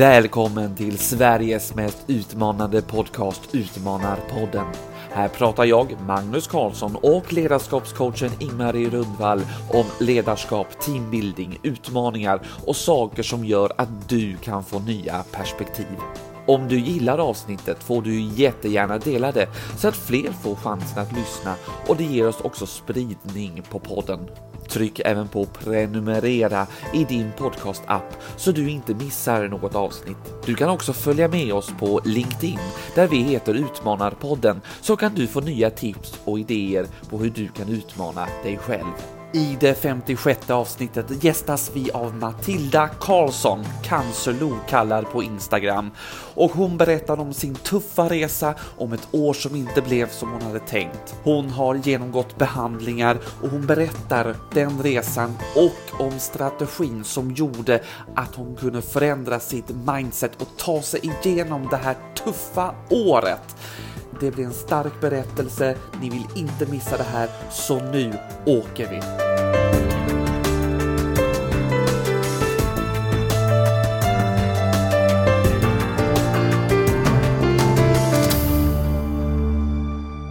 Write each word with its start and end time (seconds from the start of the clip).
Välkommen 0.00 0.76
till 0.76 0.98
Sveriges 0.98 1.74
mest 1.74 2.04
utmanande 2.06 2.82
podcast 2.82 3.54
Utmanarpodden. 3.54 4.66
Här 5.10 5.28
pratar 5.28 5.64
jag, 5.64 5.96
Magnus 6.06 6.48
Karlsson 6.48 6.96
och 6.96 7.32
ledarskapscoachen 7.32 8.30
Ingmarie 8.38 8.90
Rundvall 8.90 9.40
om 9.72 9.84
ledarskap, 10.00 10.80
teambuilding, 10.80 11.58
utmaningar 11.62 12.40
och 12.66 12.76
saker 12.76 13.22
som 13.22 13.44
gör 13.44 13.72
att 13.76 14.08
du 14.08 14.36
kan 14.36 14.64
få 14.64 14.78
nya 14.78 15.24
perspektiv. 15.32 15.96
Om 16.46 16.68
du 16.68 16.80
gillar 16.80 17.18
avsnittet 17.18 17.82
får 17.82 18.02
du 18.02 18.20
jättegärna 18.20 18.98
dela 18.98 19.32
det 19.32 19.48
så 19.78 19.88
att 19.88 19.96
fler 19.96 20.32
får 20.32 20.54
chansen 20.54 21.02
att 21.02 21.12
lyssna 21.12 21.54
och 21.86 21.96
det 21.96 22.04
ger 22.04 22.28
oss 22.28 22.40
också 22.40 22.66
spridning 22.66 23.62
på 23.70 23.78
podden. 23.78 24.20
Tryck 24.70 25.00
även 25.04 25.28
på 25.28 25.44
prenumerera 25.44 26.66
i 26.94 27.04
din 27.04 27.32
podcastapp 27.38 28.22
så 28.36 28.52
du 28.52 28.70
inte 28.70 28.94
missar 28.94 29.48
något 29.48 29.74
avsnitt. 29.74 30.16
Du 30.46 30.54
kan 30.54 30.70
också 30.70 30.92
följa 30.92 31.28
med 31.28 31.52
oss 31.52 31.72
på 31.78 32.00
LinkedIn 32.04 32.58
där 32.94 33.08
vi 33.08 33.16
heter 33.16 33.54
Utmanarpodden 33.54 34.60
så 34.80 34.96
kan 34.96 35.14
du 35.14 35.26
få 35.26 35.40
nya 35.40 35.70
tips 35.70 36.20
och 36.24 36.38
idéer 36.38 36.86
på 37.10 37.18
hur 37.18 37.30
du 37.30 37.48
kan 37.48 37.68
utmana 37.68 38.26
dig 38.42 38.56
själv. 38.56 39.19
I 39.32 39.56
det 39.60 39.74
56 39.74 40.50
avsnittet 40.50 41.24
gästas 41.24 41.70
vi 41.74 41.90
av 41.90 42.14
Matilda 42.14 42.88
Karlsson, 42.88 43.64
Cancerlo 43.82 44.56
kallad 44.68 45.10
på 45.10 45.22
Instagram. 45.22 45.90
Och 46.34 46.50
hon 46.50 46.76
berättar 46.76 47.20
om 47.20 47.32
sin 47.32 47.54
tuffa 47.54 48.08
resa, 48.08 48.54
om 48.78 48.92
ett 48.92 49.08
år 49.10 49.32
som 49.32 49.56
inte 49.56 49.82
blev 49.82 50.08
som 50.08 50.32
hon 50.32 50.42
hade 50.42 50.60
tänkt. 50.60 51.14
Hon 51.22 51.50
har 51.50 51.74
genomgått 51.74 52.38
behandlingar 52.38 53.18
och 53.42 53.48
hon 53.48 53.66
berättar 53.66 54.36
den 54.54 54.82
resan 54.82 55.38
och 55.56 56.00
om 56.06 56.18
strategin 56.18 57.04
som 57.04 57.30
gjorde 57.30 57.82
att 58.14 58.34
hon 58.34 58.56
kunde 58.56 58.82
förändra 58.82 59.40
sitt 59.40 59.70
mindset 59.86 60.42
och 60.42 60.48
ta 60.56 60.82
sig 60.82 61.00
igenom 61.22 61.68
det 61.70 61.76
här 61.76 61.96
tuffa 62.24 62.74
året. 62.90 63.56
Det 64.20 64.30
blir 64.30 64.44
en 64.44 64.52
stark 64.52 65.00
berättelse. 65.00 65.76
Ni 66.00 66.10
vill 66.10 66.26
inte 66.36 66.66
missa 66.66 66.96
det 66.96 67.02
här, 67.04 67.28
så 67.50 67.80
nu 67.80 68.12
åker 68.46 68.88
vi. 68.90 69.00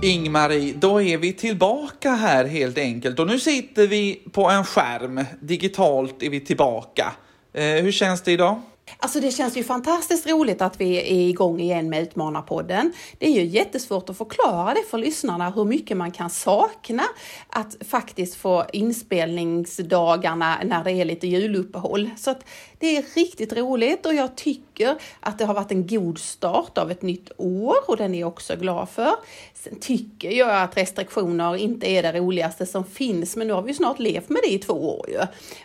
Ingmarie, 0.08 0.74
då 0.78 1.02
är 1.02 1.18
vi 1.18 1.34
tillbaka 1.34 2.12
här 2.12 2.46
helt 2.46 2.78
enkelt 2.78 3.20
och 3.20 3.28
nu 3.28 3.40
sitter 3.40 3.88
vi 3.88 4.22
på 4.32 4.50
en 4.50 4.64
skärm. 4.64 5.26
Digitalt 5.42 6.24
är 6.24 6.30
vi 6.30 6.40
tillbaka. 6.40 7.14
Eh, 7.54 7.64
hur 7.64 7.92
känns 7.92 8.22
det 8.22 8.32
idag? 8.32 8.62
Alltså 8.98 9.20
det 9.20 9.32
känns 9.32 9.58
ju 9.58 9.64
fantastiskt 9.64 10.28
roligt 10.28 10.62
att 10.62 10.82
vi 10.82 10.98
är 10.98 11.30
igång 11.30 11.60
igen 11.60 11.90
med 11.90 12.02
Utmanarpodden. 12.04 12.94
Det 13.18 13.26
är 13.26 13.32
ju 13.32 13.46
jättesvårt 13.46 14.10
att 14.10 14.18
förklara 14.18 14.74
det 14.74 14.84
för 14.90 14.98
lyssnarna 14.98 15.50
hur 15.50 15.66
mycket 15.66 15.98
man 15.98 16.12
kan 16.12 16.30
sakna 16.30 17.04
att 17.50 17.76
faktiskt 17.90 18.36
få 18.36 18.66
inspelningsdagarna 18.74 20.58
när 20.64 20.84
det 20.84 20.92
är 20.92 21.06
lite 21.06 21.28
juluppehåll. 21.28 22.10
Så 22.18 22.32
att 22.32 22.46
det 22.80 22.98
är 22.98 23.06
riktigt 23.16 23.54
roligt 23.54 24.06
och 24.06 24.14
jag 24.14 24.36
tycker 24.36 24.96
att 25.20 25.38
det 25.38 25.46
har 25.46 25.54
varit 25.54 25.72
en 25.72 25.88
god 25.88 26.20
start 26.20 26.78
av 26.78 26.92
ett 26.92 27.02
nytt 27.02 27.32
år 27.38 27.76
och 27.88 27.98
den 27.98 28.16
är 28.16 28.20
jag 28.20 28.28
också 28.28 28.56
glad 28.56 28.90
för. 28.90 29.16
Sen 29.54 29.80
tycker 29.80 30.32
jag 30.32 30.62
att 30.62 30.78
restriktioner 30.78 31.56
inte 31.56 31.88
är 31.88 32.04
det 32.04 32.20
roligaste 32.20 32.66
som 32.66 32.86
finns, 32.86 33.36
men 33.36 33.48
nu 33.48 33.54
har 33.54 33.62
vi 33.62 33.74
snart 33.74 34.00
levt 34.00 34.30
med 34.30 34.42
det 34.44 34.54
i 34.54 34.60
två 34.60 34.74
år 34.74 35.10
ju. 35.10 35.20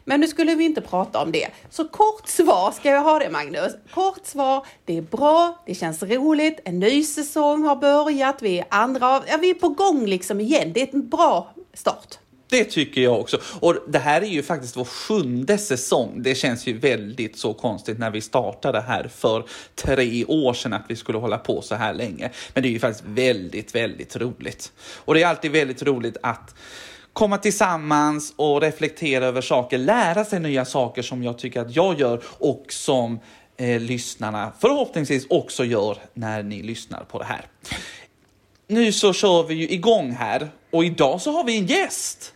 Men 0.04 0.20
nu 0.20 0.26
skulle 0.26 0.54
vi 0.54 0.64
inte 0.64 0.80
prata 0.80 1.22
om 1.22 1.32
det. 1.32 1.48
Så 1.70 1.88
kort 1.88 2.28
svar 2.28 2.70
ska 2.70 2.90
jag 2.90 3.02
ha 3.02 3.18
det 3.18 3.30
Magnus. 3.30 3.72
Kort 3.90 4.26
svar, 4.26 4.66
det 4.84 4.98
är 4.98 5.02
bra, 5.02 5.62
det 5.66 5.74
känns 5.74 6.02
roligt, 6.02 6.60
en 6.64 6.78
ny 6.78 7.02
säsong 7.02 7.64
har 7.64 7.76
börjat, 7.76 8.42
vi 8.42 8.58
är 8.58 8.66
andra 8.68 9.22
ja 9.28 9.36
vi 9.40 9.50
är 9.50 9.54
på 9.54 9.68
gång 9.68 10.06
liksom 10.06 10.40
igen. 10.40 10.72
Det 10.72 10.82
är 10.82 10.94
en 10.94 11.08
bra 11.08 11.54
start. 11.74 12.18
Det 12.54 12.64
tycker 12.64 13.00
jag 13.00 13.20
också. 13.20 13.38
Och 13.60 13.76
det 13.88 13.98
här 13.98 14.22
är 14.22 14.26
ju 14.26 14.42
faktiskt 14.42 14.76
vår 14.76 14.84
sjunde 14.84 15.58
säsong. 15.58 16.22
Det 16.22 16.34
känns 16.34 16.66
ju 16.66 16.78
väldigt 16.78 17.38
så 17.38 17.54
konstigt 17.54 17.98
när 17.98 18.10
vi 18.10 18.20
startade 18.20 18.80
här 18.80 19.08
för 19.08 19.44
tre 19.74 20.24
år 20.24 20.54
sedan 20.54 20.72
att 20.72 20.84
vi 20.88 20.96
skulle 20.96 21.18
hålla 21.18 21.38
på 21.38 21.62
så 21.62 21.74
här 21.74 21.94
länge. 21.94 22.30
Men 22.54 22.62
det 22.62 22.68
är 22.68 22.70
ju 22.70 22.78
faktiskt 22.78 23.04
väldigt, 23.06 23.74
väldigt 23.74 24.16
roligt. 24.16 24.72
Och 24.96 25.14
det 25.14 25.22
är 25.22 25.26
alltid 25.26 25.50
väldigt 25.50 25.82
roligt 25.82 26.16
att 26.22 26.54
komma 27.12 27.38
tillsammans 27.38 28.32
och 28.36 28.60
reflektera 28.60 29.26
över 29.26 29.40
saker, 29.40 29.78
lära 29.78 30.24
sig 30.24 30.40
nya 30.40 30.64
saker 30.64 31.02
som 31.02 31.22
jag 31.22 31.38
tycker 31.38 31.60
att 31.60 31.76
jag 31.76 32.00
gör 32.00 32.22
och 32.26 32.66
som 32.68 33.20
eh, 33.56 33.80
lyssnarna 33.80 34.52
förhoppningsvis 34.60 35.26
också 35.30 35.64
gör 35.64 35.98
när 36.14 36.42
ni 36.42 36.62
lyssnar 36.62 37.04
på 37.04 37.18
det 37.18 37.24
här. 37.24 37.46
Nu 38.66 38.92
så 38.92 39.12
kör 39.12 39.42
vi 39.42 39.54
ju 39.54 39.68
igång 39.68 40.10
här 40.12 40.50
och 40.70 40.84
idag 40.84 41.20
så 41.20 41.30
har 41.30 41.44
vi 41.44 41.58
en 41.58 41.66
gäst. 41.66 42.33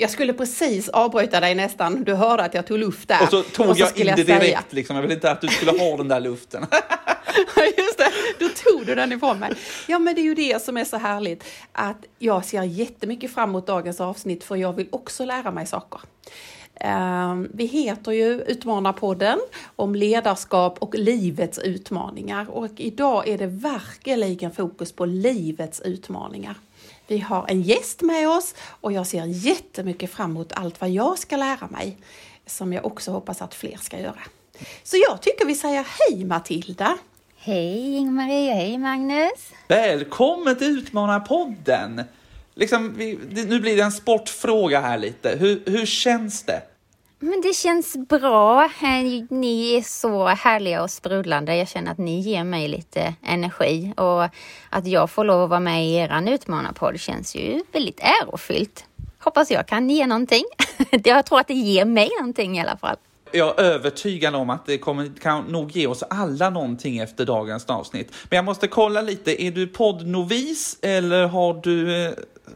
Jag 0.00 0.10
skulle 0.10 0.32
precis 0.32 0.88
avbryta 0.88 1.40
dig 1.40 1.54
nästan. 1.54 2.04
Du 2.04 2.14
hörde 2.14 2.42
att 2.42 2.54
jag 2.54 2.66
tog 2.66 2.78
luft 2.78 3.08
där. 3.08 3.22
Och 3.22 3.28
så 3.28 3.42
tog 3.42 3.68
och 3.68 3.76
så 3.76 3.82
jag 3.82 3.98
in 3.98 4.06
det 4.06 4.22
direkt 4.22 4.44
säga. 4.44 4.62
liksom. 4.70 4.96
Jag 4.96 5.02
vill 5.02 5.12
inte 5.12 5.30
att 5.30 5.40
du 5.40 5.48
skulle 5.48 5.70
ha 5.70 5.96
den 5.96 6.08
där 6.08 6.20
luften. 6.20 6.66
Just 7.78 7.98
det, 7.98 8.10
då 8.38 8.48
tog 8.48 8.86
du 8.86 8.94
den 8.94 9.12
ifrån 9.12 9.38
mig. 9.38 9.52
Ja, 9.86 9.98
men 9.98 10.14
det 10.14 10.20
är 10.20 10.24
ju 10.24 10.34
det 10.34 10.62
som 10.62 10.76
är 10.76 10.84
så 10.84 10.96
härligt. 10.96 11.44
Att 11.72 11.96
jag 12.18 12.44
ser 12.44 12.62
jättemycket 12.62 13.34
fram 13.34 13.48
emot 13.48 13.66
dagens 13.66 14.00
avsnitt 14.00 14.44
för 14.44 14.56
jag 14.56 14.72
vill 14.72 14.88
också 14.92 15.24
lära 15.24 15.50
mig 15.50 15.66
saker. 15.66 16.00
Ehm, 16.74 17.48
vi 17.54 17.66
heter 17.66 18.12
ju 18.12 18.40
Utmanarpodden 18.40 19.38
om 19.76 19.94
ledarskap 19.94 20.78
och 20.78 20.94
livets 20.94 21.58
utmaningar 21.58 22.50
och 22.50 22.70
idag 22.76 23.28
är 23.28 23.38
det 23.38 23.46
verkligen 23.46 24.52
fokus 24.52 24.92
på 24.92 25.04
livets 25.04 25.80
utmaningar. 25.80 26.54
Vi 27.10 27.18
har 27.18 27.46
en 27.48 27.62
gäst 27.62 28.02
med 28.02 28.28
oss 28.28 28.54
och 28.80 28.92
jag 28.92 29.06
ser 29.06 29.24
jättemycket 29.24 30.10
fram 30.10 30.30
emot 30.30 30.52
allt 30.52 30.80
vad 30.80 30.90
jag 30.90 31.18
ska 31.18 31.36
lära 31.36 31.66
mig 31.66 31.96
som 32.46 32.72
jag 32.72 32.86
också 32.86 33.10
hoppas 33.10 33.42
att 33.42 33.54
fler 33.54 33.76
ska 33.76 33.98
göra. 33.98 34.20
Så 34.82 34.96
jag 35.08 35.22
tycker 35.22 35.46
vi 35.46 35.54
säger 35.54 35.86
hej 35.88 36.24
Matilda! 36.24 36.98
Hej 37.36 37.96
Ingmarie, 37.96 38.54
hej 38.54 38.78
Magnus! 38.78 39.50
Välkommen 39.68 40.58
till 40.58 40.78
Utmanarpodden! 40.78 42.02
Liksom, 42.54 42.94
vi, 42.96 43.18
nu 43.30 43.60
blir 43.60 43.76
det 43.76 43.82
en 43.82 43.92
sportfråga 43.92 44.80
här 44.80 44.98
lite. 44.98 45.36
Hur, 45.38 45.62
hur 45.66 45.86
känns 45.86 46.42
det? 46.42 46.62
Men 47.22 47.40
det 47.40 47.52
känns 47.54 47.96
bra. 47.96 48.64
Eh, 48.64 49.24
ni 49.30 49.76
är 49.76 49.82
så 49.82 50.26
härliga 50.26 50.82
och 50.82 50.90
sprudlande. 50.90 51.56
Jag 51.56 51.68
känner 51.68 51.92
att 51.92 51.98
ni 51.98 52.20
ger 52.20 52.44
mig 52.44 52.68
lite 52.68 53.14
energi 53.22 53.92
och 53.96 54.24
att 54.70 54.86
jag 54.86 55.10
får 55.10 55.24
lov 55.24 55.42
att 55.42 55.50
vara 55.50 55.60
med 55.60 55.86
i 55.86 55.94
er 55.94 56.28
utmanarpodd 56.28 57.00
känns 57.00 57.34
ju 57.36 57.62
väldigt 57.72 58.00
ärofyllt. 58.00 58.84
Hoppas 59.18 59.50
jag 59.50 59.66
kan 59.66 59.90
ge 59.90 60.06
någonting. 60.06 60.44
Jag 61.04 61.26
tror 61.26 61.40
att 61.40 61.48
det 61.48 61.54
ger 61.54 61.84
mig 61.84 62.10
någonting 62.18 62.58
i 62.58 62.60
alla 62.60 62.76
fall. 62.76 62.96
Jag 63.32 63.58
är 63.58 63.64
övertygad 63.64 64.34
om 64.34 64.50
att 64.50 64.66
det 64.66 64.78
kommer, 64.78 65.10
kan 65.20 65.44
nog 65.44 65.70
ge 65.70 65.86
oss 65.86 66.02
alla 66.02 66.50
någonting 66.50 66.98
efter 66.98 67.26
dagens 67.26 67.66
avsnitt. 67.66 68.12
Men 68.30 68.36
jag 68.36 68.44
måste 68.44 68.68
kolla 68.68 69.02
lite, 69.02 69.42
är 69.42 69.50
du 69.50 69.66
poddnovis 69.66 70.78
eller 70.82 71.26
har 71.26 71.54
du 71.54 72.06
eh, 72.06 72.12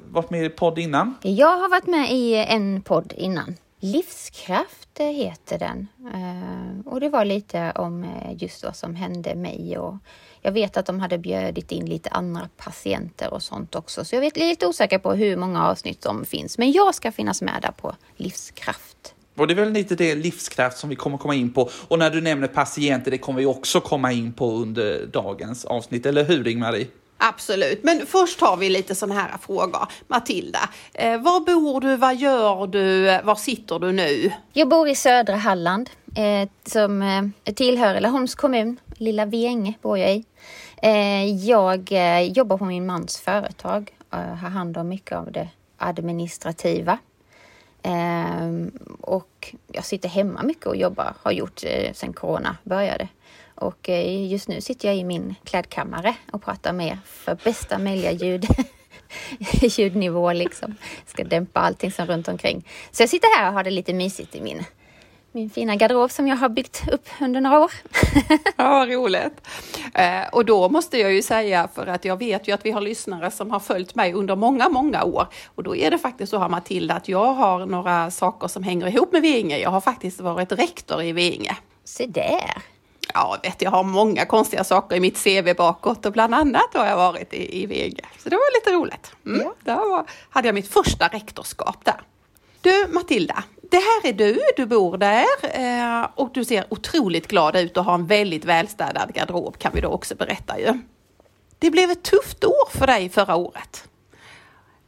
varit 0.08 0.30
med 0.30 0.44
i 0.44 0.48
podd 0.48 0.78
innan? 0.78 1.14
Jag 1.22 1.58
har 1.58 1.68
varit 1.68 1.86
med 1.86 2.12
i 2.12 2.34
en 2.34 2.82
podd 2.82 3.12
innan. 3.16 3.56
Livskraft 3.84 4.98
heter 4.98 5.58
den. 5.58 5.88
Eh, 6.14 6.92
och 6.92 7.00
det 7.00 7.08
var 7.08 7.24
lite 7.24 7.72
om 7.74 8.04
eh, 8.04 8.42
just 8.42 8.64
vad 8.64 8.76
som 8.76 8.94
hände 8.94 9.34
mig 9.34 9.78
och 9.78 9.94
jag 10.42 10.52
vet 10.52 10.76
att 10.76 10.86
de 10.86 11.00
hade 11.00 11.18
bjudit 11.18 11.72
in 11.72 11.86
lite 11.86 12.10
andra 12.10 12.48
patienter 12.56 13.34
och 13.34 13.42
sånt 13.42 13.74
också. 13.74 14.04
Så 14.04 14.16
jag 14.16 14.20
vet 14.20 14.36
lite 14.36 14.66
osäker 14.66 14.98
på 14.98 15.12
hur 15.12 15.36
många 15.36 15.66
avsnitt 15.66 16.02
som 16.02 16.24
finns. 16.24 16.58
Men 16.58 16.72
jag 16.72 16.94
ska 16.94 17.12
finnas 17.12 17.42
med 17.42 17.62
där 17.62 17.70
på 17.70 17.94
Livskraft. 18.16 19.14
Och 19.36 19.46
det 19.46 19.54
är 19.54 19.56
väl 19.56 19.72
lite 19.72 19.94
det 19.94 20.14
livskraft 20.14 20.78
som 20.78 20.90
vi 20.90 20.96
kommer 20.96 21.18
komma 21.18 21.34
in 21.34 21.52
på. 21.52 21.70
Och 21.88 21.98
när 21.98 22.10
du 22.10 22.20
nämner 22.20 22.48
patienter, 22.48 23.10
det 23.10 23.18
kommer 23.18 23.40
vi 23.40 23.46
också 23.46 23.80
komma 23.80 24.12
in 24.12 24.32
på 24.32 24.52
under 24.52 25.06
dagens 25.06 25.64
avsnitt. 25.64 26.06
Eller 26.06 26.24
hur 26.24 26.48
Ingmarie? 26.48 26.86
Absolut, 27.18 27.84
men 27.84 28.06
först 28.06 28.40
har 28.40 28.56
vi 28.56 28.70
lite 28.70 28.94
sådana 28.94 29.20
här 29.20 29.38
frågor. 29.38 29.86
Matilda, 30.08 30.68
eh, 30.94 31.20
var 31.20 31.40
bor 31.40 31.80
du, 31.80 31.96
vad 31.96 32.16
gör 32.16 32.66
du, 32.66 33.04
var 33.24 33.34
sitter 33.34 33.78
du 33.78 33.92
nu? 33.92 34.32
Jag 34.52 34.68
bor 34.68 34.88
i 34.88 34.94
södra 34.94 35.36
Halland 35.36 35.90
eh, 36.16 36.48
som 36.64 37.02
eh, 37.02 37.54
tillhör 37.54 38.00
Laholms 38.00 38.34
kommun. 38.34 38.80
Lilla 38.96 39.24
Vänge 39.26 39.74
bor 39.82 39.98
jag 39.98 40.16
i. 40.16 40.24
Eh, 40.82 41.24
jag 41.48 41.92
eh, 41.92 42.20
jobbar 42.20 42.58
på 42.58 42.64
min 42.64 42.86
mans 42.86 43.20
företag 43.20 43.90
och 44.10 44.18
har 44.18 44.50
hand 44.50 44.76
om 44.76 44.88
mycket 44.88 45.18
av 45.18 45.32
det 45.32 45.48
administrativa. 45.76 46.98
Eh, 47.82 48.50
och 49.00 49.54
jag 49.72 49.84
sitter 49.84 50.08
hemma 50.08 50.42
mycket 50.42 50.66
och 50.66 50.76
jobbar, 50.76 51.14
har 51.22 51.32
gjort 51.32 51.64
eh, 51.64 51.92
sedan 51.92 52.12
corona 52.12 52.56
började. 52.62 53.08
Och 53.54 53.88
eh, 53.88 54.32
just 54.32 54.48
nu 54.48 54.60
sitter 54.60 54.88
jag 54.88 54.96
i 54.96 55.04
min 55.04 55.34
klädkammare 55.44 56.14
och 56.32 56.42
pratar 56.42 56.72
med 56.72 56.98
för 57.04 57.38
bästa 57.44 57.78
möjliga 57.78 58.12
ljud. 58.12 58.46
ljudnivå 59.62 60.32
liksom. 60.32 60.74
Ska 61.06 61.24
dämpa 61.24 61.60
allting 61.60 61.92
som 61.92 62.06
runt 62.06 62.28
omkring. 62.28 62.68
Så 62.90 63.02
jag 63.02 63.10
sitter 63.10 63.36
här 63.36 63.48
och 63.48 63.54
har 63.54 63.64
det 63.64 63.70
lite 63.70 63.92
mysigt 63.92 64.34
i 64.34 64.40
min 64.40 64.64
min 65.34 65.50
fina 65.50 65.76
garderob 65.76 66.10
som 66.10 66.28
jag 66.28 66.36
har 66.36 66.48
byggt 66.48 66.88
upp 66.92 67.08
under 67.20 67.40
några 67.40 67.60
år. 67.60 67.72
ja, 68.56 68.86
roligt. 68.88 69.48
Eh, 69.94 70.28
och 70.32 70.44
då 70.44 70.68
måste 70.68 70.98
jag 70.98 71.12
ju 71.12 71.22
säga, 71.22 71.68
för 71.74 71.86
att 71.86 72.04
jag 72.04 72.18
vet 72.18 72.48
ju 72.48 72.52
att 72.52 72.66
vi 72.66 72.70
har 72.70 72.80
lyssnare 72.80 73.30
som 73.30 73.50
har 73.50 73.60
följt 73.60 73.94
mig 73.94 74.12
under 74.12 74.36
många, 74.36 74.68
många 74.68 75.04
år. 75.04 75.26
Och 75.54 75.62
då 75.62 75.76
är 75.76 75.90
det 75.90 75.98
faktiskt 75.98 76.30
så 76.30 76.38
här 76.38 76.48
Matilda, 76.48 76.94
att 76.94 77.08
jag 77.08 77.34
har 77.34 77.66
några 77.66 78.10
saker 78.10 78.48
som 78.48 78.62
hänger 78.62 78.86
ihop 78.86 79.12
med 79.12 79.22
Veinge. 79.22 79.58
Jag 79.58 79.70
har 79.70 79.80
faktiskt 79.80 80.20
varit 80.20 80.52
rektor 80.52 81.02
i 81.02 81.12
Veinge. 81.12 81.56
Se 81.84 82.06
där! 82.06 82.73
Ja, 83.14 83.38
vet, 83.42 83.62
jag 83.62 83.70
har 83.70 83.82
många 83.82 84.26
konstiga 84.26 84.64
saker 84.64 84.96
i 84.96 85.00
mitt 85.00 85.24
CV 85.24 85.54
bakåt 85.56 86.06
och 86.06 86.12
bland 86.12 86.34
annat 86.34 86.74
har 86.74 86.86
jag 86.86 86.96
varit 86.96 87.34
i, 87.34 87.62
i 87.62 87.66
Veinge. 87.66 88.04
Så 88.18 88.28
det 88.28 88.36
var 88.36 88.60
lite 88.60 88.72
roligt. 88.72 89.12
Mm, 89.26 89.40
ja. 89.40 89.54
Där 89.64 89.90
var, 89.90 90.06
hade 90.30 90.48
jag 90.48 90.54
mitt 90.54 90.72
första 90.72 91.08
rektorskap 91.08 91.84
där. 91.84 92.00
Du 92.60 92.86
Matilda, 92.92 93.44
det 93.70 93.76
här 93.76 94.08
är 94.08 94.12
du, 94.12 94.40
du 94.56 94.66
bor 94.66 94.98
där 94.98 95.26
eh, 95.42 96.08
och 96.14 96.30
du 96.34 96.44
ser 96.44 96.66
otroligt 96.68 97.28
glad 97.28 97.56
ut 97.56 97.76
och 97.76 97.84
har 97.84 97.94
en 97.94 98.06
väldigt 98.06 98.44
välstädad 98.44 99.14
garderob 99.14 99.58
kan 99.58 99.72
vi 99.74 99.80
då 99.80 99.88
också 99.88 100.14
berätta 100.14 100.58
ju. 100.58 100.78
Det 101.58 101.70
blev 101.70 101.90
ett 101.90 102.02
tufft 102.02 102.44
år 102.44 102.70
för 102.70 102.86
dig 102.86 103.08
förra 103.08 103.36
året. 103.36 103.88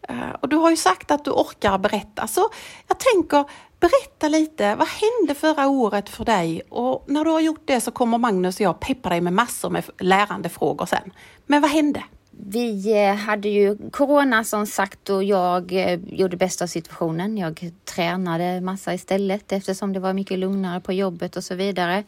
Eh, 0.09 0.31
och 0.41 0.49
du 0.49 0.57
har 0.57 0.71
ju 0.71 0.77
sagt 0.77 1.11
att 1.11 1.25
du 1.25 1.31
orkar 1.31 1.79
berätta 1.79 2.27
så 2.27 2.49
jag 2.89 2.99
tänker 2.99 3.45
berätta 3.81 4.29
lite, 4.29 4.75
vad 4.75 4.89
hände 4.89 5.35
förra 5.35 5.69
året 5.69 6.09
för 6.09 6.25
dig? 6.25 6.63
Och 6.69 7.05
när 7.07 7.25
du 7.25 7.31
har 7.31 7.41
gjort 7.41 7.63
det 7.65 7.81
så 7.81 7.91
kommer 7.91 8.19
Magnus 8.19 8.57
och 8.57 8.61
jag 8.61 8.81
peppa 8.81 9.09
dig 9.09 9.21
med 9.21 9.33
massor 9.33 9.71
med 9.71 9.85
lärande 9.99 10.49
frågor 10.49 10.87
sen. 10.87 11.13
Men 11.47 11.63
vad 11.63 11.71
hände? 11.71 12.03
Vi 12.39 12.93
eh, 13.07 13.15
hade 13.15 13.49
ju 13.49 13.91
corona 13.91 14.45
som 14.45 14.67
sagt 14.67 15.11
och 15.11 15.25
jag 15.25 15.73
eh, 15.73 16.01
gjorde 16.07 16.37
bästa 16.37 16.65
av 16.65 16.69
situationen. 16.69 17.39
Jag 17.39 17.71
tränade 17.85 18.61
massa 18.61 18.95
istället 18.95 19.53
eftersom 19.53 19.93
det 19.93 20.01
var 20.01 20.13
mycket 20.13 20.39
lugnare 20.39 20.81
på 20.81 20.93
jobbet 20.93 21.37
och 21.37 21.45
så 21.45 21.55
vidare. 21.55 22.05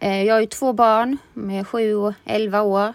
Eh, 0.00 0.22
jag 0.22 0.34
har 0.34 0.40
ju 0.40 0.46
två 0.46 0.72
barn 0.72 1.18
med 1.34 1.66
sju 1.66 1.94
och 1.94 2.12
elva 2.24 2.62
år. 2.62 2.94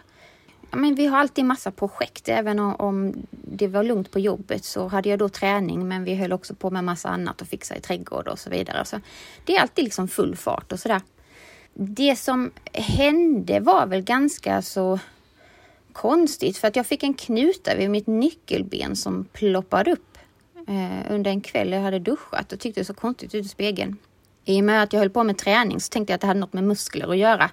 Men 0.76 0.96
vi 0.96 1.06
har 1.06 1.18
alltid 1.18 1.46
massa 1.46 1.72
projekt. 1.72 2.30
Även 2.30 2.60
om 2.60 3.14
det 3.32 3.68
var 3.68 3.84
lugnt 3.84 4.12
på 4.12 4.20
jobbet 4.20 4.66
så 4.66 4.88
hade 4.88 5.10
jag 5.10 5.20
då 5.20 5.30
träning 5.30 5.88
men 5.88 6.04
vi 6.04 6.16
höll 6.16 6.34
också 6.34 6.56
på 6.56 6.70
med 6.70 6.84
massa 6.84 7.10
annat 7.10 7.42
och 7.42 7.48
fixa 7.48 7.76
i 7.76 7.82
trädgård 7.82 8.28
och 8.28 8.40
så 8.40 8.50
vidare. 8.50 8.86
Så 8.86 9.00
det 9.46 9.56
är 9.56 9.62
alltid 9.62 9.84
liksom 9.84 10.08
full 10.08 10.36
fart 10.36 10.72
och 10.72 10.80
sådär. 10.80 11.02
Det 11.74 12.16
som 12.16 12.52
hände 12.74 13.60
var 13.60 13.86
väl 13.86 14.02
ganska 14.02 14.62
så 14.62 15.00
konstigt 15.94 16.58
för 16.58 16.68
att 16.68 16.76
jag 16.76 16.88
fick 16.88 17.04
en 17.04 17.14
knuta 17.14 17.76
vid 17.76 17.90
mitt 17.90 18.08
nyckelben 18.08 18.96
som 18.96 19.26
ploppade 19.26 19.92
upp 19.92 20.18
eh, 20.68 21.12
under 21.12 21.32
en 21.32 21.42
kväll 21.42 21.72
jag 21.72 21.82
hade 21.82 22.00
duschat 22.00 22.54
och 22.54 22.60
tyckte 22.60 22.82
det 22.82 22.86
så 22.86 22.94
konstigt 22.94 23.36
ut 23.36 23.46
i 23.46 23.50
spegeln. 23.50 23.98
I 24.46 24.60
och 24.60 24.64
med 24.64 24.84
att 24.84 24.94
jag 24.94 25.00
höll 25.00 25.10
på 25.10 25.24
med 25.24 25.38
träning 25.38 25.80
så 25.80 25.90
tänkte 25.90 26.12
jag 26.12 26.16
att 26.16 26.22
det 26.22 26.28
hade 26.28 26.40
något 26.40 26.54
med 26.54 26.64
muskler 26.64 27.12
att 27.12 27.18
göra. 27.18 27.52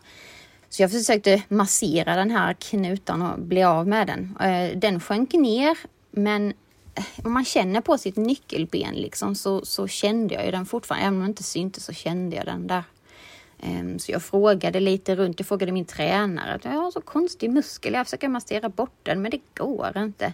Så 0.73 0.83
jag 0.83 0.91
försökte 0.91 1.43
massera 1.49 2.17
den 2.17 2.31
här 2.31 2.53
knutan 2.53 3.23
och 3.23 3.39
bli 3.39 3.63
av 3.63 3.89
med 3.89 4.07
den. 4.07 4.37
Eh, 4.41 4.79
den 4.79 5.01
sjönk 5.01 5.33
ner 5.33 5.79
men 6.11 6.53
eh, 6.95 7.05
om 7.25 7.33
man 7.33 7.45
känner 7.45 7.81
på 7.81 7.99
sitt 7.99 8.17
nyckelben 8.17 8.95
liksom 8.95 9.35
så, 9.35 9.65
så 9.65 9.89
kände 9.89 10.35
jag 10.35 10.45
ju 10.45 10.51
den 10.51 10.67
fortfarande. 10.67 11.07
Även 11.07 11.15
om 11.15 11.21
den 11.21 11.29
inte 11.29 11.43
syntes 11.43 11.85
så 11.85 11.93
kände 11.93 12.37
jag 12.37 12.47
den 12.47 12.67
där. 12.67 12.85
Ehm, 13.61 13.99
så 13.99 14.13
jag 14.13 14.23
frågade 14.23 14.81
lite 14.81 15.17
runt, 15.17 15.41
jag 15.41 15.47
frågade 15.47 15.73
min 15.73 15.85
tränare. 15.85 16.59
Jag 16.63 16.71
har 16.71 16.91
så 16.91 17.01
konstig 17.01 17.51
muskel, 17.51 17.95
jag 17.95 18.07
försöker 18.07 18.29
massera 18.29 18.69
bort 18.69 18.99
den 19.03 19.23
men 19.23 19.31
det 19.31 19.41
går 19.55 19.93
inte. 19.97 20.33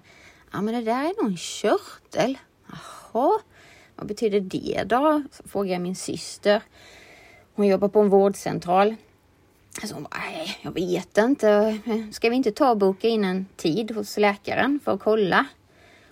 Ja 0.52 0.60
men 0.60 0.74
det 0.74 0.82
där 0.82 1.04
är 1.04 1.22
nog 1.22 1.30
en 1.30 1.36
körtel. 1.36 2.38
Jaha, 2.66 3.38
vad 3.96 4.06
betyder 4.06 4.40
det 4.40 4.84
då? 4.86 5.22
Så 5.32 5.48
frågade 5.48 5.72
jag 5.72 5.82
min 5.82 5.96
syster. 5.96 6.62
Hon 7.54 7.66
jobbar 7.66 7.88
på 7.88 8.00
en 8.00 8.08
vårdcentral. 8.08 8.96
Så 9.84 9.94
hon 9.94 10.02
bara, 10.02 10.18
nej, 10.18 10.58
jag 10.62 10.70
vet 10.74 11.18
inte. 11.18 11.78
Ska 12.12 12.30
vi 12.30 12.36
inte 12.36 12.52
ta 12.52 12.70
och 12.70 12.76
boka 12.76 13.08
in 13.08 13.24
en 13.24 13.46
tid 13.56 13.90
hos 13.90 14.16
läkaren 14.18 14.80
för 14.84 14.92
att 14.92 15.00
kolla? 15.00 15.46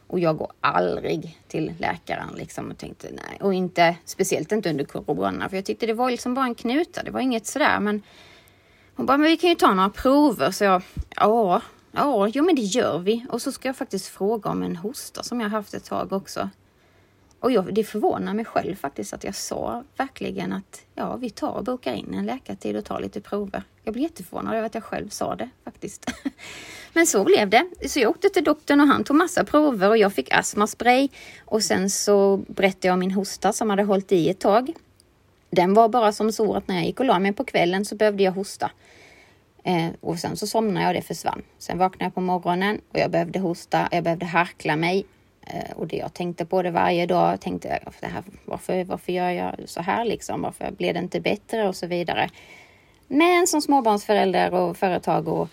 Och 0.07 0.21
jag 0.21 0.37
går 0.37 0.53
aldrig 0.61 1.39
till 1.49 1.73
läkaren 1.79 2.29
liksom 2.37 2.71
och 2.71 2.79
tänkte 2.79 3.09
nej. 3.11 3.39
Och 3.41 3.55
inte, 3.55 3.97
speciellt 4.05 4.53
inte 4.53 4.71
under 4.71 4.85
corona, 4.85 5.49
för 5.49 5.57
jag 5.57 5.65
tyckte 5.65 5.87
det 5.87 5.95
var 5.95 6.11
liksom 6.11 6.35
bara 6.35 6.47
en 6.47 6.55
knuta. 6.55 7.03
Det 7.03 7.11
var 7.11 7.21
inget 7.21 7.47
sådär, 7.47 7.81
men 7.81 8.03
hon 8.95 9.07
bara, 9.07 9.19
men 9.19 9.27
vi 9.27 9.37
kan 9.37 9.51
ju 9.51 9.57
ta 9.57 9.75
några 9.75 9.91
prover. 9.91 10.51
Så 10.51 10.65
jag, 10.65 10.83
ja, 11.17 11.63
ja, 11.93 12.29
jo 12.29 12.45
men 12.45 12.55
det 12.55 12.63
gör 12.63 12.99
vi. 12.99 13.27
Och 13.31 13.43
så 13.43 13.53
ska 13.53 13.69
jag 13.69 13.77
faktiskt 13.77 14.07
fråga 14.07 14.51
om 14.51 14.63
en 14.63 14.77
hosta 14.77 15.23
som 15.23 15.41
jag 15.41 15.49
haft 15.49 15.75
ett 15.75 15.85
tag 15.85 16.13
också. 16.13 16.51
Och 17.41 17.53
jag, 17.53 17.75
det 17.75 17.85
förvånar 17.85 18.35
mig 18.35 18.45
själv 18.45 18.75
faktiskt 18.75 19.13
att 19.13 19.25
jag 19.25 19.35
sa 19.35 19.85
verkligen 19.97 20.53
att 20.53 20.83
ja, 20.95 21.17
vi 21.17 21.31
tar 21.31 21.51
och 21.51 21.65
bokar 21.65 21.95
in 21.95 22.15
en 22.15 22.27
läkartid 22.27 22.77
och 22.77 22.85
tar 22.85 23.01
lite 23.01 23.21
prover. 23.21 23.63
Jag 23.85 23.95
blev 23.95 24.03
jätteförvånad 24.03 24.55
över 24.55 24.67
att 24.67 24.75
jag 24.75 24.85
själv 24.85 25.09
sa 25.09 25.35
det 25.35 25.51
faktiskt. 25.65 26.11
Men 26.93 27.07
så 27.07 27.25
blev 27.25 27.51
det. 27.51 27.67
Så 27.89 28.01
jag 28.01 28.11
åkte 28.11 28.29
till 28.29 28.45
doktorn 28.45 28.81
och 28.81 28.87
han 28.87 29.05
tog 29.05 29.17
massa 29.17 29.45
prover 29.45 29.89
och 29.89 29.99
jag 29.99 30.13
fick 30.13 30.33
astmaspray. 30.33 31.09
Och 31.45 31.63
sen 31.63 31.91
så 31.91 32.37
berättade 32.37 32.89
jag 32.89 32.93
om 32.93 33.01
min 33.01 33.11
hosta 33.11 33.53
som 33.53 33.71
hade 33.71 33.83
hållit 33.83 34.13
i 34.13 34.29
ett 34.29 34.41
tag. 34.41 34.73
Den 35.51 35.75
var 35.75 35.89
bara 35.89 36.13
som 36.13 36.33
så 36.33 36.55
att 36.55 36.69
när 36.69 36.75
jag 36.75 36.85
gick 36.85 37.01
och 37.01 37.07
la 37.07 37.19
mig 37.19 37.33
på 37.33 37.45
kvällen 37.45 37.85
så 37.85 37.95
behövde 37.97 38.23
jag 38.23 38.33
hosta. 38.33 38.71
Eh, 39.65 39.89
och 40.01 40.19
sen 40.19 40.37
så 40.37 40.47
somnade 40.47 40.81
jag 40.81 40.91
och 40.91 40.95
det 40.95 41.03
försvann. 41.03 41.43
Sen 41.59 41.79
vaknade 41.79 42.05
jag 42.05 42.15
på 42.15 42.21
morgonen 42.21 42.81
och 42.93 42.99
jag 42.99 43.11
behövde 43.11 43.39
hosta, 43.39 43.89
jag 43.91 44.05
behövde 44.05 44.27
harkla 44.27 44.77
mig 44.77 45.07
Eh, 45.47 45.77
och 45.77 45.87
det 45.87 45.97
jag 45.97 46.15
tänkte 46.15 46.45
på 46.45 46.63
det 46.63 46.71
varje 46.71 47.07
dag. 47.07 47.33
Jag 47.33 47.41
tänkte 47.41 47.81
det 48.01 48.07
här, 48.07 48.23
varför, 48.45 48.85
varför 48.85 49.13
gör 49.13 49.31
jag 49.31 49.55
så 49.65 49.83
här 49.83 50.05
liksom? 50.05 50.43
Varför 50.43 50.71
blev 50.71 50.95
det 50.95 51.01
inte 51.01 51.21
bättre 51.21 51.69
och 51.69 51.77
så 51.77 51.87
vidare. 51.87 52.31
Men 53.09 53.47
som 53.47 53.63
småbarnsförälder 53.63 54.55
och 54.55 54.77
företag 54.77 55.29
och 55.29 55.49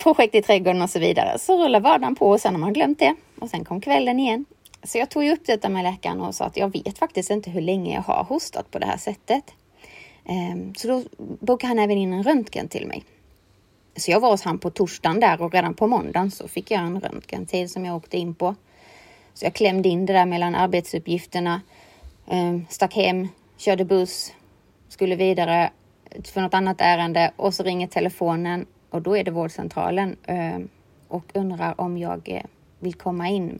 projekt 0.00 0.34
i 0.34 0.42
trädgården 0.42 0.82
och 0.82 0.90
så 0.90 0.98
vidare 0.98 1.38
så 1.38 1.64
rullar 1.64 1.80
vardagen 1.80 2.14
på 2.14 2.30
och 2.30 2.40
sen 2.40 2.54
har 2.54 2.60
man 2.60 2.72
glömt 2.72 2.98
det. 2.98 3.14
Och 3.38 3.50
sen 3.50 3.64
kom 3.64 3.80
kvällen 3.80 4.20
igen. 4.20 4.44
Så 4.82 4.98
jag 4.98 5.10
tog 5.10 5.28
upp 5.28 5.46
detta 5.46 5.68
med 5.68 5.82
läkaren 5.82 6.20
och 6.20 6.34
sa 6.34 6.44
att 6.44 6.56
jag 6.56 6.72
vet 6.72 6.98
faktiskt 6.98 7.30
inte 7.30 7.50
hur 7.50 7.60
länge 7.60 7.94
jag 7.94 8.02
har 8.02 8.24
hostat 8.24 8.70
på 8.70 8.78
det 8.78 8.86
här 8.86 8.96
sättet. 8.96 9.44
Ehm, 10.24 10.74
så 10.74 10.88
då 10.88 11.02
bokade 11.18 11.68
han 11.68 11.78
även 11.78 11.98
in 11.98 12.12
en 12.12 12.22
röntgen 12.22 12.68
till 12.68 12.86
mig. 12.86 13.04
Så 13.96 14.10
jag 14.10 14.20
var 14.20 14.30
hos 14.30 14.42
han 14.42 14.58
på 14.58 14.70
torsdagen 14.70 15.20
där 15.20 15.42
och 15.42 15.52
redan 15.52 15.74
på 15.74 15.86
måndagen 15.86 16.30
så 16.30 16.48
fick 16.48 16.70
jag 16.70 16.80
en 16.80 17.00
röntgentid 17.00 17.70
som 17.70 17.84
jag 17.84 17.96
åkte 17.96 18.16
in 18.16 18.34
på. 18.34 18.54
Så 19.34 19.44
jag 19.46 19.54
klämde 19.54 19.88
in 19.88 20.06
det 20.06 20.12
där 20.12 20.26
mellan 20.26 20.54
arbetsuppgifterna, 20.54 21.60
eh, 22.26 22.58
stack 22.68 22.94
hem, 22.94 23.28
körde 23.56 23.84
buss, 23.84 24.32
skulle 24.88 25.16
vidare 25.16 25.70
för 26.24 26.40
något 26.40 26.54
annat 26.54 26.80
ärende 26.80 27.32
och 27.36 27.54
så 27.54 27.62
ringer 27.62 27.86
telefonen 27.86 28.66
och 28.90 29.02
då 29.02 29.16
är 29.16 29.24
det 29.24 29.30
vårdcentralen 29.30 30.16
eh, 30.22 30.58
och 31.08 31.24
undrar 31.34 31.80
om 31.80 31.98
jag 31.98 32.28
eh, 32.28 32.42
vill 32.78 32.94
komma 32.94 33.28
in 33.28 33.58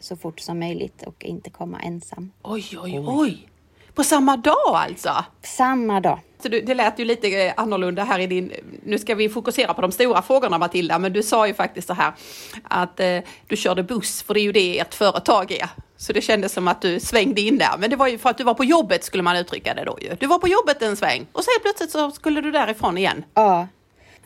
så 0.00 0.16
fort 0.16 0.40
som 0.40 0.58
möjligt 0.58 1.02
och 1.02 1.24
inte 1.24 1.50
komma 1.50 1.80
ensam. 1.80 2.32
Oj, 2.42 2.64
oj, 2.78 3.04
oj! 3.06 3.48
På 3.96 4.04
samma 4.04 4.36
dag 4.36 4.54
alltså? 4.74 5.24
Samma 5.42 6.00
dag. 6.00 6.20
Så 6.42 6.48
det 6.48 6.74
lät 6.74 6.98
ju 6.98 7.04
lite 7.04 7.28
eh, 7.28 7.52
annorlunda 7.56 8.04
här 8.04 8.18
i 8.18 8.26
din... 8.26 8.52
Nu 8.84 8.98
ska 8.98 9.14
vi 9.14 9.28
fokusera 9.28 9.74
på 9.74 9.80
de 9.80 9.92
stora 9.92 10.22
frågorna 10.22 10.58
Matilda, 10.58 10.98
men 10.98 11.12
du 11.12 11.22
sa 11.22 11.46
ju 11.46 11.54
faktiskt 11.54 11.86
så 11.86 11.94
här 11.94 12.12
att 12.64 13.00
eh, 13.00 13.18
du 13.46 13.56
körde 13.56 13.82
buss, 13.82 14.22
för 14.22 14.34
det 14.34 14.40
är 14.40 14.42
ju 14.42 14.52
det 14.52 14.78
ert 14.78 14.94
företag 14.94 15.52
är. 15.52 15.68
Så 15.96 16.12
det 16.12 16.20
kändes 16.20 16.52
som 16.52 16.68
att 16.68 16.82
du 16.82 17.00
svängde 17.00 17.40
in 17.40 17.58
där. 17.58 17.78
Men 17.78 17.90
det 17.90 17.96
var 17.96 18.08
ju 18.08 18.18
för 18.18 18.30
att 18.30 18.38
du 18.38 18.44
var 18.44 18.54
på 18.54 18.64
jobbet 18.64 19.04
skulle 19.04 19.22
man 19.22 19.36
uttrycka 19.36 19.74
det 19.74 19.84
då 19.84 19.98
ju. 20.00 20.16
Du 20.20 20.26
var 20.26 20.38
på 20.38 20.48
jobbet 20.48 20.82
en 20.82 20.96
sväng 20.96 21.26
och 21.32 21.44
så 21.44 21.50
helt 21.50 21.62
plötsligt 21.62 21.90
så 21.90 22.10
skulle 22.10 22.40
du 22.40 22.50
därifrån 22.50 22.98
igen. 22.98 23.24
Ja, 23.34 23.68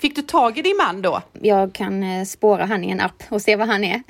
Fick 0.00 0.16
du 0.16 0.22
tag 0.22 0.58
i 0.58 0.62
din 0.62 0.76
man 0.76 1.02
då? 1.02 1.22
Jag 1.32 1.72
kan 1.72 2.02
eh, 2.02 2.24
spåra 2.24 2.64
han 2.64 2.84
i 2.84 2.90
en 2.90 3.00
app 3.00 3.22
och 3.28 3.42
se 3.42 3.56
var 3.56 3.66
han 3.66 3.84
är. 3.84 4.02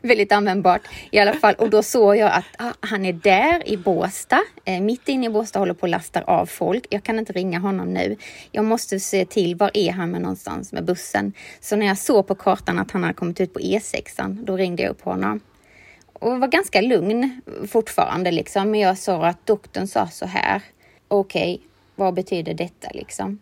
Väldigt 0.02 0.32
användbart 0.32 0.80
i 1.10 1.18
alla 1.18 1.32
fall. 1.32 1.54
Och 1.54 1.70
då 1.70 1.82
såg 1.82 2.16
jag 2.16 2.32
att 2.32 2.44
ah, 2.58 2.72
han 2.80 3.04
är 3.04 3.12
där 3.12 3.68
i 3.68 3.76
Båsta, 3.76 4.40
eh, 4.64 4.80
mitt 4.80 5.08
inne 5.08 5.26
i 5.26 5.30
Båsta 5.30 5.58
håller 5.58 5.74
på 5.74 5.82
och 5.82 5.88
lastar 5.88 6.22
av 6.26 6.46
folk. 6.46 6.86
Jag 6.90 7.02
kan 7.02 7.18
inte 7.18 7.32
ringa 7.32 7.58
honom 7.58 7.94
nu. 7.94 8.16
Jag 8.52 8.64
måste 8.64 9.00
se 9.00 9.24
till 9.24 9.56
var 9.56 9.70
är 9.74 9.92
han 9.92 10.10
med 10.10 10.20
någonstans 10.20 10.72
med 10.72 10.84
bussen. 10.84 11.32
Så 11.60 11.76
när 11.76 11.86
jag 11.86 11.98
såg 11.98 12.26
på 12.26 12.34
kartan 12.34 12.78
att 12.78 12.90
han 12.90 13.02
hade 13.02 13.14
kommit 13.14 13.40
ut 13.40 13.54
på 13.54 13.60
E6, 13.60 14.44
då 14.44 14.56
ringde 14.56 14.82
jag 14.82 14.90
upp 14.90 15.02
honom 15.02 15.40
och 16.12 16.40
var 16.40 16.48
ganska 16.48 16.80
lugn 16.80 17.40
fortfarande 17.68 18.30
liksom. 18.30 18.70
Men 18.70 18.80
jag 18.80 18.98
sa 18.98 19.26
att 19.26 19.46
doktorn 19.46 19.86
sa 19.86 20.08
så 20.08 20.26
här. 20.26 20.62
Okej, 21.08 21.54
okay, 21.54 21.66
vad 21.94 22.14
betyder 22.14 22.54
detta 22.54 22.88
liksom? 22.94 23.38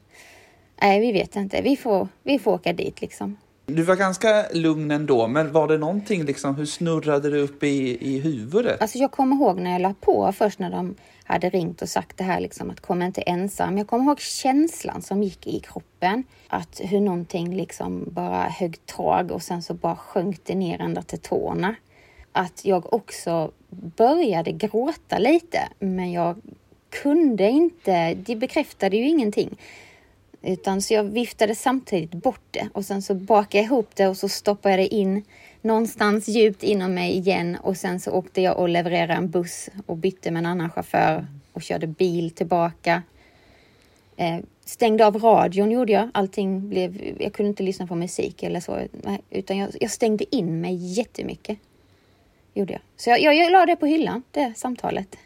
Nej, 0.83 1.01
vi 1.01 1.13
vet 1.13 1.37
inte. 1.37 1.63
Vi 1.63 1.77
får, 1.77 2.09
vi 2.23 2.39
får 2.39 2.53
åka 2.53 2.73
dit 2.73 3.01
liksom. 3.01 3.37
Du 3.67 3.83
var 3.83 3.97
ganska 3.97 4.47
lugn 4.53 4.91
ändå, 4.91 5.29
men 5.29 5.53
var 5.53 5.69
det 5.69 5.79
någonting 5.79 6.25
liksom, 6.25 6.55
hur 6.57 6.67
snurrade 6.67 7.31
det 7.31 7.39
upp 7.39 7.63
i, 7.63 8.09
i 8.15 8.19
huvudet? 8.19 8.83
Alltså 8.83 8.99
jag 8.99 9.11
kommer 9.11 9.37
ihåg 9.37 9.61
när 9.61 9.73
jag 9.73 9.81
la 9.81 9.95
på 10.01 10.33
först 10.33 10.59
när 10.59 10.71
de 10.71 10.95
hade 11.25 11.51
ringt 11.51 11.83
och 11.83 11.89
sagt 11.89 12.19
det 12.19 12.25
här 12.25 12.41
liksom 12.41 12.71
att 12.71 12.81
kom 12.81 13.03
inte 13.03 13.23
ensam. 13.23 13.79
Jag 13.79 13.87
kommer 13.87 14.05
ihåg 14.05 14.21
känslan 14.21 15.03
som 15.03 15.23
gick 15.23 15.47
i 15.47 15.61
kroppen. 15.61 16.25
Att 16.49 16.81
hur 16.85 17.01
någonting 17.01 17.57
liksom 17.57 18.05
bara 18.07 18.43
högg 18.43 18.87
tag 18.87 19.31
och 19.31 19.43
sen 19.43 19.63
så 19.63 19.75
bara 19.75 19.97
sjönk 19.97 20.41
det 20.45 20.55
ner 20.55 20.81
ända 20.81 21.03
till 21.03 21.21
tårna. 21.21 21.75
Att 22.33 22.65
jag 22.65 22.93
också 22.93 23.51
började 23.71 24.53
gråta 24.53 25.19
lite, 25.19 25.69
men 25.79 26.13
jag 26.13 26.37
kunde 27.03 27.49
inte, 27.49 28.15
det 28.15 28.37
bekräftade 28.37 28.97
ju 28.97 29.09
ingenting. 29.09 29.57
Utan 30.43 30.83
så 30.83 30.95
jag 30.95 31.05
viftade 31.05 31.55
samtidigt 31.55 32.13
bort 32.13 32.47
det 32.51 32.69
och 32.73 32.85
sen 32.85 33.03
så 33.03 33.15
bakade 33.15 33.59
jag 33.59 33.65
ihop 33.65 33.91
det 33.95 34.07
och 34.07 34.17
så 34.17 34.29
stoppade 34.29 34.75
jag 34.75 34.79
det 34.79 34.95
in 34.95 35.25
någonstans 35.61 36.29
djupt 36.29 36.63
inom 36.63 36.95
mig 36.95 37.17
igen 37.17 37.57
och 37.63 37.77
sen 37.77 38.01
så 38.01 38.11
åkte 38.11 38.41
jag 38.41 38.59
och 38.59 38.69
levererade 38.69 39.13
en 39.13 39.31
buss 39.31 39.69
och 39.87 39.97
bytte 39.97 40.31
med 40.31 40.41
en 40.41 40.47
annan 40.47 40.71
chaufför 40.71 41.27
och 41.53 41.63
körde 41.63 41.87
bil 41.87 42.31
tillbaka. 42.31 43.03
Eh, 44.17 44.39
stängde 44.65 45.07
av 45.07 45.19
radion 45.19 45.71
gjorde 45.71 45.93
jag. 45.93 46.11
Allting 46.15 46.69
blev, 46.69 47.17
jag 47.19 47.33
kunde 47.33 47.49
inte 47.49 47.63
lyssna 47.63 47.87
på 47.87 47.95
musik 47.95 48.43
eller 48.43 48.61
så, 48.61 48.81
utan 49.31 49.59
jag, 49.59 49.71
jag 49.81 49.91
stängde 49.91 50.37
in 50.37 50.61
mig 50.61 50.75
jättemycket. 50.75 51.59
Gjorde 52.55 52.73
jag. 52.73 52.83
Så 52.97 53.11
jag, 53.11 53.21
jag, 53.21 53.35
jag 53.35 53.53
la 53.53 53.67
det 53.67 53.77
på 53.77 53.87
hyllan, 53.87 54.23
det 54.31 54.53
samtalet. 54.57 55.17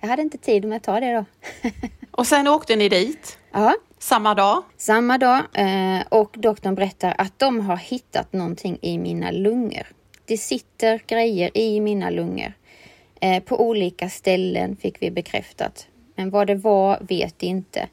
Jag 0.00 0.08
hade 0.08 0.22
inte 0.22 0.38
tid 0.38 0.64
med 0.64 0.76
att 0.76 0.82
ta 0.82 1.00
det 1.00 1.12
då. 1.12 1.24
och 2.10 2.26
sen 2.26 2.48
åkte 2.48 2.76
ni 2.76 2.88
dit? 2.88 3.38
Ja. 3.52 3.74
Samma 3.98 4.34
dag? 4.34 4.62
Samma 4.76 5.18
dag 5.18 5.38
eh, 5.54 6.06
och 6.08 6.34
doktorn 6.38 6.74
berättar 6.74 7.14
att 7.18 7.38
de 7.38 7.60
har 7.60 7.76
hittat 7.76 8.32
någonting 8.32 8.78
i 8.82 8.98
mina 8.98 9.30
lungor. 9.30 9.86
Det 10.24 10.38
sitter 10.38 11.02
grejer 11.06 11.50
i 11.54 11.80
mina 11.80 12.10
lungor. 12.10 12.52
Eh, 13.20 13.42
på 13.42 13.60
olika 13.68 14.08
ställen 14.08 14.76
fick 14.76 15.02
vi 15.02 15.10
bekräftat. 15.10 15.88
Men 16.14 16.30
vad 16.30 16.46
det 16.46 16.54
var 16.54 16.98
vet 17.00 17.42
inte. 17.42 17.88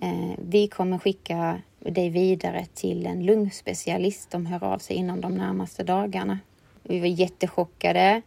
Eh, 0.00 0.32
vi 0.38 0.68
kommer 0.68 0.98
skicka 0.98 1.60
dig 1.78 2.10
vidare 2.10 2.66
till 2.74 3.06
en 3.06 3.26
lungspecialist. 3.26 4.30
De 4.30 4.46
hör 4.46 4.64
av 4.64 4.78
sig 4.78 4.96
inom 4.96 5.20
de 5.20 5.34
närmaste 5.34 5.84
dagarna. 5.84 6.38
Vi 6.82 7.00
var 7.00 7.06
jättechockade. 7.06 8.22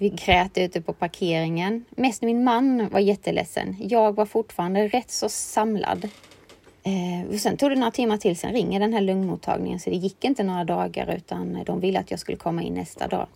Vi 0.00 0.08
grät 0.08 0.58
ute 0.58 0.80
på 0.80 0.92
parkeringen. 0.92 1.84
Mest 1.90 2.22
min 2.22 2.44
man 2.44 2.88
var 2.88 3.00
jätteledsen. 3.00 3.76
Jag 3.80 4.14
var 4.14 4.26
fortfarande 4.26 4.88
rätt 4.88 5.10
så 5.10 5.28
samlad. 5.28 6.08
Eh, 6.86 7.38
sen 7.38 7.56
tog 7.56 7.70
det 7.70 7.76
några 7.76 7.90
timmar 7.90 8.16
till, 8.16 8.36
sen 8.36 8.52
ringer 8.52 8.80
den 8.80 8.92
här 8.92 9.00
lungmottagningen 9.00 9.80
så 9.80 9.90
det 9.90 9.96
gick 9.96 10.24
inte 10.24 10.42
några 10.42 10.64
dagar 10.64 11.14
utan 11.16 11.64
de 11.66 11.80
ville 11.80 11.98
att 11.98 12.10
jag 12.10 12.20
skulle 12.20 12.38
komma 12.38 12.62
in 12.62 12.74
nästa 12.74 13.08
dag 13.08 13.26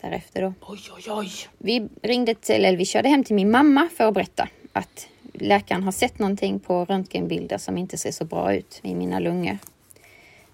därefter 0.00 0.42
då. 0.42 0.54
Oj, 0.60 0.80
oj, 0.96 1.02
oj. 1.08 1.30
Vi 1.58 1.88
ringde 2.02 2.34
till, 2.34 2.64
eller 2.64 2.76
vi 2.78 2.84
körde 2.84 3.08
hem 3.08 3.24
till 3.24 3.36
min 3.36 3.50
mamma 3.50 3.88
för 3.96 4.04
att 4.04 4.14
berätta 4.14 4.48
att 4.72 5.08
läkaren 5.32 5.82
har 5.82 5.92
sett 5.92 6.18
någonting 6.18 6.60
på 6.60 6.84
röntgenbilder 6.84 7.58
som 7.58 7.78
inte 7.78 7.98
ser 7.98 8.12
så 8.12 8.24
bra 8.24 8.54
ut 8.54 8.80
i 8.82 8.94
mina 8.94 9.18
lungor. 9.18 9.58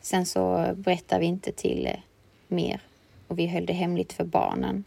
Sen 0.00 0.26
så 0.26 0.72
berättade 0.76 1.20
vi 1.20 1.26
inte 1.26 1.52
till 1.52 1.86
eh, 1.86 1.92
mer 2.48 2.80
och 3.28 3.38
vi 3.38 3.46
höll 3.46 3.66
det 3.66 3.72
hemligt 3.72 4.12
för 4.12 4.24
barnen. 4.24 4.84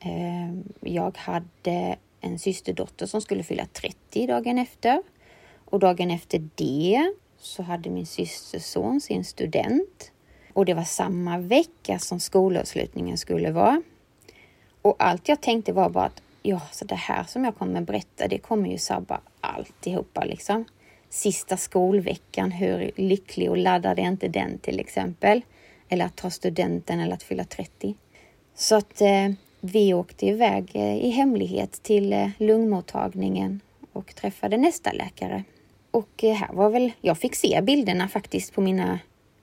Eh, 0.00 0.54
jag 0.92 1.16
hade 1.18 1.96
en 2.20 2.38
systerdotter 2.38 3.06
som 3.06 3.20
skulle 3.20 3.42
fylla 3.42 3.66
30 3.72 4.26
dagen 4.26 4.58
efter 4.58 5.02
och 5.70 5.78
dagen 5.78 6.10
efter 6.10 6.48
det 6.54 7.12
så 7.38 7.62
hade 7.62 7.90
min 7.90 8.06
systerson 8.06 9.00
sin 9.00 9.24
student 9.24 10.12
och 10.52 10.64
det 10.64 10.74
var 10.74 10.84
samma 10.84 11.38
vecka 11.38 11.98
som 11.98 12.20
skolavslutningen 12.20 13.18
skulle 13.18 13.50
vara. 13.50 13.82
Och 14.82 14.96
allt 14.98 15.28
jag 15.28 15.40
tänkte 15.40 15.72
var 15.72 15.90
bara 15.90 16.04
att 16.04 16.22
ja, 16.42 16.60
så 16.72 16.84
det 16.84 16.94
här 16.94 17.24
som 17.24 17.44
jag 17.44 17.56
kommer 17.56 17.80
berätta, 17.80 18.28
det 18.28 18.38
kommer 18.38 18.70
ju 18.70 18.78
sabba 18.78 19.20
alltihopa 19.40 20.24
liksom. 20.24 20.64
Sista 21.08 21.56
skolveckan, 21.56 22.50
hur 22.50 22.90
lycklig 22.96 23.50
och 23.50 23.56
laddad 23.56 23.98
är 23.98 24.02
inte 24.02 24.28
den 24.28 24.58
till 24.58 24.80
exempel? 24.80 25.44
Eller 25.88 26.04
att 26.04 26.16
ta 26.16 26.30
studenten 26.30 27.00
eller 27.00 27.14
att 27.14 27.22
fylla 27.22 27.44
30. 27.44 27.94
Så 28.54 28.76
att 28.76 29.00
eh, 29.00 29.30
vi 29.60 29.94
åkte 29.94 30.26
iväg 30.26 30.70
eh, 30.74 30.96
i 30.96 31.10
hemlighet 31.10 31.72
till 31.82 32.12
eh, 32.12 32.28
lungmottagningen 32.38 33.60
och 33.92 34.14
träffade 34.14 34.56
nästa 34.56 34.92
läkare. 34.92 35.44
Och 35.96 36.24
eh, 36.24 36.34
här 36.34 36.52
var 36.52 36.70
väl, 36.70 36.92
jag 37.00 37.18
fick 37.18 37.34
se 37.34 37.60
bilderna 37.62 38.08
faktiskt 38.08 38.54
på 38.54 38.60
mina 38.60 38.98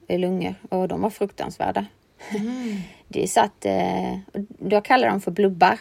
eh, 0.08 0.20
lungor 0.20 0.56
och 0.70 0.88
de 0.88 1.02
var 1.02 1.10
fruktansvärda. 1.10 1.86
Mm. 2.32 2.78
Det 3.08 3.28
satt, 3.28 3.66
eh, 3.66 4.18
jag 4.70 4.86
kallar 4.86 5.10
dem 5.10 5.22
för 5.22 5.32
blubbar. 5.32 5.80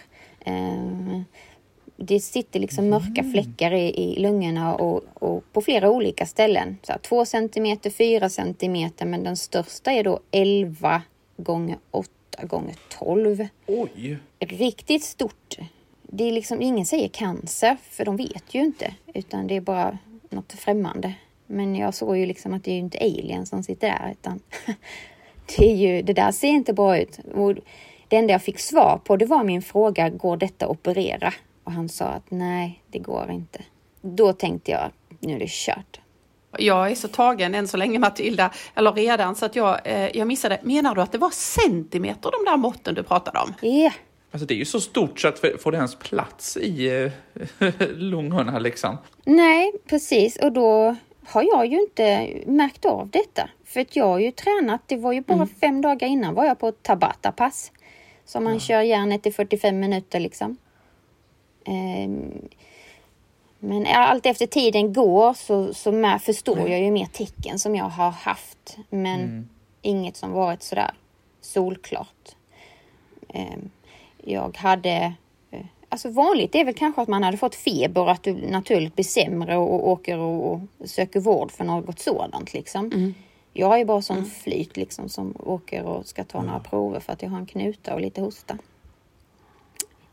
Det 1.97 2.21
sitter 2.21 2.61
liksom 2.61 2.89
mörka 2.89 3.21
mm. 3.21 3.33
fläckar 3.33 3.73
i, 3.73 4.01
i 4.03 4.21
lungorna 4.21 4.75
och, 4.75 5.03
och, 5.15 5.53
på 5.53 5.63
flera 5.63 5.91
olika 5.91 6.27
ställen. 6.27 6.79
Så 6.83 6.93
två 7.03 7.25
centimeter, 7.25 7.91
fyra 7.91 8.29
centimeter, 8.29 9.07
men 9.07 9.25
den 9.25 9.37
största 9.37 9.93
är 9.93 10.05
då 10.05 10.21
11 10.31 11.03
gånger 11.37 11.79
8 11.91 12.11
gånger 12.43 12.75
12. 12.99 13.47
Oj! 13.67 14.19
Riktigt 14.39 15.05
stort. 15.05 15.57
Det 16.03 16.25
är 16.25 16.33
liksom, 16.33 16.63
ingen 16.63 16.87
säger 16.87 17.09
cancer, 17.09 17.77
för 17.91 18.05
de 18.05 18.17
vet 18.17 18.55
ju 18.55 18.61
inte, 18.61 18.95
utan 19.15 19.47
det 19.47 19.57
är 19.57 19.61
bara 19.61 19.99
något 20.37 20.53
främmande. 20.53 21.15
Men 21.47 21.77
jag 21.77 21.95
såg 21.95 22.17
ju 22.17 22.27
liksom 22.27 22.55
att 22.55 22.65
det 22.65 22.71
är 22.71 22.75
ju 22.75 22.81
inte 22.81 22.99
alien 22.99 23.47
som 23.47 23.63
sitter 23.63 23.89
där 23.89 24.11
utan 24.13 24.41
det, 25.57 25.71
är 25.71 25.77
ju, 25.77 26.03
det 26.03 26.13
där 26.13 26.33
ser 26.33 26.49
inte 26.49 26.73
bra 26.73 26.99
ut. 26.99 27.19
Och 27.35 27.55
det 28.09 28.17
enda 28.17 28.33
jag 28.33 28.43
fick 28.43 28.59
svar 28.59 29.01
på 29.05 29.17
det 29.17 29.27
var 29.27 29.45
min 29.45 29.63
fråga, 29.63 30.09
går 30.09 30.37
detta 30.37 30.69
operera? 30.69 31.33
Och 31.65 31.73
han 31.73 31.89
sa 31.89 32.05
att 32.05 32.31
nej, 32.31 32.83
det 32.91 32.99
går 32.99 33.31
inte. 33.31 33.63
Då 34.01 34.33
tänkte 34.33 34.71
jag, 34.71 34.91
nu 35.21 35.35
är 35.35 35.39
det 35.39 35.51
kört. 35.51 36.01
Jag 36.59 36.91
är 36.91 36.95
så 36.95 37.09
tagen 37.09 37.55
än 37.55 37.69
så 37.69 37.77
länge 37.77 37.99
Matilda, 37.99 38.51
eller 38.75 38.93
redan, 38.93 39.37
så 39.37 39.47
att 39.47 39.57
jag, 39.57 39.81
eh, 39.85 40.17
jag 40.17 40.27
missade. 40.27 40.61
Menar 40.63 40.95
du 40.95 41.03
att 41.03 41.13
det 41.13 41.19
var 41.19 41.31
centimeter 41.31 42.31
de 42.31 42.51
där 42.51 42.57
måtten 42.57 42.95
du 42.95 43.03
pratade 43.03 43.39
om? 43.39 43.55
Ja. 43.61 43.69
Yeah. 43.69 43.93
Alltså 44.33 44.47
det 44.47 44.55
är 44.55 44.59
ju 44.59 44.65
så 44.65 44.81
stort 44.81 45.21
så 45.21 45.29
att 45.29 45.39
får 45.39 45.73
det 45.73 45.77
ens 45.77 45.95
plats 45.95 46.57
i 46.57 46.89
eh, 47.59 47.73
lungorna 47.95 48.59
liksom? 48.59 48.99
Nej, 49.25 49.73
precis. 49.87 50.37
Och 50.37 50.53
då 50.53 50.97
har 51.25 51.43
jag 51.43 51.67
ju 51.67 51.81
inte 51.81 52.29
märkt 52.47 52.85
av 52.85 53.09
detta. 53.11 53.49
För 53.65 53.81
att 53.81 53.97
jag 53.97 54.07
har 54.07 54.19
ju 54.19 54.31
tränat, 54.31 54.81
det 54.87 54.97
var 54.97 55.13
ju 55.13 55.21
bara 55.21 55.35
mm. 55.35 55.49
fem 55.49 55.81
dagar 55.81 56.09
innan 56.09 56.35
var 56.35 56.45
jag 56.45 56.59
på 56.59 56.73
Tabata-pass. 56.73 57.73
Så 58.25 58.41
man 58.41 58.53
ja. 58.53 58.61
kör 58.61 58.81
järnet 58.81 59.27
i 59.27 59.33
45 59.33 59.81
minuter 59.81 60.21
liksom. 60.21 60.57
Um, 61.67 62.49
men 63.59 63.87
allt 63.87 64.27
efter 64.27 64.47
tiden 64.47 64.93
går 64.93 65.35
så, 65.35 65.75
så 65.75 65.93
med, 65.93 66.23
förstår 66.23 66.59
mm. 66.59 66.73
jag 66.73 66.81
ju 66.81 66.91
mer 66.91 67.07
tecken 67.07 67.59
som 67.59 67.77
jag 67.77 67.85
har 67.85 68.11
haft. 68.11 68.77
Men 68.91 69.21
mm. 69.21 69.49
inget 69.83 70.17
som 70.17 70.33
varit 70.33 70.63
sådär 70.63 70.95
solklart. 71.41 72.37
Um, 73.35 73.71
jag 74.23 74.57
hade 74.57 75.15
Alltså 75.93 76.09
vanligt 76.09 76.55
är 76.55 76.65
väl 76.65 76.75
kanske 76.75 77.03
att 77.03 77.09
man 77.09 77.23
hade 77.23 77.37
fått 77.37 77.55
feber 77.55 78.11
att 78.11 78.23
du 78.23 78.35
naturligt 78.35 78.95
blir 78.95 79.05
sämre 79.05 79.57
och, 79.57 79.89
åker 79.89 80.19
och, 80.19 80.61
söker 80.85 81.21
vård 81.21 81.53
för 81.53 81.65
något 81.65 81.99
sådant 81.99 82.55
liksom. 82.55 82.87
Mm. 82.87 83.15
Jag 83.53 83.81
är 83.81 83.85
bara 83.85 84.03
sån 84.03 84.17
mm. 84.17 84.31
flyt 84.31 84.77
liksom 84.77 85.09
som 85.09 85.35
åker 85.39 85.85
och 85.85 86.07
ska 86.07 86.25
ta 86.25 86.39
mm. 86.39 86.47
några 86.47 86.61
prover 86.61 87.01
för 87.01 87.13
att 87.13 87.23
jag 87.23 87.31
har 87.31 87.39
en 87.39 87.47
knuta 87.47 87.95
och 87.95 88.01
lite 88.01 88.21
hosta. 88.21 88.59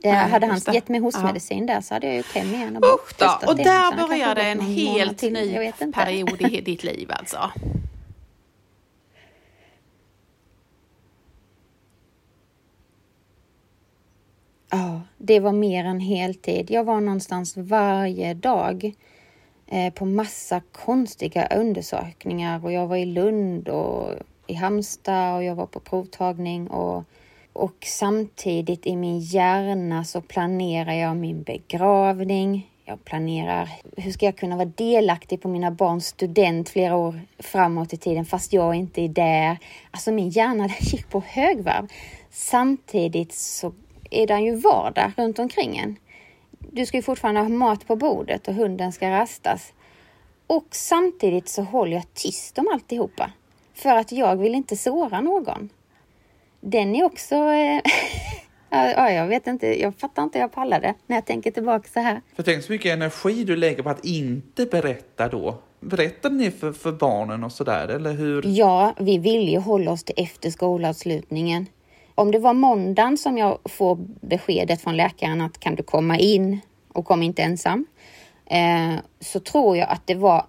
Det, 0.02 0.12
Nej, 0.12 0.30
hade 0.30 0.48
han 0.48 0.62
gett 0.74 0.90
mig 0.90 1.00
hostmedicin 1.00 1.68
ja. 1.68 1.74
där 1.74 1.82
så 1.82 1.94
hade 1.94 2.08
jag 2.08 2.18
gjort 2.18 2.36
hem 2.36 2.54
igen 2.54 2.78
och 2.78 2.84
Usch 2.84 3.16
då, 3.18 3.48
och 3.48 3.58
där 3.58 4.08
började 4.08 4.42
en 4.42 4.60
helt 4.60 5.22
ny 5.22 5.72
period 5.94 6.42
i 6.42 6.62
ditt 6.62 6.84
liv 6.84 7.12
alltså? 7.12 7.52
Ja, 14.72 15.02
det 15.18 15.40
var 15.40 15.52
mer 15.52 15.86
än 15.86 16.00
heltid. 16.00 16.72
Jag 16.72 16.84
var 16.84 17.02
någonstans 17.02 17.58
varje 17.58 18.34
dag 18.34 18.94
eh, 19.68 19.94
på 19.94 20.06
massa 20.06 20.62
konstiga 20.72 21.48
undersökningar 21.48 22.66
och 22.66 22.72
jag 22.72 22.88
var 22.88 22.98
i 22.98 23.06
Lund 23.06 23.70
och 23.70 24.14
i 24.48 24.54
Halmstad 24.54 25.36
och 25.36 25.44
jag 25.44 25.56
var 25.56 25.66
på 25.66 25.80
provtagning 25.80 26.68
och, 26.68 27.04
och 27.54 27.76
samtidigt 27.86 28.86
i 28.86 28.96
min 28.96 29.20
hjärna 29.20 30.04
så 30.04 30.22
planerar 30.22 30.94
jag 30.94 31.18
min 31.18 31.44
begravning. 31.44 32.70
Jag 32.86 33.06
planerar 33.06 33.70
hur 33.98 34.12
ska 34.12 34.26
jag 34.26 34.38
kunna 34.38 34.56
vara 34.56 34.72
delaktig 34.76 35.42
på 35.42 35.48
mina 35.48 35.72
barns 35.72 36.06
student 36.06 36.70
flera 36.70 36.96
år 36.96 37.22
framåt 37.40 37.94
i 37.94 37.98
tiden 37.98 38.26
fast 38.26 38.54
jag 38.54 38.76
inte 38.76 39.02
är 39.02 39.10
där. 39.10 39.58
Alltså 39.92 40.12
min 40.12 40.30
hjärna 40.30 40.70
gick 40.80 41.10
på 41.10 41.24
högvarv. 41.28 41.88
Samtidigt 42.30 43.34
så 43.34 43.74
är 44.10 44.28
den 44.28 44.44
ju 44.44 44.56
vardag 44.56 45.12
runt 45.18 45.40
omkring 45.40 45.78
en. 45.78 45.96
Du 46.60 46.86
ska 46.86 46.98
ju 46.98 47.04
fortfarande 47.04 47.42
ha 47.42 47.50
mat 47.50 47.88
på 47.88 47.96
bordet 47.96 48.48
och 48.48 48.54
hunden 48.54 48.92
ska 48.92 49.10
rastas. 49.10 49.74
Och 50.48 50.68
samtidigt 50.72 51.50
så 51.50 51.62
håller 51.62 51.94
jag 51.94 52.14
tyst 52.14 52.58
om 52.58 52.68
alltihopa. 52.74 53.32
För 53.74 53.96
att 53.96 54.12
jag 54.12 54.36
vill 54.36 54.56
inte 54.56 54.78
såra 54.78 55.22
någon. 55.22 55.70
Den 56.62 56.96
är 56.96 57.04
också... 57.04 57.36
Eh, 57.36 57.82
ja, 58.70 59.12
jag 59.12 59.28
vet 59.28 59.48
inte, 59.48 59.82
jag 59.82 59.96
fattar 59.96 60.24
inte 60.24 60.38
hur 60.38 60.44
jag 60.44 60.52
pallade 60.52 60.94
när 61.08 61.18
jag 61.18 61.26
tänker 61.26 61.52
tillbaka 61.52 61.90
så 61.94 62.00
här. 62.00 62.22
För 62.36 62.44
tänk 62.44 62.64
så 62.64 62.72
mycket 62.72 62.94
energi 62.94 63.44
du 63.44 63.56
lägger 63.56 63.84
på 63.84 63.90
att 63.90 64.06
inte 64.06 64.66
berätta 64.66 65.28
då. 65.28 65.58
Berättade 65.80 66.36
ni 66.36 66.52
för, 66.52 66.72
för 66.72 66.92
barnen 66.92 67.44
och 67.44 67.52
sådär, 67.52 67.88
eller 67.88 68.14
hur? 68.14 68.44
Ja, 68.46 68.94
vi 69.00 69.18
vill 69.18 69.50
ju 69.50 69.58
hålla 69.58 69.92
oss 69.92 70.04
till 70.04 70.16
efter 70.18 70.50
skolavslutningen. 70.50 71.66
Om 72.20 72.32
det 72.32 72.40
var 72.40 72.54
måndagen 72.54 73.18
som 73.18 73.38
jag 73.38 73.58
får 73.66 73.98
beskedet 74.22 74.82
från 74.82 74.98
läkaren 74.98 75.42
att 75.42 75.60
kan 75.60 75.76
du 75.76 75.84
komma 75.84 76.18
in 76.18 76.60
och 76.94 77.06
kom 77.06 77.24
inte 77.24 77.44
ensam. 77.44 77.86
Eh, 78.46 78.94
så 79.20 79.40
tror 79.40 79.78
jag 79.78 79.90
att 79.90 80.08
det 80.08 80.16
var 80.16 80.46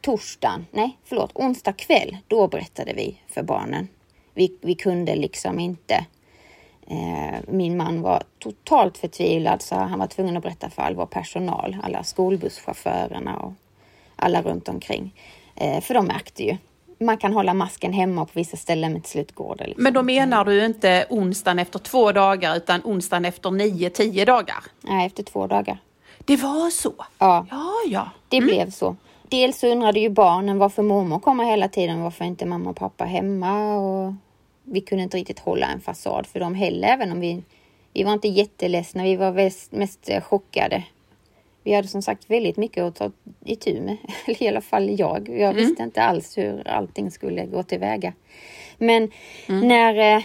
torsdagen, 0.00 0.66
nej 0.70 0.98
förlåt, 1.04 1.30
onsdag 1.34 1.72
kväll, 1.72 2.16
då 2.28 2.48
berättade 2.48 2.92
vi 2.92 3.20
för 3.28 3.42
barnen. 3.42 3.88
Vi, 4.34 4.58
vi 4.60 4.74
kunde 4.74 5.14
liksom 5.16 5.60
inte 5.60 6.06
Eh, 6.86 7.40
min 7.48 7.76
man 7.76 8.02
var 8.02 8.22
totalt 8.38 8.98
förtvivlad 8.98 9.62
så 9.62 9.74
han 9.74 9.98
var 9.98 10.06
tvungen 10.06 10.36
att 10.36 10.42
berätta 10.42 10.70
för 10.70 10.82
all 10.82 10.94
vår 10.94 11.06
personal, 11.06 11.76
alla 11.82 12.04
skolbusschaufförerna 12.04 13.36
och 13.36 13.52
alla 14.16 14.42
runt 14.42 14.68
omkring. 14.68 15.14
Eh, 15.56 15.80
för 15.80 15.94
de 15.94 16.06
märkte 16.06 16.44
ju. 16.44 16.56
Man 17.04 17.18
kan 17.18 17.32
hålla 17.32 17.54
masken 17.54 17.92
hemma 17.92 18.24
på 18.24 18.30
vissa 18.34 18.56
ställen 18.56 18.92
men 18.92 19.02
till 19.02 19.10
slut 19.10 19.34
går 19.34 19.56
det. 19.56 19.66
Liksom. 19.66 19.82
Men 19.82 19.92
då 19.92 20.02
menar 20.02 20.44
du 20.44 20.64
inte 20.64 21.06
onsdagen 21.10 21.58
efter 21.58 21.78
två 21.78 22.12
dagar 22.12 22.56
utan 22.56 22.80
onsdagen 22.84 23.24
efter 23.24 23.50
nio, 23.50 23.90
tio 23.90 24.24
dagar? 24.24 24.64
Nej, 24.80 25.06
efter 25.06 25.22
två 25.22 25.46
dagar. 25.46 25.78
Det 26.18 26.36
var 26.36 26.70
så? 26.70 26.92
Ja, 27.18 27.46
ja. 27.50 27.72
ja. 27.88 28.10
det 28.28 28.36
mm. 28.36 28.46
blev 28.46 28.70
så. 28.70 28.96
Dels 29.28 29.58
så 29.58 29.66
undrade 29.66 30.00
ju 30.00 30.08
barnen 30.08 30.58
varför 30.58 30.82
mormor 30.82 31.18
kommer 31.18 31.44
hela 31.44 31.68
tiden, 31.68 32.02
varför 32.02 32.24
inte 32.24 32.46
mamma 32.46 32.70
och 32.70 32.76
pappa 32.76 33.04
hemma 33.04 33.76
och 33.76 34.14
vi 34.62 34.80
kunde 34.80 35.04
inte 35.04 35.16
riktigt 35.16 35.38
hålla 35.38 35.66
en 35.66 35.80
fasad 35.80 36.26
för 36.26 36.40
dem 36.40 36.54
heller, 36.54 36.88
även 36.88 37.12
om 37.12 37.20
vi, 37.20 37.42
vi 37.92 38.02
var 38.02 38.12
inte 38.12 38.28
jätteledsna. 38.28 39.02
Vi 39.02 39.16
var 39.16 39.32
mest, 39.32 39.72
mest 39.72 40.10
chockade. 40.22 40.84
Vi 41.64 41.74
hade 41.74 41.88
som 41.88 42.02
sagt 42.02 42.30
väldigt 42.30 42.56
mycket 42.56 42.82
att 42.82 42.94
ta 42.94 43.10
itu 43.44 43.80
med, 43.80 43.96
i 44.38 44.48
alla 44.48 44.60
fall 44.60 45.00
jag. 45.00 45.28
Jag 45.28 45.50
mm. 45.50 45.56
visste 45.56 45.82
inte 45.82 46.02
alls 46.02 46.38
hur 46.38 46.68
allting 46.68 47.10
skulle 47.10 47.46
gå 47.46 47.62
tillväga. 47.62 48.12
Men 48.78 49.10
mm. 49.48 49.68
när 49.68 50.16
eh, 50.16 50.22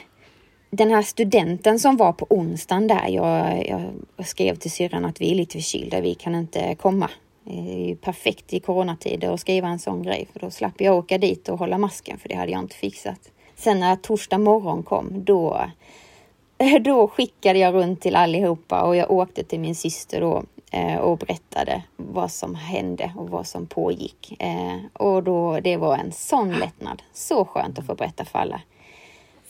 den 0.69 0.91
här 0.91 1.01
studenten 1.01 1.79
som 1.79 1.97
var 1.97 2.13
på 2.13 2.25
onsdagen 2.29 2.87
där, 2.87 3.07
jag, 3.07 3.67
jag 4.17 4.27
skrev 4.27 4.55
till 4.55 4.71
syrran 4.71 5.05
att 5.05 5.21
vi 5.21 5.31
är 5.31 5.35
lite 5.35 5.57
förkylda, 5.57 6.01
vi 6.01 6.15
kan 6.15 6.35
inte 6.35 6.75
komma. 6.75 7.09
Det 7.43 7.73
är 7.73 7.87
ju 7.87 7.95
perfekt 7.95 8.53
i 8.53 8.59
coronatider 8.59 9.33
att 9.33 9.39
skriva 9.39 9.67
en 9.67 9.79
sån 9.79 10.03
grej, 10.03 10.27
för 10.33 10.39
då 10.39 10.51
slapp 10.51 10.81
jag 10.81 10.97
åka 10.97 11.17
dit 11.17 11.49
och 11.49 11.59
hålla 11.59 11.77
masken, 11.77 12.17
för 12.17 12.29
det 12.29 12.35
hade 12.35 12.51
jag 12.51 12.61
inte 12.61 12.75
fixat. 12.75 13.31
Sen 13.55 13.79
när 13.79 13.95
torsdag 13.95 14.37
morgon 14.37 14.83
kom, 14.83 15.23
då, 15.25 15.61
då 16.81 17.07
skickade 17.07 17.59
jag 17.59 17.73
runt 17.73 18.01
till 18.01 18.15
allihopa 18.15 18.81
och 18.81 18.95
jag 18.95 19.11
åkte 19.11 19.43
till 19.43 19.59
min 19.59 19.75
syster 19.75 20.21
då 20.21 20.43
Eh, 20.71 20.97
och 20.97 21.17
berättade 21.17 21.83
vad 21.95 22.31
som 22.31 22.55
hände 22.55 23.11
och 23.17 23.29
vad 23.29 23.47
som 23.47 23.67
pågick. 23.67 24.35
Eh, 24.39 24.77
och 24.93 25.23
då, 25.23 25.59
det 25.59 25.77
var 25.77 25.97
en 25.97 26.11
sån 26.11 26.51
lättnad. 26.51 27.01
Så 27.13 27.45
skönt 27.45 27.79
att 27.79 27.85
få 27.85 27.95
berätta 27.95 28.25
för 28.25 28.39
alla. 28.39 28.61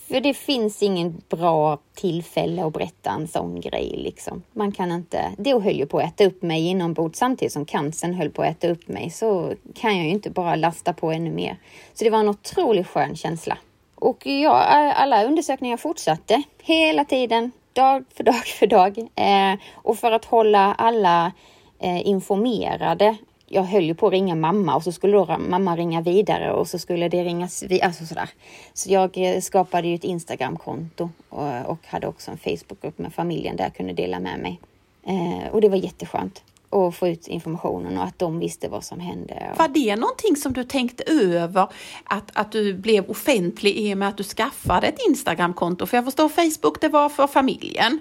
För 0.08 0.20
det 0.20 0.34
finns 0.34 0.82
ingen 0.82 1.22
bra 1.28 1.78
tillfälle 1.94 2.64
att 2.64 2.72
berätta 2.72 3.10
en 3.10 3.28
sån 3.28 3.60
grej 3.60 3.94
liksom. 3.96 4.42
Man 4.52 4.72
kan 4.72 4.92
inte, 4.92 5.32
det 5.38 5.52
höll 5.52 5.76
ju 5.76 5.86
på 5.86 5.98
att 5.98 6.04
äta 6.04 6.24
upp 6.24 6.42
mig 6.42 6.66
inombords 6.66 7.18
samtidigt 7.18 7.52
som 7.52 7.64
cancern 7.64 8.14
höll 8.14 8.30
på 8.30 8.42
att 8.42 8.48
äta 8.48 8.68
upp 8.68 8.88
mig 8.88 9.10
så 9.10 9.52
kan 9.74 9.96
jag 9.96 10.06
ju 10.06 10.10
inte 10.10 10.30
bara 10.30 10.54
lasta 10.54 10.92
på 10.92 11.10
ännu 11.10 11.30
mer. 11.30 11.56
Så 11.94 12.04
det 12.04 12.10
var 12.10 12.18
en 12.18 12.28
otroligt 12.28 12.86
skön 12.86 13.16
känsla. 13.16 13.58
Och 13.94 14.26
ja, 14.26 14.52
alla 14.92 15.24
undersökningar 15.24 15.76
fortsatte 15.76 16.42
hela 16.62 17.04
tiden, 17.04 17.52
dag 17.72 18.04
för 18.14 18.24
dag 18.24 18.46
för 18.46 18.66
dag. 18.66 18.98
Eh, 18.98 19.58
och 19.74 19.98
för 19.98 20.12
att 20.12 20.24
hålla 20.24 20.74
alla 20.74 21.32
eh, 21.78 22.06
informerade 22.06 23.16
jag 23.52 23.62
höll 23.62 23.84
ju 23.84 23.94
på 23.94 24.06
att 24.06 24.12
ringa 24.12 24.34
mamma 24.34 24.76
och 24.76 24.82
så 24.82 24.92
skulle 24.92 25.12
då 25.12 25.38
mamma 25.38 25.76
ringa 25.76 26.00
vidare 26.00 26.52
och 26.52 26.68
så 26.68 26.78
skulle 26.78 27.08
det 27.08 27.24
ringas 27.24 27.62
vidare. 27.62 27.86
Alltså 27.86 28.06
sådär. 28.06 28.28
Så 28.74 28.92
jag 28.92 29.10
eh, 29.18 29.40
skapade 29.40 29.88
ju 29.88 29.94
ett 29.94 30.04
Instagramkonto 30.04 31.10
och, 31.28 31.66
och 31.66 31.86
hade 31.86 32.06
också 32.06 32.30
en 32.30 32.38
Facebookgrupp 32.38 32.98
med 32.98 33.14
familjen 33.14 33.56
där 33.56 33.64
jag 33.64 33.74
kunde 33.74 33.92
dela 33.92 34.20
med 34.20 34.38
mig. 34.38 34.60
Eh, 35.06 35.52
och 35.52 35.60
det 35.60 35.68
var 35.68 35.76
jätteskönt 35.76 36.42
och 36.70 36.94
få 36.94 37.08
ut 37.08 37.28
informationen 37.28 37.98
och 37.98 38.04
att 38.04 38.18
de 38.18 38.38
visste 38.38 38.68
vad 38.68 38.84
som 38.84 39.00
hände. 39.00 39.54
Var 39.58 39.68
det 39.68 39.96
någonting 39.96 40.36
som 40.36 40.52
du 40.52 40.64
tänkte 40.64 41.04
över 41.06 41.68
att, 42.04 42.30
att 42.32 42.52
du 42.52 42.74
blev 42.74 43.10
offentlig 43.10 43.76
i 43.76 43.94
och 43.94 43.98
med 43.98 44.08
att 44.08 44.16
du 44.16 44.24
skaffade 44.24 44.86
ett 44.86 44.98
Instagramkonto? 45.08 45.86
För 45.86 45.96
jag 45.96 46.04
förstår 46.04 46.28
Facebook 46.28 46.80
det 46.80 46.88
var 46.88 47.08
för 47.08 47.26
familjen. 47.26 47.98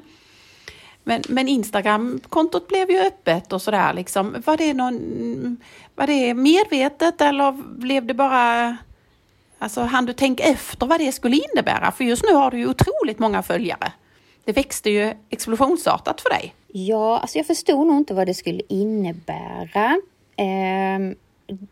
Men, 1.04 1.22
men 1.30 1.48
Instagramkontot 1.48 2.68
blev 2.68 2.92
ju 2.92 3.00
öppet 3.00 3.54
och 3.54 3.62
sådär 3.62 3.94
liksom. 3.94 4.36
Var 4.46 4.58
det, 4.58 4.74
någon, 4.74 5.58
var 5.96 6.08
det 6.08 6.34
medvetet 6.34 7.22
eller 7.22 7.52
blev 7.80 8.06
det 8.06 8.14
bara 8.14 8.78
Alltså 9.62 9.82
hann 9.82 10.06
du 10.06 10.14
tänka 10.14 10.44
efter 10.44 10.88
vad 10.88 11.00
det 11.00 11.12
skulle 11.12 11.38
innebära? 11.52 11.92
För 11.92 12.04
just 12.04 12.24
nu 12.24 12.34
har 12.34 12.52
du 12.52 12.58
ju 12.58 12.68
otroligt 12.68 13.20
många 13.20 13.44
följare. 13.44 13.92
Det 14.50 14.54
växte 14.54 14.90
ju 14.90 15.14
explosionsartat 15.30 16.22
för 16.22 16.30
dig. 16.30 16.54
Ja, 16.68 17.20
alltså 17.20 17.38
jag 17.38 17.48
förstod 17.48 17.88
nog 17.88 17.98
inte 17.98 18.14
vad 18.14 18.28
det 18.28 18.34
skulle 18.34 18.62
innebära. 18.68 20.02
Eh, 20.36 21.00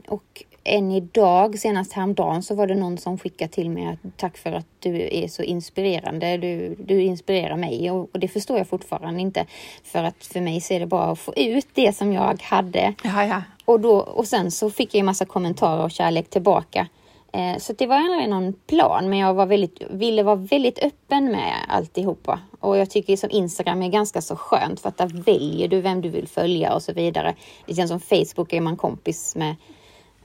och 0.07 0.43
än 0.63 0.91
idag, 0.91 1.59
senast 1.59 1.93
häromdagen, 1.93 2.43
så 2.43 2.55
var 2.55 2.67
det 2.67 2.75
någon 2.75 2.97
som 2.97 3.17
skickade 3.17 3.51
till 3.51 3.69
mig 3.69 3.87
att 3.87 4.17
tack 4.17 4.37
för 4.37 4.51
att 4.51 4.65
du 4.79 5.09
är 5.11 5.27
så 5.27 5.43
inspirerande. 5.43 6.37
Du, 6.37 6.75
du 6.79 7.01
inspirerar 7.01 7.57
mig 7.57 7.91
och, 7.91 8.09
och 8.13 8.19
det 8.19 8.27
förstår 8.27 8.57
jag 8.57 8.67
fortfarande 8.67 9.21
inte. 9.21 9.45
För 9.83 10.03
att 10.03 10.25
för 10.25 10.41
mig 10.41 10.61
så 10.61 10.73
är 10.73 10.79
det 10.79 10.87
bara 10.87 11.11
att 11.11 11.19
få 11.19 11.33
ut 11.35 11.67
det 11.73 11.95
som 11.95 12.13
jag 12.13 12.41
hade. 12.41 12.93
Ja, 13.03 13.25
ja. 13.25 13.43
Och, 13.65 13.79
då, 13.79 13.97
och 13.97 14.27
sen 14.27 14.51
så 14.51 14.69
fick 14.69 14.95
jag 14.95 14.99
en 14.99 15.05
massa 15.05 15.25
kommentarer 15.25 15.83
och 15.83 15.91
kärlek 15.91 16.29
tillbaka. 16.29 16.87
Eh, 17.31 17.57
så 17.57 17.73
det 17.73 17.87
var 17.87 17.95
aldrig 17.95 18.29
någon 18.29 18.53
plan, 18.53 19.09
men 19.09 19.19
jag 19.19 19.33
var 19.33 19.45
väldigt, 19.45 19.81
ville 19.89 20.23
vara 20.23 20.35
väldigt 20.35 20.79
öppen 20.79 21.31
med 21.31 21.53
alltihopa. 21.67 22.39
Och 22.67 22.77
jag 22.77 22.89
tycker 22.89 23.17
som 23.17 23.31
Instagram 23.31 23.81
är 23.81 23.89
ganska 23.89 24.21
så 24.21 24.35
skönt 24.35 24.79
för 24.79 24.89
att 24.89 24.97
där 24.97 25.07
väljer 25.07 25.67
du 25.67 25.81
vem 25.81 26.01
du 26.01 26.09
vill 26.09 26.27
följa 26.27 26.73
och 26.73 26.83
så 26.83 26.93
vidare. 26.93 27.35
Det 27.65 27.73
känns 27.75 27.89
som 27.89 27.99
Facebook 27.99 28.53
är 28.53 28.61
man 28.61 28.77
kompis 28.77 29.35
med 29.35 29.55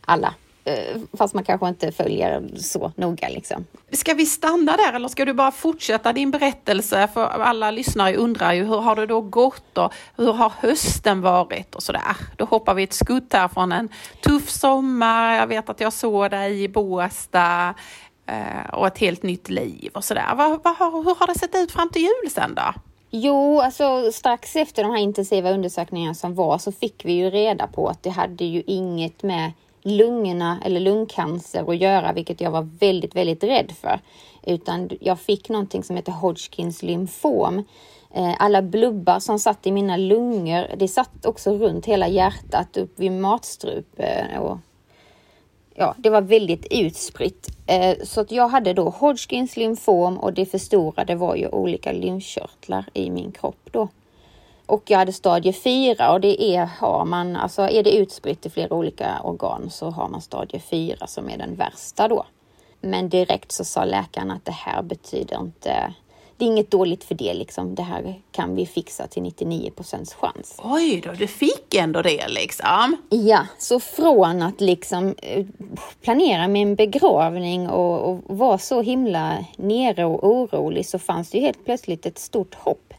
alla. 0.05 0.35
Eh, 0.65 1.01
fast 1.19 1.35
man 1.35 1.45
kanske 1.45 1.69
inte 1.69 1.93
följer 1.93 2.43
så 2.57 2.93
noga. 2.97 3.29
Liksom. 3.29 3.67
Ska 3.93 4.15
vi 4.15 4.27
stanna 4.27 4.77
där 4.77 4.93
eller 4.93 5.09
ska 5.09 5.25
du 5.25 5.33
bara 5.33 5.53
fortsätta 5.53 6.13
din 6.13 6.31
berättelse? 6.31 7.09
För 7.15 7.27
alla 7.27 7.71
lyssnare 7.71 8.17
undrar 8.17 8.53
ju 8.53 8.65
hur 8.65 8.79
har 8.79 8.97
det 8.97 9.07
då 9.07 9.21
gått 9.21 9.79
och 9.79 9.93
hur 10.17 10.33
har 10.33 10.53
hösten 10.61 11.21
varit 11.21 11.75
och 11.75 11.83
sådär. 11.83 12.17
Då 12.37 12.45
hoppar 12.45 12.75
vi 12.75 12.83
ett 12.83 12.93
skutt 12.93 13.33
här 13.33 13.49
från 13.49 13.73
en 13.73 13.89
tuff 14.21 14.51
sommar. 14.51 15.35
Jag 15.35 15.47
vet 15.47 15.69
att 15.69 15.81
jag 15.81 15.93
såg 15.93 16.31
dig 16.31 16.63
i 16.63 16.69
Båstad 16.69 17.75
Eh, 18.27 18.71
och 18.73 18.87
ett 18.87 18.99
helt 18.99 19.23
nytt 19.23 19.49
liv 19.49 19.91
och 19.95 20.05
sådär. 20.05 20.35
Vad, 20.35 20.63
vad 20.63 21.05
hur 21.05 21.19
har 21.19 21.27
det 21.27 21.39
sett 21.39 21.55
ut 21.55 21.73
fram 21.73 21.91
till 21.91 22.03
jul 22.03 22.31
sen 22.31 22.55
då? 22.55 22.75
Jo, 23.11 23.61
alltså 23.61 24.13
strax 24.13 24.57
efter 24.57 24.83
de 24.83 24.93
här 24.93 24.99
intensiva 24.99 25.51
undersökningarna 25.51 26.15
som 26.15 26.35
var 26.35 26.59
så 26.59 26.73
fick 26.73 27.05
vi 27.05 27.13
ju 27.13 27.31
reda 27.31 27.67
på 27.67 27.89
att 27.89 28.03
det 28.03 28.11
hade 28.11 28.45
ju 28.45 28.63
inget 28.67 29.23
med 29.23 29.53
lungorna 29.83 30.59
eller 30.65 30.81
lungcancer 30.81 31.71
att 31.71 31.77
göra, 31.77 32.13
vilket 32.13 32.41
jag 32.41 32.51
var 32.51 32.69
väldigt, 32.81 33.17
väldigt 33.17 33.45
rädd 33.45 33.73
för. 33.81 34.01
Utan 34.43 34.91
jag 35.01 35.21
fick 35.21 35.49
någonting 35.49 35.85
som 35.85 35.97
heter 35.97 36.13
Hodgkins 36.13 36.83
lymfom. 36.83 37.65
Eh, 38.15 38.35
alla 38.39 38.63
blubbar 38.63 39.19
som 39.19 39.39
satt 39.39 39.67
i 39.67 39.73
mina 39.73 39.97
lungor, 39.97 40.77
det 40.77 40.89
satt 40.89 41.27
också 41.27 41.51
runt 41.51 41.87
hela 41.87 42.09
hjärtat 42.09 42.77
upp 42.77 42.99
vid 42.99 43.13
matstrupe 43.13 44.39
Och 44.41 44.59
ja, 45.75 45.95
det 45.99 46.11
var 46.11 46.21
väldigt 46.21 46.67
utspritt. 46.71 47.49
Eh, 47.67 47.97
så 48.05 48.21
att 48.21 48.31
jag 48.31 48.49
hade 48.49 48.73
då 48.73 48.89
Hodgkins 48.89 49.57
lymfom 49.57 50.19
och 50.19 50.33
det 50.33 50.47
förstorade 50.47 51.15
var 51.15 51.37
ju 51.37 51.49
olika 51.49 51.93
lymfkörtlar 51.93 52.85
i 52.93 53.11
min 53.11 53.33
kropp 53.33 53.69
då. 53.71 53.89
Och 54.67 54.83
jag 54.87 54.99
hade 54.99 55.13
stadie 55.13 55.53
4 55.53 56.13
och 56.13 56.21
det 56.21 56.43
är, 56.43 56.65
har 56.65 57.05
man, 57.05 57.37
alltså 57.37 57.63
är 57.63 57.83
det 57.83 57.97
utspritt 57.97 58.47
i 58.47 58.51
flera 58.51 58.75
olika 58.75 59.21
organ 59.23 59.71
så 59.71 59.91
har 59.91 60.09
man 60.09 60.21
stadie 60.21 60.61
4 60.61 61.07
som 61.07 61.31
är 61.31 61.39
den 61.39 61.55
värsta 61.55 62.09
då. 62.09 62.27
Men 62.81 63.09
direkt 63.09 63.53
så 63.53 63.65
sa 63.65 63.85
läkaren 63.85 64.31
att 64.31 64.45
det 64.45 64.53
här 64.53 64.83
betyder 64.83 65.41
inte, 65.41 65.95
det 66.37 66.45
är 66.45 66.47
inget 66.47 66.71
dåligt 66.71 67.05
för 67.05 67.15
det 67.15 67.35
liksom. 67.35 67.75
Det 67.75 67.83
här 67.83 68.21
kan 68.31 68.55
vi 68.55 68.67
fixa 68.67 69.07
till 69.07 69.23
99 69.23 69.71
procents 69.71 70.15
chans. 70.15 70.61
Oj 70.65 71.01
då, 71.05 71.13
du 71.13 71.27
fick 71.27 71.75
ändå 71.75 72.03
det 72.03 72.29
liksom? 72.29 72.97
Ja, 73.11 73.47
så 73.59 73.81
från 73.81 74.43
att 74.43 74.61
liksom 74.61 75.15
eh, 75.23 75.47
planera 76.03 76.49
med 76.49 76.63
en 76.63 76.75
begravning 76.75 77.69
och, 77.69 78.11
och 78.11 78.21
vara 78.27 78.59
så 78.59 78.83
himla 78.83 79.45
nere 79.57 80.05
och 80.05 80.25
orolig 80.25 80.87
så 80.87 80.99
fanns 80.99 81.31
det 81.31 81.39
ju 81.39 81.45
helt 81.45 81.65
plötsligt 81.65 82.07
ett 82.07 82.19
stort 82.19 82.55
hopp 82.55 82.93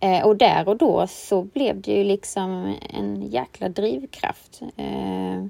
Eh, 0.00 0.26
och 0.26 0.36
där 0.36 0.68
och 0.68 0.76
då 0.76 1.06
så 1.06 1.42
blev 1.42 1.80
det 1.80 1.92
ju 1.92 2.04
liksom 2.04 2.76
en 2.90 3.30
jäkla 3.30 3.68
drivkraft. 3.68 4.62
Eh, 4.76 5.46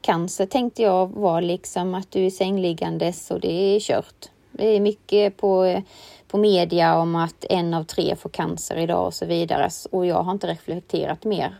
cancer 0.00 0.46
tänkte 0.46 0.82
jag 0.82 1.06
var 1.06 1.40
liksom 1.40 1.94
att 1.94 2.10
du 2.10 2.26
är 2.26 2.30
sängliggandes 2.30 3.30
och 3.30 3.40
det 3.40 3.76
är 3.76 3.80
kört. 3.80 4.30
Det 4.52 4.66
är 4.66 4.80
mycket 4.80 5.36
på, 5.36 5.82
på 6.30 6.38
media 6.38 6.98
om 6.98 7.16
att 7.16 7.44
en 7.50 7.74
av 7.74 7.84
tre 7.84 8.16
får 8.16 8.30
cancer 8.30 8.76
idag 8.76 9.06
och 9.06 9.14
så 9.14 9.26
vidare 9.26 9.70
och 9.90 10.06
jag 10.06 10.22
har 10.22 10.32
inte 10.32 10.46
reflekterat 10.46 11.24
mer. 11.24 11.58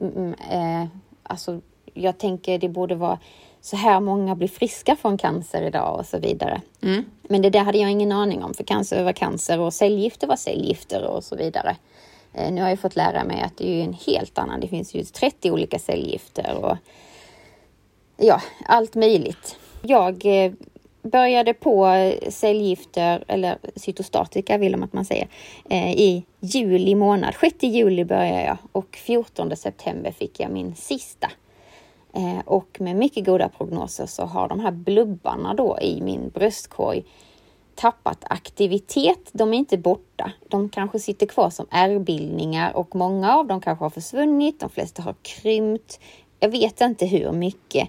Mm, 0.00 0.34
eh, 0.50 0.88
alltså, 1.22 1.60
jag 1.94 2.18
tänker 2.18 2.58
det 2.58 2.68
borde 2.68 2.94
vara 2.94 3.18
så 3.60 3.76
här 3.76 4.00
många 4.00 4.34
blir 4.34 4.48
friska 4.48 4.96
från 4.96 5.18
cancer 5.18 5.62
idag 5.62 5.98
och 5.98 6.06
så 6.06 6.18
vidare. 6.18 6.60
Mm. 6.82 7.04
Men 7.22 7.42
det 7.42 7.50
där 7.50 7.60
hade 7.60 7.78
jag 7.78 7.90
ingen 7.90 8.12
aning 8.12 8.44
om, 8.44 8.54
för 8.54 8.64
cancer 8.64 9.04
var 9.04 9.12
cancer 9.12 9.60
och 9.60 9.74
cellgifter 9.74 10.26
var 10.26 10.36
cellgifter 10.36 11.04
och 11.04 11.24
så 11.24 11.36
vidare. 11.36 11.76
Eh, 12.32 12.52
nu 12.52 12.62
har 12.62 12.68
jag 12.68 12.80
fått 12.80 12.96
lära 12.96 13.24
mig 13.24 13.40
att 13.42 13.56
det 13.56 13.80
är 13.80 13.84
en 13.84 13.96
helt 14.06 14.38
annan. 14.38 14.60
Det 14.60 14.68
finns 14.68 14.94
ju 14.94 15.04
30 15.04 15.50
olika 15.50 15.78
cellgifter 15.78 16.54
och 16.54 16.76
ja, 18.16 18.42
allt 18.66 18.94
möjligt. 18.94 19.56
Jag 19.82 20.44
eh, 20.44 20.52
började 21.02 21.54
på 21.54 21.86
cellgifter, 22.28 23.24
eller 23.28 23.58
cytostatika 23.76 24.58
vill 24.58 24.72
de 24.72 24.82
att 24.82 24.92
man 24.92 25.04
säger, 25.04 25.28
eh, 25.70 25.92
i 25.92 26.24
juli 26.40 26.94
månad. 26.94 27.34
6 27.40 27.54
juli 27.60 28.04
började 28.04 28.42
jag 28.44 28.56
och 28.72 28.96
14 28.96 29.56
september 29.56 30.12
fick 30.12 30.40
jag 30.40 30.50
min 30.50 30.74
sista. 30.74 31.30
Eh, 32.12 32.38
och 32.44 32.80
med 32.80 32.96
mycket 32.96 33.26
goda 33.26 33.48
prognoser 33.48 34.06
så 34.06 34.24
har 34.24 34.48
de 34.48 34.60
här 34.60 34.70
blubbarna 34.70 35.54
då 35.54 35.78
i 35.80 36.00
min 36.02 36.28
bröstkorg 36.28 37.04
tappat 37.74 38.24
aktivitet. 38.30 39.30
De 39.32 39.54
är 39.54 39.58
inte 39.58 39.78
borta. 39.78 40.32
De 40.48 40.68
kanske 40.68 40.98
sitter 40.98 41.26
kvar 41.26 41.50
som 41.50 41.66
ärrbildningar 41.70 42.76
och 42.76 42.96
många 42.96 43.36
av 43.36 43.46
dem 43.46 43.60
kanske 43.60 43.84
har 43.84 43.90
försvunnit. 43.90 44.60
De 44.60 44.70
flesta 44.70 45.02
har 45.02 45.14
krympt. 45.22 46.00
Jag 46.40 46.48
vet 46.48 46.80
inte 46.80 47.06
hur 47.06 47.32
mycket, 47.32 47.88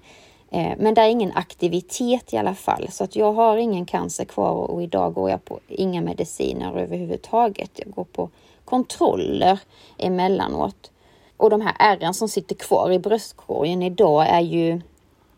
Eh, 0.51 0.73
men 0.77 0.93
det 0.93 1.01
är 1.01 1.09
ingen 1.09 1.31
aktivitet 1.35 2.33
i 2.33 2.37
alla 2.37 2.55
fall. 2.55 2.87
Så 2.91 3.03
att 3.03 3.15
jag 3.15 3.33
har 3.33 3.57
ingen 3.57 3.85
cancer 3.85 4.25
kvar 4.25 4.51
och 4.51 4.83
idag 4.83 5.13
går 5.13 5.29
jag 5.29 5.45
på 5.45 5.59
inga 5.67 6.01
mediciner 6.01 6.77
överhuvudtaget. 6.77 7.71
Jag 7.75 7.91
går 7.91 8.03
på 8.03 8.29
kontroller 8.65 9.59
emellanåt. 9.97 10.91
Och 11.37 11.49
de 11.49 11.61
här 11.61 11.75
ärren 11.79 12.13
som 12.13 12.29
sitter 12.29 12.55
kvar 12.55 12.91
i 12.91 12.99
bröstkorgen 12.99 13.81
idag 13.81 14.27
är 14.29 14.41
ju 14.41 14.81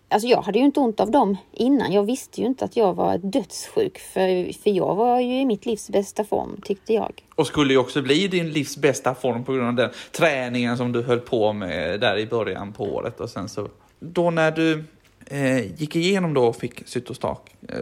Alltså 0.09 0.27
jag 0.27 0.41
hade 0.41 0.59
ju 0.59 0.65
inte 0.65 0.79
ont 0.79 0.99
av 0.99 1.11
dem 1.11 1.37
innan. 1.51 1.91
Jag 1.91 2.03
visste 2.03 2.41
ju 2.41 2.47
inte 2.47 2.65
att 2.65 2.77
jag 2.77 2.93
var 2.93 3.17
dödssjuk 3.17 3.99
för, 3.99 4.53
för 4.53 4.69
jag 4.69 4.95
var 4.95 5.19
ju 5.19 5.41
i 5.41 5.45
mitt 5.45 5.65
livs 5.65 5.89
bästa 5.89 6.23
form 6.23 6.61
tyckte 6.63 6.93
jag. 6.93 7.23
Och 7.35 7.47
skulle 7.47 7.73
ju 7.73 7.79
också 7.79 8.01
bli 8.01 8.27
din 8.27 8.51
livs 8.51 8.77
bästa 8.77 9.15
form 9.15 9.43
på 9.43 9.53
grund 9.53 9.67
av 9.67 9.75
den 9.75 9.89
träningen 10.11 10.77
som 10.77 10.91
du 10.91 11.01
höll 11.01 11.19
på 11.19 11.53
med 11.53 11.99
där 11.99 12.17
i 12.17 12.25
början 12.25 12.73
på 12.73 12.83
året 12.83 13.19
och 13.19 13.29
sen 13.29 13.49
så 13.49 13.67
då 13.99 14.31
när 14.31 14.51
du 14.51 14.83
eh, 15.31 15.81
gick 15.81 15.95
igenom 15.95 16.33
då 16.33 16.45
och 16.45 16.55
fick 16.55 16.83
cytostak, 16.85 17.55
eh, 17.69 17.79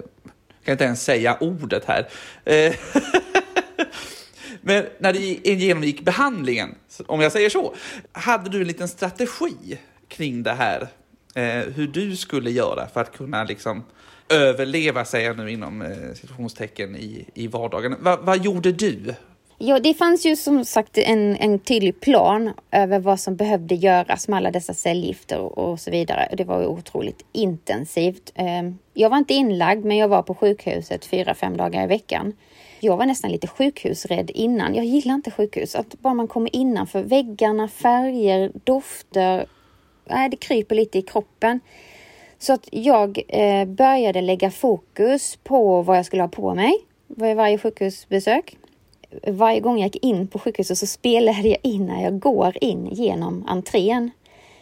kan 0.64 0.72
inte 0.72 0.84
ens 0.84 1.04
säga 1.04 1.38
ordet 1.40 1.86
här. 1.86 2.08
Eh, 2.46 2.76
Men 4.62 4.86
när 5.00 5.14
du 5.14 5.20
genomgick 5.54 6.02
behandlingen, 6.02 6.76
om 7.08 7.22
jag 7.22 7.32
säger 7.32 7.50
så, 7.50 7.76
hade 8.12 8.50
du 8.50 8.62
en 8.62 8.68
liten 8.68 8.88
strategi 8.88 9.80
kring 10.08 10.44
det 10.44 10.54
här 10.54 10.88
eh, 11.36 11.74
hur 11.74 11.88
du 11.88 12.16
skulle 12.16 12.52
göra 12.52 12.88
för 12.88 13.02
att 13.02 13.18
kunna 13.18 13.44
liksom 13.44 13.84
överleva, 14.30 15.06
säger 15.06 15.28
jag 15.28 15.38
nu 15.38 15.52
inom 15.52 15.82
eh, 15.82 16.14
situationstecken, 16.14 16.96
i, 16.96 17.26
i 17.34 17.48
vardagen. 17.48 17.96
Va, 18.00 18.20
vad 18.22 18.46
gjorde 18.46 18.72
du? 18.72 19.14
Ja, 19.62 19.80
det 19.80 19.94
fanns 19.94 20.26
ju 20.26 20.36
som 20.36 20.66
sagt 20.66 20.98
en, 20.98 21.36
en 21.36 21.60
tydlig 21.60 22.00
plan 22.00 22.54
över 22.72 23.00
vad 23.00 23.20
som 23.20 23.36
behövde 23.36 23.76
göras 23.76 24.28
med 24.28 24.38
alla 24.38 24.52
dessa 24.52 24.74
cellgifter 24.74 25.40
och, 25.40 25.58
och 25.58 25.80
så 25.80 25.92
vidare. 25.92 26.30
Det 26.38 26.44
var 26.44 26.62
ju 26.62 26.68
otroligt 26.68 27.26
intensivt. 27.32 28.32
Ehm, 28.36 28.78
jag 28.94 29.10
var 29.10 29.18
inte 29.18 29.34
inlagd, 29.34 29.86
men 29.86 29.98
jag 29.98 30.08
var 30.08 30.22
på 30.22 30.36
sjukhuset 30.36 31.06
fyra, 31.06 31.34
fem 31.34 31.58
dagar 31.58 31.84
i 31.84 31.88
veckan. 31.88 32.34
Jag 32.80 32.98
var 32.98 33.06
nästan 33.06 33.32
lite 33.32 33.48
sjukhusrädd 33.48 34.32
innan. 34.34 34.76
Jag 34.76 34.86
gillar 34.86 35.16
inte 35.16 35.32
sjukhus. 35.32 35.76
Att 35.76 36.00
bara 36.00 36.14
man 36.14 36.28
kommer 36.28 36.56
innanför 36.56 37.04
väggarna, 37.04 37.68
färger, 37.68 38.52
dofter, 38.64 39.46
nej, 40.06 40.30
det 40.30 40.38
kryper 40.38 40.76
lite 40.76 40.98
i 40.98 41.02
kroppen. 41.02 41.60
Så 42.38 42.54
att 42.54 42.68
jag 42.72 43.22
eh, 43.28 43.66
började 43.66 44.22
lägga 44.22 44.52
fokus 44.52 45.38
på 45.44 45.82
vad 45.82 45.98
jag 45.98 46.06
skulle 46.06 46.24
ha 46.24 46.30
på 46.30 46.56
mig 46.56 46.74
vid 47.08 47.36
varje 47.36 47.58
sjukhusbesök. 47.58 48.56
Varje 49.28 49.60
gång 49.60 49.80
jag 49.80 49.88
gick 49.88 50.04
in 50.04 50.28
på 50.28 50.40
sjukhuset 50.40 50.78
så 50.78 50.88
spelade 50.88 51.48
jag 51.48 51.58
in 51.64 51.86
när 51.86 52.04
jag 52.04 52.20
går 52.20 52.58
in 52.62 52.88
genom 52.92 53.46
entrén. 53.48 54.12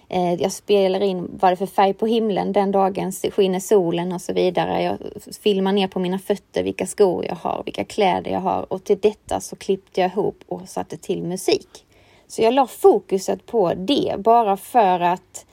Eh, 0.09 0.33
jag 0.33 0.51
spelar 0.51 1.03
in 1.03 1.29
vad 1.39 1.51
det 1.51 1.53
är 1.53 1.55
för 1.55 1.65
färg 1.65 1.93
på 1.93 2.05
himlen 2.07 2.51
den 2.51 2.71
dagen, 2.71 3.11
skiner 3.11 3.59
solen 3.59 4.11
och 4.11 4.21
så 4.21 4.33
vidare. 4.33 4.83
Jag 4.83 4.97
filmar 5.41 5.71
ner 5.71 5.87
på 5.87 5.99
mina 5.99 6.19
fötter 6.19 6.63
vilka 6.63 6.85
skor 6.85 7.25
jag 7.25 7.35
har, 7.35 7.61
vilka 7.65 7.83
kläder 7.83 8.31
jag 8.31 8.39
har 8.39 8.73
och 8.73 8.83
till 8.83 8.99
detta 8.99 9.39
så 9.39 9.55
klippte 9.55 10.01
jag 10.01 10.11
ihop 10.11 10.43
och 10.47 10.69
satte 10.69 10.97
till 10.97 11.23
musik. 11.23 11.85
Så 12.27 12.41
jag 12.41 12.53
la 12.53 12.67
fokuset 12.67 13.45
på 13.45 13.73
det 13.73 14.15
bara 14.17 14.57
för 14.57 14.99
att 14.99 15.45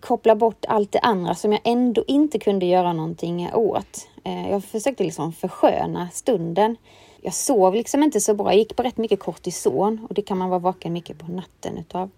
koppla 0.00 0.34
bort 0.36 0.64
allt 0.68 0.92
det 0.92 1.00
andra 1.00 1.34
som 1.34 1.52
jag 1.52 1.60
ändå 1.64 2.04
inte 2.06 2.38
kunde 2.38 2.66
göra 2.66 2.92
någonting 2.92 3.50
åt. 3.54 4.08
Eh, 4.24 4.50
jag 4.50 4.64
försökte 4.64 5.04
liksom 5.04 5.32
försköna 5.32 6.08
stunden. 6.12 6.76
Jag 7.22 7.34
sov 7.34 7.74
liksom 7.74 8.02
inte 8.02 8.20
så 8.20 8.34
bra. 8.34 8.46
Jag 8.46 8.58
gick 8.58 8.76
på 8.76 8.82
rätt 8.82 8.96
mycket 8.96 9.20
kortison 9.20 10.06
och 10.08 10.14
det 10.14 10.22
kan 10.22 10.38
man 10.38 10.48
vara 10.48 10.58
vaken 10.58 10.92
mycket 10.92 11.18
på 11.18 11.32
natten 11.32 11.78
utav. 11.78 12.10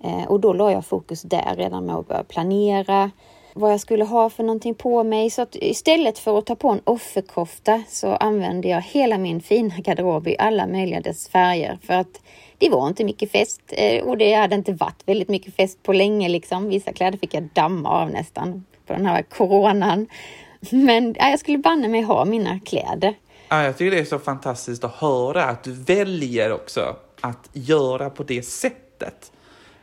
Eh, 0.00 0.24
och 0.24 0.40
då 0.40 0.52
la 0.52 0.72
jag 0.72 0.86
fokus 0.86 1.22
där 1.22 1.54
redan 1.56 1.86
med 1.86 1.96
att 1.96 2.08
börja 2.08 2.24
planera 2.24 3.10
vad 3.54 3.72
jag 3.72 3.80
skulle 3.80 4.04
ha 4.04 4.30
för 4.30 4.42
någonting 4.42 4.74
på 4.74 5.04
mig. 5.04 5.30
Så 5.30 5.42
att 5.42 5.56
istället 5.56 6.18
för 6.18 6.38
att 6.38 6.46
ta 6.46 6.54
på 6.54 6.68
en 6.70 6.80
offerkofta 6.84 7.82
så 7.88 8.14
använde 8.14 8.68
jag 8.68 8.80
hela 8.80 9.18
min 9.18 9.40
fina 9.40 9.74
garderob 9.78 10.28
i 10.28 10.36
alla 10.38 10.66
möjliga 10.66 11.00
dess 11.00 11.28
färger 11.28 11.78
för 11.82 11.94
att 11.94 12.20
det 12.58 12.70
var 12.70 12.88
inte 12.88 13.04
mycket 13.04 13.32
fest 13.32 13.60
eh, 13.68 14.04
och 14.04 14.18
det 14.18 14.34
hade 14.34 14.54
inte 14.54 14.72
varit 14.72 15.02
väldigt 15.06 15.28
mycket 15.28 15.56
fest 15.56 15.82
på 15.82 15.92
länge 15.92 16.28
liksom. 16.28 16.68
Vissa 16.68 16.92
kläder 16.92 17.18
fick 17.18 17.34
jag 17.34 17.48
damma 17.52 17.90
av 17.90 18.10
nästan 18.10 18.64
på 18.86 18.92
den 18.92 19.06
här 19.06 19.22
coronan. 19.22 20.06
Men 20.70 21.14
ja, 21.18 21.30
jag 21.30 21.40
skulle 21.40 21.58
banne 21.58 21.88
mig 21.88 22.02
ha 22.02 22.24
mina 22.24 22.60
kläder. 22.60 23.14
Ja, 23.48 23.62
jag 23.64 23.78
tycker 23.78 23.90
det 23.90 24.00
är 24.00 24.04
så 24.04 24.18
fantastiskt 24.18 24.84
att 24.84 24.94
höra 24.94 25.44
att 25.44 25.62
du 25.62 25.72
väljer 25.72 26.52
också 26.52 26.96
att 27.20 27.50
göra 27.52 28.10
på 28.10 28.22
det 28.22 28.42
sättet. 28.42 29.32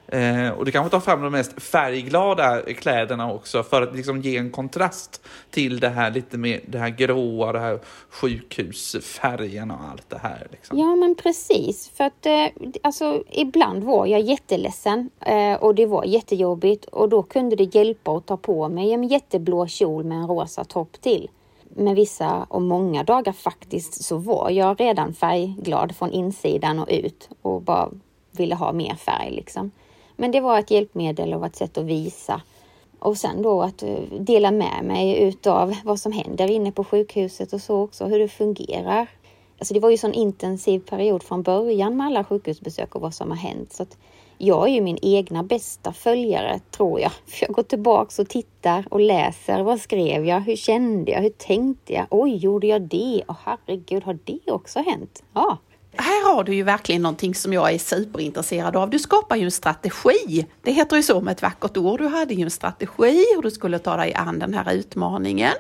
Eh, 0.08 0.50
och 0.50 0.66
du 0.66 0.72
kanske 0.72 0.90
tar 0.90 1.00
fram 1.00 1.22
de 1.22 1.32
mest 1.32 1.62
färgglada 1.62 2.62
kläderna 2.62 3.34
också 3.34 3.64
för 3.64 3.82
att 3.82 3.96
liksom 3.96 4.22
ge 4.22 4.38
en 4.38 4.52
kontrast 4.52 5.22
till 5.50 5.80
det 5.80 5.90
här 5.90 6.12
lite 6.12 6.38
mer 6.38 6.62
det 6.68 6.78
här 6.78 6.90
gråa, 6.90 7.52
det 7.52 7.60
här 7.60 7.80
sjukhusfärgerna 8.10 9.74
och 9.74 9.90
allt 9.92 10.10
det 10.10 10.18
här. 10.18 10.48
Liksom. 10.52 10.80
Ja, 10.80 10.96
men 10.96 11.16
precis. 11.16 11.92
För 11.96 12.04
att 12.04 12.26
eh, 12.26 12.46
alltså, 12.82 13.24
ibland 13.32 13.84
var 13.84 14.06
jag 14.06 14.22
jätteledsen 14.22 15.10
eh, 15.20 15.54
och 15.54 15.76
det 15.76 15.86
var 15.86 16.04
jättejobbigt 16.04 16.86
och 16.86 17.10
då 17.10 17.24
kunde 17.24 17.56
det 17.56 17.76
hjälpa 17.76 18.18
att 18.18 18.26
ta 18.26 18.38
på 18.38 18.70
mig 18.70 18.94
en 18.94 19.04
jätteblå 19.04 19.68
kjol 19.68 20.04
med 20.04 20.18
en 20.18 20.28
rosa 20.28 20.64
topp 20.64 21.02
till. 21.02 21.30
Med 21.76 21.96
vissa 21.96 22.46
och 22.50 22.62
många 22.62 23.04
dagar 23.04 23.32
faktiskt 23.32 24.04
så 24.04 24.18
var 24.18 24.50
jag 24.50 24.80
redan 24.80 25.14
färgglad 25.14 25.96
från 25.96 26.12
insidan 26.12 26.80
och 26.80 26.88
ut 26.92 27.30
och 27.42 27.62
bara 27.62 27.90
ville 28.32 28.56
ha 28.56 28.74
mer 28.74 28.96
färg 28.96 29.32
liksom. 29.32 29.72
Men 30.16 30.32
det 30.32 30.42
var 30.42 30.60
ett 30.60 30.72
hjälpmedel 30.72 31.34
och 31.34 31.46
ett 31.46 31.56
sätt 31.56 31.78
att 31.78 31.86
visa. 31.86 32.42
Och 33.00 33.18
sen 33.18 33.42
då 33.42 33.62
att 33.62 33.84
eh, 33.84 34.00
dela 34.20 34.52
med 34.52 34.84
mig 34.84 35.24
utav 35.24 35.76
vad 35.84 36.00
som 36.00 36.12
händer 36.12 36.52
inne 36.52 36.72
på 36.72 36.84
sjukhuset 36.84 37.54
och 37.54 37.62
så 37.62 37.82
också, 37.82 38.06
hur 38.06 38.20
det 38.20 38.28
fungerar. 38.28 39.08
Alltså 39.58 39.74
det 39.74 39.80
var 39.80 39.90
ju 39.90 39.98
sån 39.98 40.14
intensiv 40.14 40.80
period 40.80 41.24
från 41.24 41.44
början 41.44 41.98
med 41.98 42.08
alla 42.08 42.24
sjukhusbesök 42.24 42.96
och 42.96 43.02
vad 43.02 43.14
som 43.14 43.30
har 43.30 43.38
hänt. 43.38 43.74
Så 43.74 43.84
att 43.84 43.98
jag 44.44 44.70
är 44.70 44.74
ju 44.74 44.82
min 44.82 45.00
egna 45.02 45.44
bästa 45.44 45.94
följare, 45.94 46.60
tror 46.72 47.00
jag. 47.00 47.12
För 47.12 47.46
jag 47.46 47.56
går 47.56 47.64
tillbaks 47.64 48.20
och 48.20 48.30
tittar 48.30 48.86
och 48.90 49.00
läser. 49.00 49.64
Vad 49.64 49.80
skrev 49.80 50.26
jag? 50.26 50.40
Hur 50.40 50.56
kände 50.56 51.12
jag? 51.12 51.22
Hur 51.22 51.30
tänkte 51.30 51.94
jag? 51.94 52.06
Oj, 52.10 52.36
gjorde 52.36 52.68
jag 52.68 52.82
det? 52.82 53.24
Och 53.28 53.36
herregud, 53.44 54.04
har 54.04 54.20
det 54.26 54.52
också 54.52 54.80
hänt? 54.80 55.24
Ja, 55.34 55.58
här 55.96 56.36
har 56.36 56.44
du 56.44 56.56
ju 56.56 56.64
verkligen 56.64 57.02
någonting 57.02 57.36
som 57.36 57.54
jag 57.54 57.74
är 57.74 57.78
superintresserad 57.78 58.76
av. 58.76 58.90
Du 58.90 59.00
skapar 59.00 59.36
ju 59.36 59.46
en 59.46 59.52
strategi. 59.52 60.46
Det 60.62 60.72
heter 60.72 60.96
ju 60.96 61.04
så 61.04 61.22
med 61.22 61.32
ett 61.32 61.42
vackert 61.42 61.78
ord. 61.78 62.00
Du 62.00 62.08
hade 62.08 62.34
ju 62.34 62.44
en 62.44 62.52
strategi 62.52 63.26
hur 63.36 63.42
du 63.42 63.52
skulle 63.52 63.80
ta 63.80 63.98
dig 63.98 64.14
an 64.14 64.40
den 64.40 64.54
här 64.54 64.74
utmaningen. 64.74 65.54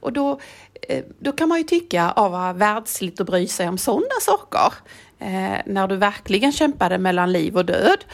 Och 0.00 0.12
då, 0.12 0.40
eh, 0.88 1.04
då 1.18 1.32
kan 1.32 1.48
man 1.48 1.58
ju 1.58 1.64
tycka 1.64 2.04
att 2.04 2.32
vad 2.32 2.56
världsligt 2.56 3.20
att 3.20 3.26
bry 3.26 3.46
sig 3.46 3.68
om 3.68 3.78
sådana 3.78 4.20
saker. 4.20 4.72
Eh, 5.18 5.58
när 5.66 5.88
du 5.88 5.96
verkligen 5.96 6.52
kämpade 6.52 6.98
mellan 6.98 7.32
liv 7.32 7.56
och 7.56 7.64
död. 7.64 8.04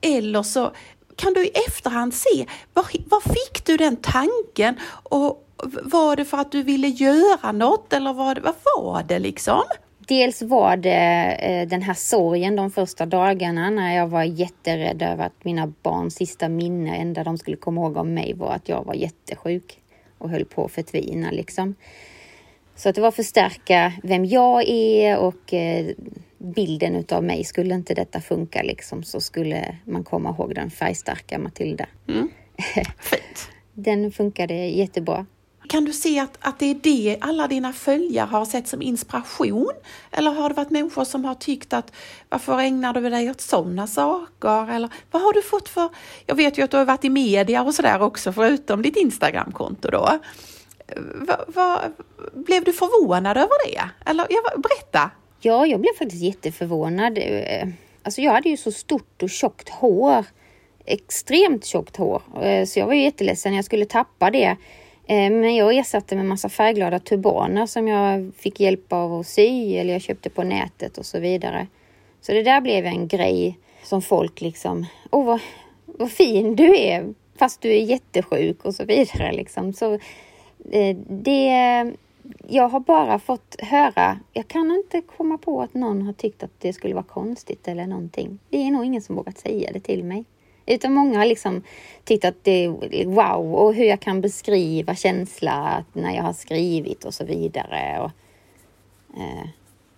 Eller 0.00 0.42
så 0.42 0.72
kan 1.16 1.32
du 1.34 1.46
i 1.46 1.50
efterhand 1.68 2.14
se, 2.14 2.46
var, 2.74 2.86
var 3.10 3.20
fick 3.20 3.66
du 3.66 3.76
den 3.76 3.96
tanken? 3.96 4.76
Och 5.02 5.48
var 5.82 6.16
det 6.16 6.24
för 6.24 6.38
att 6.38 6.52
du 6.52 6.62
ville 6.62 6.88
göra 6.88 7.52
något 7.52 7.92
eller 7.92 8.12
vad, 8.12 8.38
vad 8.38 8.54
var 8.64 9.02
det 9.02 9.18
liksom? 9.18 9.62
Dels 9.98 10.42
var 10.42 10.76
det 10.76 11.36
eh, 11.40 11.68
den 11.68 11.82
här 11.82 11.94
sorgen 11.94 12.56
de 12.56 12.70
första 12.70 13.06
dagarna 13.06 13.70
när 13.70 13.96
jag 13.96 14.08
var 14.08 14.22
jätterädd 14.22 15.02
över 15.02 15.26
att 15.26 15.44
mina 15.44 15.72
barns 15.82 16.14
sista 16.14 16.48
minne, 16.48 16.96
enda 16.96 17.24
de 17.24 17.38
skulle 17.38 17.56
komma 17.56 17.80
ihåg 17.80 17.96
om 17.96 18.14
mig 18.14 18.34
var 18.34 18.50
att 18.50 18.68
jag 18.68 18.84
var 18.84 18.94
jättesjuk 18.94 19.78
och 20.18 20.30
höll 20.30 20.44
på 20.44 20.64
att 20.64 20.72
förtvina 20.72 21.30
liksom. 21.30 21.74
Så 22.76 22.88
att 22.88 22.94
det 22.94 23.00
var 23.00 23.10
förstärka 23.10 23.92
vem 24.02 24.24
jag 24.24 24.68
är 24.68 25.18
och 25.18 25.54
eh, 25.54 25.86
bilden 26.38 26.96
utav 26.96 27.24
mig. 27.24 27.44
Skulle 27.44 27.74
inte 27.74 27.94
detta 27.94 28.20
funka 28.20 28.62
liksom 28.62 29.02
så 29.02 29.20
skulle 29.20 29.76
man 29.84 30.04
komma 30.04 30.30
ihåg 30.30 30.54
den 30.54 30.70
färgstarka 30.70 31.38
Matilda. 31.38 31.86
Mm. 32.08 32.28
Fint. 32.98 33.48
den 33.72 34.12
funkade 34.12 34.54
jättebra. 34.54 35.26
kan 35.68 35.84
du 35.84 35.92
se 35.92 36.18
att, 36.18 36.38
att 36.40 36.58
det 36.58 36.66
är 36.66 36.74
det 36.82 37.18
alla 37.20 37.46
dina 37.46 37.72
följare 37.72 38.26
har 38.26 38.44
sett 38.44 38.68
som 38.68 38.82
inspiration? 38.82 39.72
Eller 40.10 40.30
har 40.30 40.48
det 40.48 40.54
varit 40.54 40.70
människor 40.70 41.04
som 41.04 41.24
har 41.24 41.34
tyckt 41.34 41.72
att 41.72 41.92
varför 42.28 42.58
ägnar 42.58 42.94
du 42.94 43.10
dig 43.10 43.30
åt 43.30 43.40
sådana 43.40 43.86
saker? 43.86 44.70
Eller 44.70 44.88
vad 45.10 45.22
har 45.22 45.32
du 45.32 45.42
fått 45.42 45.68
för... 45.68 45.88
Jag 46.26 46.34
vet 46.34 46.58
ju 46.58 46.62
att 46.62 46.70
du 46.70 46.76
har 46.76 46.84
varit 46.84 47.04
i 47.04 47.10
media 47.10 47.62
och 47.62 47.74
sådär 47.74 48.02
också 48.02 48.32
förutom 48.32 48.82
ditt 48.82 48.96
Instagramkonto 48.96 49.90
då. 49.90 50.18
Va, 50.96 51.44
va, 51.48 51.82
blev 52.32 52.64
du 52.64 52.72
förvånad 52.72 53.36
över 53.36 53.72
det? 53.72 54.10
Eller 54.10 54.26
ja, 54.30 54.42
berätta! 54.56 55.10
Ja, 55.40 55.66
jag 55.66 55.80
blev 55.80 55.92
faktiskt 55.98 56.22
jätteförvånad. 56.22 57.18
Eh, 57.18 57.68
alltså 58.02 58.20
jag 58.20 58.32
hade 58.32 58.48
ju 58.48 58.56
så 58.56 58.72
stort 58.72 59.22
och 59.22 59.30
tjockt 59.30 59.68
hår. 59.68 60.24
Extremt 60.84 61.64
tjockt 61.64 61.96
hår. 61.96 62.22
Eh, 62.42 62.64
så 62.64 62.78
jag 62.78 62.86
var 62.86 62.94
ju 62.94 63.02
jätteledsen 63.02 63.54
jag 63.54 63.64
skulle 63.64 63.84
tappa 63.84 64.30
det. 64.30 64.56
Eh, 65.06 65.30
men 65.30 65.56
jag 65.56 65.76
ersatte 65.76 66.16
med 66.16 66.26
massa 66.26 66.48
färgglada 66.48 66.98
turbaner 66.98 67.66
som 67.66 67.88
jag 67.88 68.32
fick 68.38 68.60
hjälp 68.60 68.92
av 68.92 69.14
att 69.14 69.26
sy 69.26 69.76
eller 69.76 69.92
jag 69.92 70.02
köpte 70.02 70.30
på 70.30 70.42
nätet 70.42 70.98
och 70.98 71.06
så 71.06 71.18
vidare. 71.18 71.66
Så 72.20 72.32
det 72.32 72.42
där 72.42 72.60
blev 72.60 72.86
en 72.86 73.08
grej 73.08 73.58
som 73.82 74.02
folk 74.02 74.40
liksom, 74.40 74.86
åh 75.10 75.24
vad, 75.24 75.40
vad 75.86 76.10
fin 76.10 76.56
du 76.56 76.76
är 76.76 77.14
fast 77.38 77.60
du 77.60 77.72
är 77.72 77.82
jättesjuk 77.82 78.64
och 78.64 78.74
så 78.74 78.84
vidare 78.84 79.32
liksom. 79.32 79.72
Så 79.72 79.98
Eh, 80.70 80.96
det 81.08 81.94
jag 82.48 82.68
har 82.68 82.80
bara 82.80 83.18
fått 83.18 83.56
höra, 83.58 84.18
jag 84.32 84.48
kan 84.48 84.70
inte 84.70 85.00
komma 85.00 85.38
på 85.38 85.62
att 85.62 85.74
någon 85.74 86.02
har 86.02 86.12
tyckt 86.12 86.42
att 86.42 86.50
det 86.58 86.72
skulle 86.72 86.94
vara 86.94 87.04
konstigt 87.04 87.68
eller 87.68 87.86
någonting. 87.86 88.38
Det 88.50 88.56
är 88.66 88.70
nog 88.70 88.84
ingen 88.84 89.02
som 89.02 89.16
vågat 89.16 89.38
säga 89.38 89.70
det 89.72 89.80
till 89.80 90.04
mig. 90.04 90.24
Utan 90.66 90.92
många 90.92 91.18
har 91.18 91.26
liksom 91.26 91.62
tyckt 92.04 92.24
att 92.24 92.44
det 92.44 92.64
är 92.64 93.06
wow 93.06 93.54
och 93.54 93.74
hur 93.74 93.84
jag 93.84 94.00
kan 94.00 94.20
beskriva 94.20 94.94
känsla 94.94 95.84
när 95.92 96.16
jag 96.16 96.22
har 96.22 96.32
skrivit 96.32 97.04
och 97.04 97.14
så 97.14 97.24
vidare. 97.24 98.00
Och, 98.00 98.10
eh, 99.20 99.48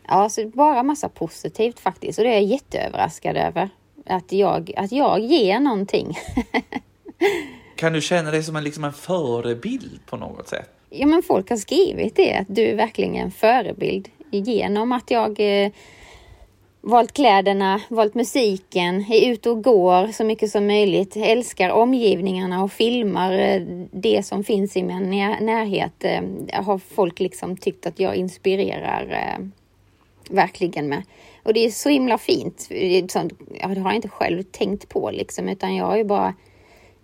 ja, 0.09 0.29
så 0.29 0.49
bara 0.49 0.83
massa 0.83 1.09
positivt 1.09 1.81
faktiskt 1.81 2.19
och 2.19 2.25
det 2.25 2.31
är 2.31 2.35
jag 2.35 2.43
jätteöverraskad 2.43 3.37
över. 3.37 3.69
Att 4.07 4.33
jag, 4.33 4.73
att 4.77 4.93
jag 4.93 5.21
ger 5.21 5.61
någonting. 5.61 6.19
kan 7.85 7.93
du 7.93 8.01
känna 8.01 8.31
dig 8.31 8.43
som 8.43 8.57
en, 8.57 8.65
liksom 8.65 8.85
en 8.85 8.93
förebild 8.93 10.01
på 10.07 10.17
något 10.17 10.49
sätt? 10.49 10.71
ja, 10.91 11.07
men 11.07 11.23
folk 11.23 11.51
har 11.51 11.57
skrivit 11.57 12.17
det, 12.17 12.35
att 12.35 12.47
du 12.49 12.63
är 12.63 12.75
verkligen 12.75 13.15
en 13.15 13.31
förebild 13.31 14.09
genom 14.31 14.93
att 14.93 15.11
jag 15.11 15.41
eh, 15.41 15.73
valt 16.81 17.13
kläderna, 17.13 17.81
valt 17.89 18.15
musiken, 18.15 19.05
är 19.13 19.33
ute 19.33 19.51
och 19.51 19.65
går 19.65 20.13
så 20.13 20.25
mycket 20.25 20.51
som 20.51 20.67
möjligt, 20.67 21.17
älskar 21.17 21.71
omgivningarna 21.71 22.63
och 22.63 22.73
filmar 22.73 23.33
eh, 23.33 23.63
det 23.91 24.27
som 24.27 24.45
finns 24.45 24.77
i 24.77 24.83
min 24.83 25.11
närhet. 25.41 26.05
Eh, 26.05 26.23
har 26.65 26.79
folk 26.79 27.21
liksom 27.21 27.57
tyckt 27.57 27.87
att 27.87 28.01
jag 28.01 28.17
inspirerar 28.17 29.11
eh, 29.13 29.47
verkligen 30.31 30.89
med. 30.89 31.03
Och 31.43 31.55
det 31.55 31.67
är 31.67 31.71
så 31.71 31.89
himla 31.89 32.19
fint. 32.19 32.69
Eh, 32.71 33.07
sånt, 33.07 33.33
ja, 33.61 33.69
det 33.69 33.81
har 33.81 33.91
jag 33.91 33.97
inte 33.97 34.09
själv 34.09 34.43
tänkt 34.43 34.89
på 34.89 35.11
liksom, 35.11 35.49
utan 35.49 35.77
jag 35.77 35.85
har 35.85 35.97
ju 35.97 36.05
bara 36.05 36.35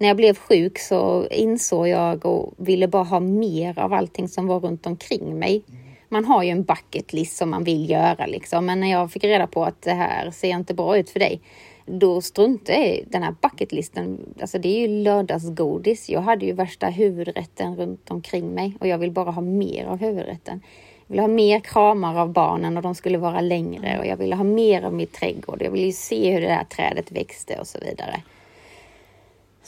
när 0.01 0.09
jag 0.09 0.17
blev 0.17 0.37
sjuk 0.37 0.79
så 0.79 1.27
insåg 1.31 1.89
jag 1.89 2.27
och 2.27 2.55
ville 2.57 2.89
bara 2.89 3.03
ha 3.03 3.21
mer 3.21 3.79
av 3.79 3.93
allting 3.93 4.29
som 4.29 4.47
var 4.47 4.61
runt 4.61 4.87
omkring 4.87 5.39
mig. 5.39 5.63
Man 6.09 6.25
har 6.25 6.43
ju 6.43 6.51
en 6.51 6.63
bucket 6.63 7.13
list 7.13 7.37
som 7.37 7.51
man 7.51 7.65
vill 7.65 7.91
göra 7.91 8.27
liksom, 8.27 8.67
men 8.67 8.81
när 8.81 8.91
jag 8.91 9.13
fick 9.13 9.25
reda 9.25 9.47
på 9.47 9.65
att 9.65 9.83
det 9.83 9.93
här 9.93 10.31
ser 10.31 10.49
inte 10.49 10.75
bra 10.75 10.99
ut 10.99 11.11
för 11.11 11.21
dig, 11.21 11.41
då 11.87 12.21
struntade 12.21 12.79
jag 12.79 12.89
i 12.89 13.05
den 13.07 13.23
här 13.23 13.35
bucketlisten. 13.43 14.35
Alltså 14.41 14.59
det 14.59 14.69
är 14.69 14.89
ju 14.89 15.03
lördagsgodis. 15.03 16.11
Jag 16.11 16.21
hade 16.21 16.47
ju 16.47 16.53
värsta 16.53 16.87
huvudrätten 16.87 17.77
runt 17.77 18.11
omkring 18.11 18.49
mig 18.49 18.77
och 18.81 18.87
jag 18.87 18.99
vill 18.99 19.11
bara 19.11 19.31
ha 19.31 19.43
mer 19.43 19.85
av 19.85 19.99
huvudrätten. 19.99 20.61
Jag 21.07 21.13
ville 21.13 21.23
ha 21.23 21.29
mer 21.29 21.61
kramar 21.61 22.21
av 22.21 22.33
barnen 22.33 22.77
och 22.77 22.83
de 22.83 22.95
skulle 22.95 23.19
vara 23.19 23.41
längre 23.41 23.99
och 23.99 24.07
jag 24.07 24.17
ville 24.17 24.37
ha 24.37 24.45
mer 24.45 24.83
av 24.83 24.95
min 24.95 25.07
trädgård. 25.07 25.63
Jag 25.63 25.71
ville 25.71 25.87
ju 25.87 25.93
se 25.93 26.33
hur 26.33 26.41
det 26.41 26.47
där 26.47 26.65
trädet 26.65 27.13
växte 27.13 27.59
och 27.61 27.67
så 27.67 27.79
vidare. 27.79 28.23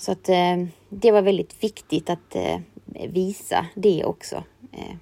Så 0.03 0.13
att 0.13 0.29
eh, 0.29 0.57
det 0.89 1.11
var 1.11 1.23
väldigt 1.23 1.65
viktigt 1.65 2.11
att 2.11 2.37
eh, 2.37 2.61
visa 3.09 3.67
det 3.75 4.05
också. 4.05 4.45
Eh, 4.73 4.97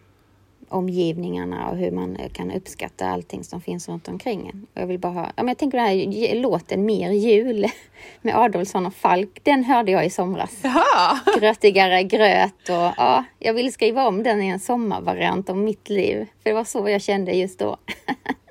omgivningarna 0.68 1.70
och 1.70 1.76
hur 1.76 1.90
man 1.90 2.18
kan 2.32 2.50
uppskatta 2.50 3.06
allting 3.06 3.44
som 3.44 3.60
finns 3.60 3.88
runt 3.88 4.08
omkring 4.08 4.48
en. 4.48 4.66
Jag 4.74 4.86
vill 4.86 4.98
bara 4.98 5.12
ha, 5.12 5.32
ja, 5.36 5.48
jag 5.48 5.58
tänker 5.58 5.78
den 5.78 5.86
här 5.86 6.34
låten 6.34 6.84
Mer 6.84 7.10
jul 7.10 7.66
med 8.22 8.36
Adolfsson 8.36 8.86
och 8.86 8.94
Falk, 8.94 9.40
den 9.42 9.64
hörde 9.64 9.92
jag 9.92 10.06
i 10.06 10.10
somras. 10.10 10.50
Jaha. 10.62 11.20
Grötigare 11.40 12.02
gröt 12.02 12.68
och 12.68 12.92
ja, 12.96 13.24
jag 13.38 13.54
ville 13.54 13.72
skriva 13.72 14.06
om 14.06 14.22
den 14.22 14.42
i 14.42 14.48
en 14.48 14.60
sommarvariant 14.60 15.48
om 15.48 15.64
mitt 15.64 15.88
liv. 15.88 16.26
För 16.42 16.50
det 16.50 16.54
var 16.54 16.64
så 16.64 16.88
jag 16.88 17.02
kände 17.02 17.32
just 17.32 17.58
då. 17.58 17.76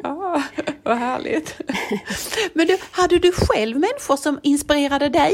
Ja, 0.04 0.44
vad 0.84 0.98
härligt. 0.98 1.62
Men 2.54 2.68
du, 2.68 2.78
hade 2.92 3.20
du 3.20 3.32
själv 3.32 3.80
människor 3.80 4.16
som 4.16 4.40
inspirerade 4.44 5.10
dig? 5.10 5.34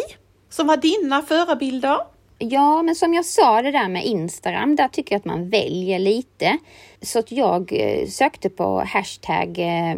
Som 0.50 0.68
var 0.68 0.78
dina 0.78 1.22
förebilder? 1.22 2.00
Ja, 2.38 2.82
men 2.82 2.96
som 2.96 3.14
jag 3.14 3.26
sa 3.26 3.62
det 3.62 3.72
där 3.72 3.90
med 3.90 4.06
Instagram, 4.06 4.76
där 4.76 4.88
tycker 4.88 5.16
jag 5.16 5.20
att 5.20 5.26
man 5.26 5.50
väljer 5.50 6.00
lite. 6.00 6.58
Så 7.02 7.20
att 7.20 7.32
jag 7.32 7.74
eh, 7.74 8.08
sökte 8.08 8.50
på 8.50 8.80
hashtag 8.80 9.60
eh, 9.60 9.92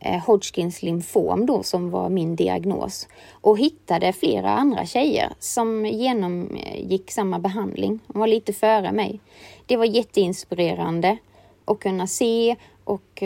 eh, 0.00 0.24
Hodgkins 0.26 0.82
lymfom 0.82 1.46
då 1.46 1.62
som 1.62 1.90
var 1.90 2.08
min 2.08 2.36
diagnos 2.36 3.08
och 3.30 3.58
hittade 3.58 4.12
flera 4.12 4.50
andra 4.50 4.86
tjejer 4.86 5.32
som 5.38 5.86
genomgick 5.86 7.10
samma 7.10 7.38
behandling. 7.38 8.00
De 8.06 8.18
var 8.18 8.26
lite 8.26 8.52
före 8.52 8.92
mig. 8.92 9.20
Det 9.66 9.76
var 9.76 9.84
jätteinspirerande 9.84 11.16
att 11.64 11.78
kunna 11.78 12.06
se 12.06 12.56
och 12.84 13.22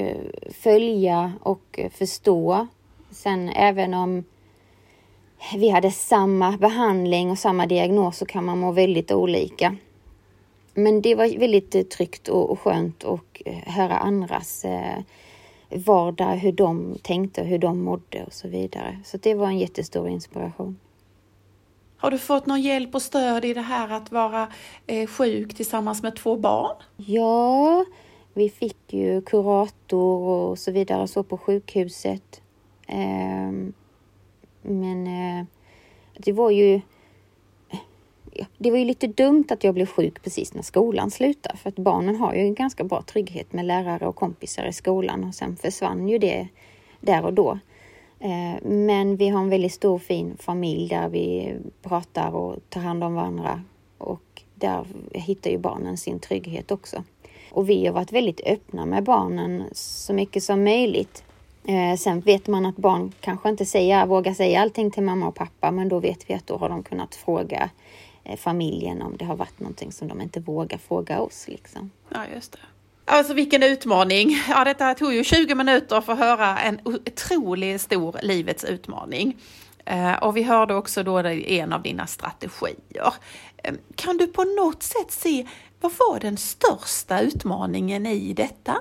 följa 0.50 1.32
och 1.42 1.80
förstå. 1.92 2.66
Sen 3.10 3.48
även 3.48 3.94
om 3.94 4.24
vi 5.56 5.68
hade 5.68 5.90
samma 5.90 6.56
behandling 6.56 7.30
och 7.30 7.38
samma 7.38 7.66
diagnos 7.66 8.18
så 8.18 8.26
kan 8.26 8.44
man 8.44 8.58
må 8.58 8.72
väldigt 8.72 9.12
olika. 9.12 9.76
Men 10.74 11.02
det 11.02 11.14
var 11.14 11.38
väldigt 11.38 11.90
tryggt 11.90 12.28
och 12.28 12.60
skönt 12.60 13.04
att 13.04 13.20
eh, 13.44 13.54
höra 13.54 13.96
andras 13.96 14.64
eh, 14.64 14.98
vardag, 15.70 16.36
hur 16.36 16.52
de 16.52 16.98
tänkte, 17.02 17.42
hur 17.42 17.58
de 17.58 17.84
mådde 17.84 18.24
och 18.24 18.32
så 18.32 18.48
vidare. 18.48 18.98
Så 19.04 19.16
det 19.16 19.34
var 19.34 19.46
en 19.46 19.58
jättestor 19.58 20.08
inspiration. 20.08 20.78
Har 21.96 22.10
du 22.10 22.18
fått 22.18 22.46
någon 22.46 22.62
hjälp 22.62 22.94
och 22.94 23.02
stöd 23.02 23.44
i 23.44 23.54
det 23.54 23.60
här 23.60 23.92
att 23.92 24.12
vara 24.12 24.48
eh, 24.86 25.06
sjuk 25.06 25.54
tillsammans 25.54 26.02
med 26.02 26.16
två 26.16 26.36
barn? 26.36 26.76
Ja, 26.96 27.84
vi 28.34 28.48
fick 28.48 28.92
ju 28.92 29.22
kurator 29.22 30.28
och 30.28 30.58
så 30.58 30.72
vidare 30.72 31.08
så 31.08 31.22
på 31.22 31.38
sjukhuset. 31.38 32.42
Men 34.62 35.06
eh, 35.06 35.46
det 36.16 36.32
var 36.32 36.50
ju 36.50 36.80
det 38.58 38.70
var 38.70 38.78
ju 38.78 38.84
lite 38.84 39.06
dumt 39.06 39.44
att 39.48 39.64
jag 39.64 39.74
blev 39.74 39.86
sjuk 39.86 40.22
precis 40.22 40.54
när 40.54 40.62
skolan 40.62 41.10
slutade 41.10 41.56
för 41.56 41.68
att 41.68 41.76
barnen 41.76 42.16
har 42.16 42.34
ju 42.34 42.40
en 42.40 42.54
ganska 42.54 42.84
bra 42.84 43.02
trygghet 43.02 43.52
med 43.52 43.64
lärare 43.64 44.06
och 44.06 44.16
kompisar 44.16 44.64
i 44.64 44.72
skolan 44.72 45.24
och 45.24 45.34
sen 45.34 45.56
försvann 45.56 46.08
ju 46.08 46.18
det 46.18 46.48
där 47.00 47.24
och 47.24 47.32
då. 47.32 47.58
Eh, 48.20 48.62
men 48.62 49.16
vi 49.16 49.28
har 49.28 49.40
en 49.40 49.50
väldigt 49.50 49.72
stor 49.72 49.98
fin 49.98 50.36
familj 50.38 50.88
där 50.88 51.08
vi 51.08 51.54
pratar 51.82 52.34
och 52.34 52.56
tar 52.68 52.80
hand 52.80 53.04
om 53.04 53.14
varandra 53.14 53.62
och 53.98 54.42
där 54.54 54.86
hittar 55.12 55.50
ju 55.50 55.58
barnen 55.58 55.96
sin 55.96 56.18
trygghet 56.18 56.70
också. 56.70 57.04
Och 57.50 57.70
vi 57.70 57.86
har 57.86 57.94
varit 57.94 58.12
väldigt 58.12 58.40
öppna 58.46 58.86
med 58.86 59.04
barnen 59.04 59.64
så 59.72 60.12
mycket 60.12 60.42
som 60.42 60.64
möjligt. 60.64 61.24
Eh, 61.64 61.96
sen 61.96 62.20
vet 62.20 62.46
man 62.46 62.66
att 62.66 62.76
barn 62.76 63.12
kanske 63.20 63.48
inte 63.48 63.66
säger, 63.66 64.06
vågar 64.06 64.34
säga 64.34 64.60
allting 64.60 64.90
till 64.90 65.02
mamma 65.02 65.28
och 65.28 65.34
pappa, 65.34 65.70
men 65.70 65.88
då 65.88 66.00
vet 66.00 66.30
vi 66.30 66.34
att 66.34 66.46
då 66.46 66.56
har 66.56 66.68
de 66.68 66.82
kunnat 66.82 67.14
fråga 67.14 67.70
eh, 68.24 68.36
familjen 68.36 69.02
om 69.02 69.16
det 69.16 69.24
har 69.24 69.36
varit 69.36 69.60
någonting 69.60 69.92
som 69.92 70.08
de 70.08 70.20
inte 70.20 70.40
vågar 70.40 70.78
fråga 70.78 71.20
oss. 71.20 71.48
Liksom. 71.48 71.90
Ja, 72.08 72.20
just 72.34 72.52
det. 72.52 72.58
Alltså 73.04 73.34
vilken 73.34 73.62
utmaning! 73.62 74.30
Ja, 74.48 74.64
detta 74.64 74.94
tog 74.94 75.14
ju 75.14 75.24
20 75.24 75.54
minuter 75.54 76.00
för 76.00 76.12
att 76.12 76.18
höra 76.18 76.58
en 76.58 76.80
otroligt 76.84 77.80
stor 77.80 78.16
livets 78.22 78.64
utmaning. 78.64 79.36
Eh, 79.84 80.12
och 80.12 80.36
vi 80.36 80.42
hörde 80.42 80.74
också 80.74 81.02
då 81.02 81.18
en 81.18 81.72
av 81.72 81.82
dina 81.82 82.06
strategier. 82.06 83.14
Eh, 83.56 83.74
kan 83.94 84.16
du 84.16 84.26
på 84.26 84.44
något 84.44 84.82
sätt 84.82 85.10
se, 85.10 85.46
vad 85.80 85.92
var 85.98 86.20
den 86.20 86.36
största 86.36 87.20
utmaningen 87.20 88.06
i 88.06 88.32
detta? 88.32 88.76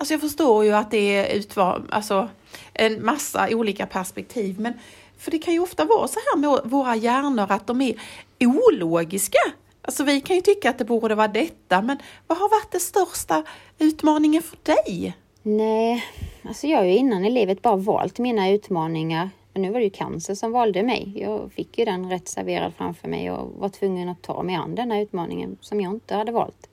Alltså 0.00 0.14
jag 0.14 0.20
förstår 0.20 0.64
ju 0.64 0.72
att 0.72 0.90
det 0.90 1.16
är 1.16 1.36
utvar, 1.36 1.82
alltså 1.90 2.28
en 2.72 3.04
massa 3.04 3.48
olika 3.50 3.86
perspektiv, 3.86 4.60
men 4.60 4.72
för 5.18 5.30
det 5.30 5.38
kan 5.38 5.54
ju 5.54 5.60
ofta 5.60 5.84
vara 5.84 6.08
så 6.08 6.18
här 6.18 6.38
med 6.38 6.60
våra 6.64 6.96
hjärnor 6.96 7.46
att 7.48 7.66
de 7.66 7.80
är 7.80 7.94
ologiska. 8.40 9.38
Alltså 9.82 10.04
vi 10.04 10.20
kan 10.20 10.36
ju 10.36 10.42
tycka 10.42 10.70
att 10.70 10.78
det 10.78 10.84
borde 10.84 11.14
vara 11.14 11.28
detta, 11.28 11.82
men 11.82 11.98
vad 12.26 12.38
har 12.38 12.48
varit 12.48 12.72
den 12.72 12.80
största 12.80 13.44
utmaningen 13.78 14.42
för 14.42 14.58
dig? 14.62 15.16
Nej, 15.42 16.04
alltså 16.42 16.66
jag 16.66 16.78
har 16.78 16.84
ju 16.84 16.96
innan 16.96 17.24
i 17.24 17.30
livet 17.30 17.62
bara 17.62 17.76
valt 17.76 18.18
mina 18.18 18.50
utmaningar. 18.50 19.30
nu 19.54 19.70
var 19.70 19.78
det 19.78 19.84
ju 19.84 19.90
cancer 19.90 20.34
som 20.34 20.52
valde 20.52 20.82
mig. 20.82 21.12
Jag 21.16 21.52
fick 21.52 21.78
ju 21.78 21.84
den 21.84 22.10
rätt 22.10 22.28
serverad 22.28 22.72
framför 22.76 23.08
mig 23.08 23.30
och 23.30 23.60
var 23.60 23.68
tvungen 23.68 24.08
att 24.08 24.22
ta 24.22 24.42
mig 24.42 24.54
an 24.54 24.74
den 24.74 24.90
här 24.90 25.00
utmaningen 25.00 25.58
som 25.60 25.80
jag 25.80 25.94
inte 25.94 26.14
hade 26.14 26.32
valt. 26.32 26.69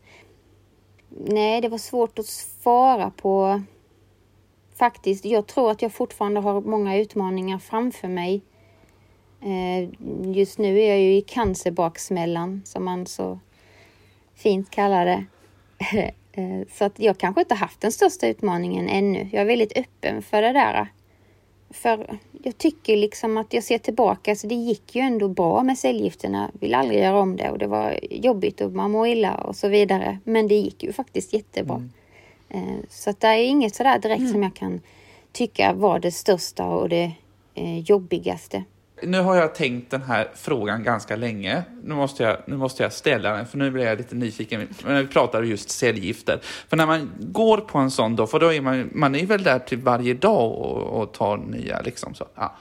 Nej, 1.20 1.62
det 1.62 1.70
var 1.70 1.78
svårt 1.78 2.20
att 2.20 2.26
svara 2.26 3.12
på 3.12 3.62
faktiskt. 4.76 5.26
Jag 5.26 5.48
tror 5.48 5.72
att 5.72 5.82
jag 5.82 5.94
fortfarande 5.94 6.40
har 6.40 6.62
många 6.62 6.98
utmaningar 6.98 7.60
framför 7.60 8.08
mig. 8.08 8.42
Eh, 9.42 9.90
just 10.36 10.58
nu 10.58 10.80
är 10.80 10.90
jag 10.90 11.00
ju 11.00 11.16
i 11.16 11.22
cancerbaksmällan 11.22 12.62
som 12.66 12.86
man 12.86 13.06
så 13.06 13.40
fint 14.36 14.70
kallar 14.70 15.06
det. 15.06 15.26
Eh, 16.32 16.68
så 16.74 16.86
att 16.86 17.00
jag 17.00 17.18
kanske 17.18 17.42
inte 17.42 17.56
haft 17.56 17.82
den 17.82 17.92
största 17.92 18.28
utmaningen 18.28 18.90
ännu. 18.90 19.30
Jag 19.32 19.42
är 19.42 19.46
väldigt 19.46 19.78
öppen 19.78 20.22
för 20.22 20.42
det 20.42 20.54
där. 20.54 20.88
För 21.70 22.20
jag 22.44 22.58
tycker 22.58 22.98
liksom 22.98 23.38
att 23.38 23.54
jag 23.54 23.64
ser 23.64 23.78
tillbaka, 23.78 24.36
så 24.36 24.48
det 24.48 24.56
gick 24.56 24.96
ju 24.96 25.02
ändå 25.02 25.28
bra 25.28 25.64
med 25.64 25.78
cellgifterna. 25.78 26.52
Vill 26.60 26.74
aldrig 26.74 27.00
göra 27.04 27.20
om 27.20 27.36
det 27.36 27.50
och 27.50 27.58
det 27.58 27.68
var 27.68 28.00
jobbigt 28.12 28.62
och 28.62 28.72
man 28.72 28.92
mår 28.92 29.08
illa 29.08 29.36
och 29.36 29.56
så 29.56 29.68
vidare. 29.68 30.20
Men 30.24 30.48
det 30.48 30.56
gick 30.56 30.84
ju 30.84 30.94
faktiskt 30.94 31.34
jättebra. 31.34 31.76
Mm. 31.76 31.90
Eh, 32.50 32.80
så 32.90 33.10
att 33.10 33.20
det 33.20 33.28
är 33.28 33.46
inget 33.46 33.76
sådär 33.76 34.00
direkt 34.00 34.20
mm. 34.20 34.32
som 34.32 34.44
jag 34.44 34.54
kan 34.54 34.82
tycka 35.32 35.74
var 35.74 36.00
det 36.00 36.12
största 36.12 36.66
och 36.66 36.90
det 36.90 37.12
eh, 37.54 37.80
jobbigaste. 37.80 38.64
Nu 39.04 39.20
har 39.20 39.36
jag 39.36 39.56
tänkt 39.56 39.92
den 39.92 40.02
här 40.02 40.32
frågan 40.36 40.84
ganska 40.84 41.16
länge. 41.16 41.64
Nu 41.84 41.96
måste 41.96 42.24
jag, 42.24 42.38
nu 42.46 42.58
måste 42.58 42.84
jag 42.84 42.94
ställa 42.94 43.32
den, 43.32 43.46
för 43.46 43.58
nu 43.58 43.72
blir 43.72 43.86
jag 43.86 43.98
lite 43.98 44.16
nyfiken 44.16 44.68
när 44.86 45.02
vi 45.02 45.08
pratar 45.08 45.44
just 45.44 45.70
cellgifter. 45.70 46.40
För 46.70 46.78
när 46.78 46.86
man 46.86 47.12
går 47.20 47.58
på 47.58 47.78
en 47.78 47.92
sån 47.92 48.16
då, 48.16 48.28
för 48.28 48.40
då 48.40 48.54
är 48.54 48.62
man, 48.62 48.90
man 48.94 49.16
är 49.16 49.26
väl 49.26 49.44
där 49.44 49.60
till 49.60 49.78
varje 49.78 50.14
dag 50.14 50.52
och, 50.52 51.02
och 51.02 51.14
tar 51.14 51.38
nya 51.38 51.82
liksom 51.82 52.14
så. 52.14 52.28
Ja. 52.36 52.56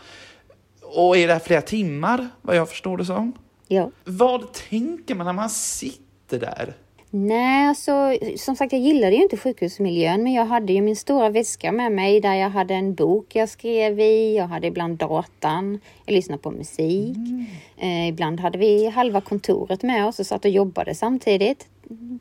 Och 0.82 1.16
är 1.16 1.28
det 1.28 1.40
flera 1.40 1.62
timmar, 1.62 2.28
vad 2.42 2.56
jag 2.56 2.68
förstår 2.68 2.98
det 2.98 3.04
som? 3.04 3.32
Ja. 3.68 3.90
Vad 4.04 4.52
tänker 4.52 5.14
man 5.14 5.26
när 5.26 5.32
man 5.32 5.50
sitter 5.50 6.38
där? 6.38 6.74
Nej, 7.18 7.68
alltså 7.68 8.18
som 8.36 8.56
sagt 8.56 8.72
jag 8.72 8.80
gillade 8.80 9.16
ju 9.16 9.22
inte 9.22 9.36
sjukhusmiljön 9.36 10.22
men 10.22 10.32
jag 10.32 10.46
hade 10.46 10.72
ju 10.72 10.82
min 10.82 10.96
stora 10.96 11.28
väska 11.28 11.72
med 11.72 11.92
mig 11.92 12.20
där 12.20 12.34
jag 12.34 12.50
hade 12.50 12.74
en 12.74 12.94
bok 12.94 13.26
jag 13.34 13.48
skrev 13.48 14.00
i, 14.00 14.36
jag 14.36 14.46
hade 14.46 14.66
ibland 14.66 14.98
datan, 14.98 15.80
jag 16.04 16.14
lyssnade 16.14 16.42
på 16.42 16.50
musik. 16.50 17.16
Mm. 17.16 17.46
Eh, 17.78 18.08
ibland 18.08 18.40
hade 18.40 18.58
vi 18.58 18.88
halva 18.88 19.20
kontoret 19.20 19.82
med 19.82 20.06
oss 20.06 20.20
och 20.20 20.26
satt 20.26 20.44
och 20.44 20.50
jobbade 20.50 20.94
samtidigt. 20.94 21.66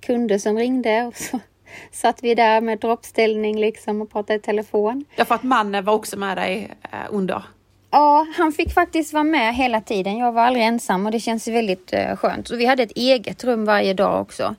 Kunder 0.01 0.37
som 0.37 0.57
ringde 0.57 1.05
och 1.05 1.17
så 1.17 1.39
satt 1.91 2.23
vi 2.23 2.35
där 2.35 2.61
med 2.61 2.79
droppställning 2.79 3.59
liksom 3.59 4.01
och 4.01 4.11
pratade 4.11 4.39
i 4.39 4.41
telefon. 4.41 5.05
Ja, 5.15 5.25
för 5.25 5.35
att 5.35 5.43
mannen 5.43 5.85
var 5.85 5.93
också 5.93 6.19
med 6.19 6.37
dig 6.37 6.71
eh, 6.91 6.99
under 7.09 7.43
Ja, 7.91 8.27
han 8.37 8.51
fick 8.51 8.73
faktiskt 8.73 9.13
vara 9.13 9.23
med 9.23 9.55
hela 9.55 9.81
tiden. 9.81 10.17
Jag 10.17 10.31
var 10.31 10.41
aldrig 10.41 10.65
ensam 10.65 11.05
och 11.05 11.11
det 11.11 11.19
känns 11.19 11.47
väldigt 11.47 11.93
eh, 11.93 12.15
skönt. 12.15 12.47
Så 12.47 12.55
vi 12.55 12.65
hade 12.65 12.83
ett 12.83 12.91
eget 12.95 13.43
rum 13.43 13.65
varje 13.65 13.93
dag 13.93 14.21
också. 14.21 14.55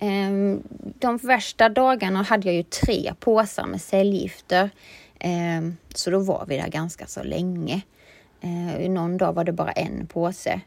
Ehm, 0.00 0.62
de 0.98 1.16
värsta 1.16 1.68
dagarna 1.68 2.22
hade 2.22 2.48
jag 2.48 2.54
ju 2.54 2.62
tre 2.62 3.14
påsar 3.20 3.66
med 3.66 3.80
cellgifter. 3.80 4.70
Ehm, 5.18 5.76
så 5.94 6.10
då 6.10 6.18
var 6.18 6.44
vi 6.48 6.56
där 6.56 6.68
ganska 6.68 7.06
så 7.06 7.22
länge. 7.22 7.82
Ehm, 8.40 8.94
någon 8.94 9.16
dag 9.16 9.32
var 9.32 9.44
det 9.44 9.52
bara 9.52 9.72
en 9.72 10.06
påse. 10.06 10.60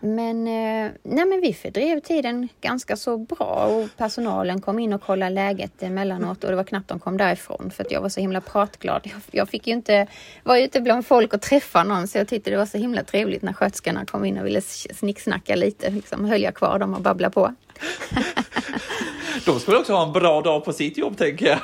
Men, 0.00 0.46
eh, 0.46 0.90
nej 1.02 1.24
men 1.26 1.40
vi 1.40 1.54
fördrev 1.54 2.00
tiden 2.00 2.48
ganska 2.60 2.96
så 2.96 3.16
bra 3.18 3.66
och 3.66 3.88
personalen 3.96 4.60
kom 4.60 4.78
in 4.78 4.92
och 4.92 5.02
kollade 5.02 5.34
läget 5.34 5.82
emellanåt 5.82 6.44
och 6.44 6.50
det 6.50 6.56
var 6.56 6.64
knappt 6.64 6.88
de 6.88 6.98
kom 6.98 7.16
därifrån 7.16 7.70
för 7.70 7.84
att 7.84 7.90
jag 7.90 8.00
var 8.00 8.08
så 8.08 8.20
himla 8.20 8.40
pratglad. 8.40 9.10
Jag 9.30 9.48
fick 9.48 9.66
ju 9.66 9.72
inte 9.72 10.06
vara 10.42 10.60
ute 10.60 10.80
bland 10.80 11.06
folk 11.06 11.34
och 11.34 11.40
träffa 11.40 11.84
någon 11.84 12.08
så 12.08 12.18
jag 12.18 12.28
tyckte 12.28 12.50
det 12.50 12.56
var 12.56 12.66
så 12.66 12.78
himla 12.78 13.02
trevligt 13.04 13.42
när 13.42 13.52
sköterskorna 13.52 14.04
kom 14.04 14.24
in 14.24 14.38
och 14.38 14.46
ville 14.46 14.60
snicksnacka 14.60 15.56
lite. 15.56 15.90
Liksom 15.90 16.24
höll 16.24 16.42
jag 16.42 16.54
kvar 16.54 16.78
dem 16.78 16.94
och 16.94 17.02
babblade 17.02 17.34
på. 17.34 17.54
De 19.44 19.60
skulle 19.60 19.78
också 19.78 19.92
ha 19.92 20.06
en 20.06 20.12
bra 20.12 20.40
dag 20.40 20.64
på 20.64 20.72
sitt 20.72 20.98
jobb 20.98 21.16
tänker 21.16 21.46
jag. 21.46 21.60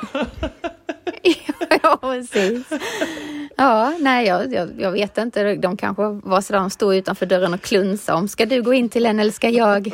ja, 1.83 1.97
precis. 2.01 2.67
Ja, 3.57 3.93
nej, 3.99 4.27
jag, 4.27 4.53
jag, 4.53 4.69
jag, 4.77 4.91
vet 4.91 5.17
inte. 5.17 5.55
De 5.55 5.77
kanske 5.77 6.03
var 6.03 6.41
sådär, 6.41 6.59
de 6.59 6.69
stod 6.69 6.95
utanför 6.95 7.25
dörren 7.25 7.53
och 7.53 7.61
klunsade 7.61 8.17
om, 8.17 8.27
ska 8.27 8.45
du 8.45 8.61
gå 8.61 8.73
in 8.73 8.89
till 8.89 9.05
henne 9.05 9.21
eller 9.21 9.31
ska 9.31 9.49
jag? 9.49 9.91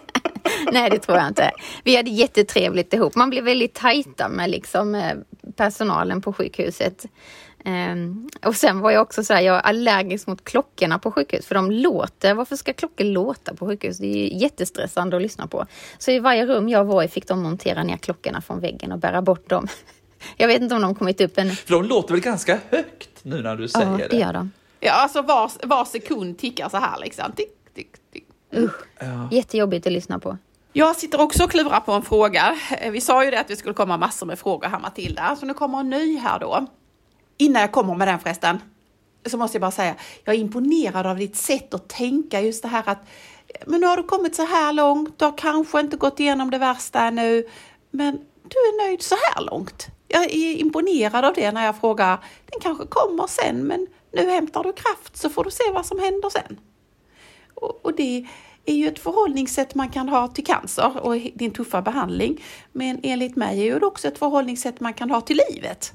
nej, 0.72 0.90
det 0.90 0.98
tror 0.98 1.18
jag 1.18 1.28
inte. 1.28 1.50
Vi 1.84 1.96
hade 1.96 2.10
jättetrevligt 2.10 2.94
ihop. 2.94 3.14
Man 3.14 3.30
blev 3.30 3.44
väldigt 3.44 3.74
tajta 3.74 4.28
med 4.28 4.50
liksom, 4.50 4.94
eh, 4.94 5.14
personalen 5.56 6.20
på 6.20 6.32
sjukhuset. 6.32 7.06
Um, 7.64 8.28
och 8.44 8.56
sen 8.56 8.80
var 8.80 8.90
jag 8.90 9.02
också 9.02 9.24
så 9.24 9.34
här, 9.34 9.40
jag 9.40 9.56
är 9.56 9.60
allergisk 9.60 10.26
mot 10.26 10.44
klockorna 10.44 10.98
på 10.98 11.12
sjukhus 11.12 11.46
för 11.46 11.54
de 11.54 11.70
låter. 11.70 12.34
Varför 12.34 12.56
ska 12.56 12.72
klockor 12.72 13.04
låta 13.04 13.54
på 13.54 13.66
sjukhus? 13.66 13.98
Det 13.98 14.06
är 14.06 14.42
jättestressande 14.42 15.16
att 15.16 15.22
lyssna 15.22 15.46
på. 15.46 15.66
Så 15.98 16.10
i 16.10 16.18
varje 16.18 16.46
rum 16.46 16.68
jag 16.68 16.84
var 16.84 17.02
i 17.02 17.08
fick 17.08 17.28
de 17.28 17.42
montera 17.42 17.82
ner 17.82 17.96
klockorna 17.96 18.40
från 18.40 18.60
väggen 18.60 18.92
och 18.92 18.98
bära 18.98 19.22
bort 19.22 19.48
dem. 19.48 19.66
Jag 20.36 20.48
vet 20.48 20.62
inte 20.62 20.74
om 20.74 20.82
de 20.82 20.94
kommit 20.94 21.20
upp 21.20 21.38
än. 21.38 21.50
För 21.50 21.74
de 21.74 21.84
låter 21.84 22.14
väl 22.14 22.20
ganska 22.20 22.58
högt 22.70 23.10
nu 23.22 23.42
när 23.42 23.56
du 23.56 23.68
säger 23.68 23.96
det? 23.96 24.02
Ja, 24.02 24.08
det 24.10 24.16
gör 24.16 24.32
de. 24.32 24.50
Ja, 24.80 24.92
alltså 24.92 25.22
var, 25.22 25.50
var 25.66 25.84
sekund 25.84 26.38
tickar 26.38 26.68
så 26.68 26.76
här 26.76 27.00
liksom. 27.00 27.32
Tick, 27.36 27.74
tick, 27.74 27.88
tick. 28.12 28.24
Usch, 28.56 28.84
ja. 28.98 29.28
jättejobbigt 29.30 29.86
att 29.86 29.92
lyssna 29.92 30.18
på. 30.18 30.38
Jag 30.72 30.96
sitter 30.96 31.20
också 31.20 31.44
och 31.44 31.50
klurar 31.50 31.80
på 31.80 31.92
en 31.92 32.02
fråga. 32.02 32.58
Vi 32.92 33.00
sa 33.00 33.24
ju 33.24 33.30
det 33.30 33.40
att 33.40 33.50
vi 33.50 33.56
skulle 33.56 33.74
komma 33.74 33.96
massor 33.96 34.26
med 34.26 34.38
frågor 34.38 34.68
här 34.68 34.78
Matilda, 34.78 35.36
så 35.40 35.46
nu 35.46 35.54
kommer 35.54 35.80
en 35.80 35.90
ny 35.90 36.16
här 36.16 36.38
då. 36.38 36.66
Innan 37.40 37.62
jag 37.62 37.72
kommer 37.72 37.94
med 37.94 38.08
den 38.08 38.18
förresten, 38.18 38.58
så 39.26 39.38
måste 39.38 39.56
jag 39.56 39.60
bara 39.60 39.70
säga, 39.70 39.94
jag 40.24 40.34
är 40.34 40.38
imponerad 40.38 41.06
av 41.06 41.16
ditt 41.16 41.36
sätt 41.36 41.74
att 41.74 41.88
tänka 41.88 42.40
just 42.40 42.62
det 42.62 42.68
här 42.68 42.82
att 42.86 43.06
men 43.66 43.80
nu 43.80 43.86
har 43.86 43.96
du 43.96 44.02
kommit 44.02 44.36
så 44.36 44.44
här 44.44 44.72
långt, 44.72 45.18
du 45.18 45.24
har 45.24 45.38
kanske 45.38 45.80
inte 45.80 45.96
gått 45.96 46.20
igenom 46.20 46.50
det 46.50 46.58
värsta 46.58 47.00
ännu, 47.00 47.44
men 47.90 48.16
du 48.42 48.56
är 48.56 48.86
nöjd 48.86 49.02
så 49.02 49.14
här 49.14 49.44
långt. 49.44 49.86
Jag 50.08 50.22
är 50.22 50.56
imponerad 50.56 51.24
av 51.24 51.34
det 51.34 51.52
när 51.52 51.66
jag 51.66 51.80
frågar, 51.80 52.24
den 52.50 52.60
kanske 52.60 52.86
kommer 52.86 53.26
sen, 53.26 53.66
men 53.66 53.86
nu 54.12 54.30
hämtar 54.30 54.62
du 54.62 54.72
kraft 54.72 55.16
så 55.16 55.28
får 55.28 55.44
du 55.44 55.50
se 55.50 55.64
vad 55.72 55.86
som 55.86 55.98
händer 55.98 56.30
sen. 56.30 56.60
Och, 57.54 57.84
och 57.84 57.94
det 57.94 58.26
är 58.64 58.74
ju 58.74 58.88
ett 58.88 58.98
förhållningssätt 58.98 59.74
man 59.74 59.88
kan 59.88 60.08
ha 60.08 60.28
till 60.28 60.46
cancer 60.46 61.00
och 61.00 61.14
din 61.34 61.50
tuffa 61.50 61.82
behandling. 61.82 62.44
Men 62.72 63.00
enligt 63.02 63.36
mig 63.36 63.68
är 63.68 63.80
det 63.80 63.86
också 63.86 64.08
ett 64.08 64.18
förhållningssätt 64.18 64.80
man 64.80 64.94
kan 64.94 65.10
ha 65.10 65.20
till 65.20 65.40
livet. 65.50 65.92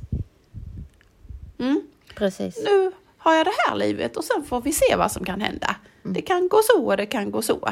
Mm. 1.60 1.82
Precis. 2.16 2.58
Nu 2.64 2.92
har 3.18 3.34
jag 3.34 3.46
det 3.46 3.52
här 3.68 3.76
livet 3.76 4.18
och 4.18 4.24
sen 4.24 4.44
får 4.44 4.62
vi 4.62 4.72
se 4.72 4.96
vad 4.96 5.12
som 5.12 5.26
kan 5.26 5.42
hända. 5.42 5.76
Mm. 6.04 6.14
Det 6.14 6.22
kan 6.22 6.48
gå 6.48 6.62
så 6.64 6.86
och 6.86 6.98
det 6.98 7.06
kan 7.06 7.32
gå 7.32 7.42
så. 7.42 7.70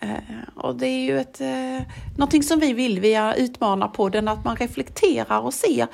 Mm. 0.00 0.14
Uh, 0.16 0.18
och 0.54 0.76
det 0.76 0.86
är 0.86 1.04
ju 1.04 1.20
ett, 1.20 1.40
uh, 1.40 1.82
någonting 2.16 2.42
som 2.42 2.58
vi 2.60 2.72
vill 2.72 3.00
via 3.00 3.34
Utmanarpodden, 3.34 4.28
att 4.28 4.44
man 4.44 4.56
reflekterar 4.56 5.40
och 5.40 5.54
ser 5.54 5.86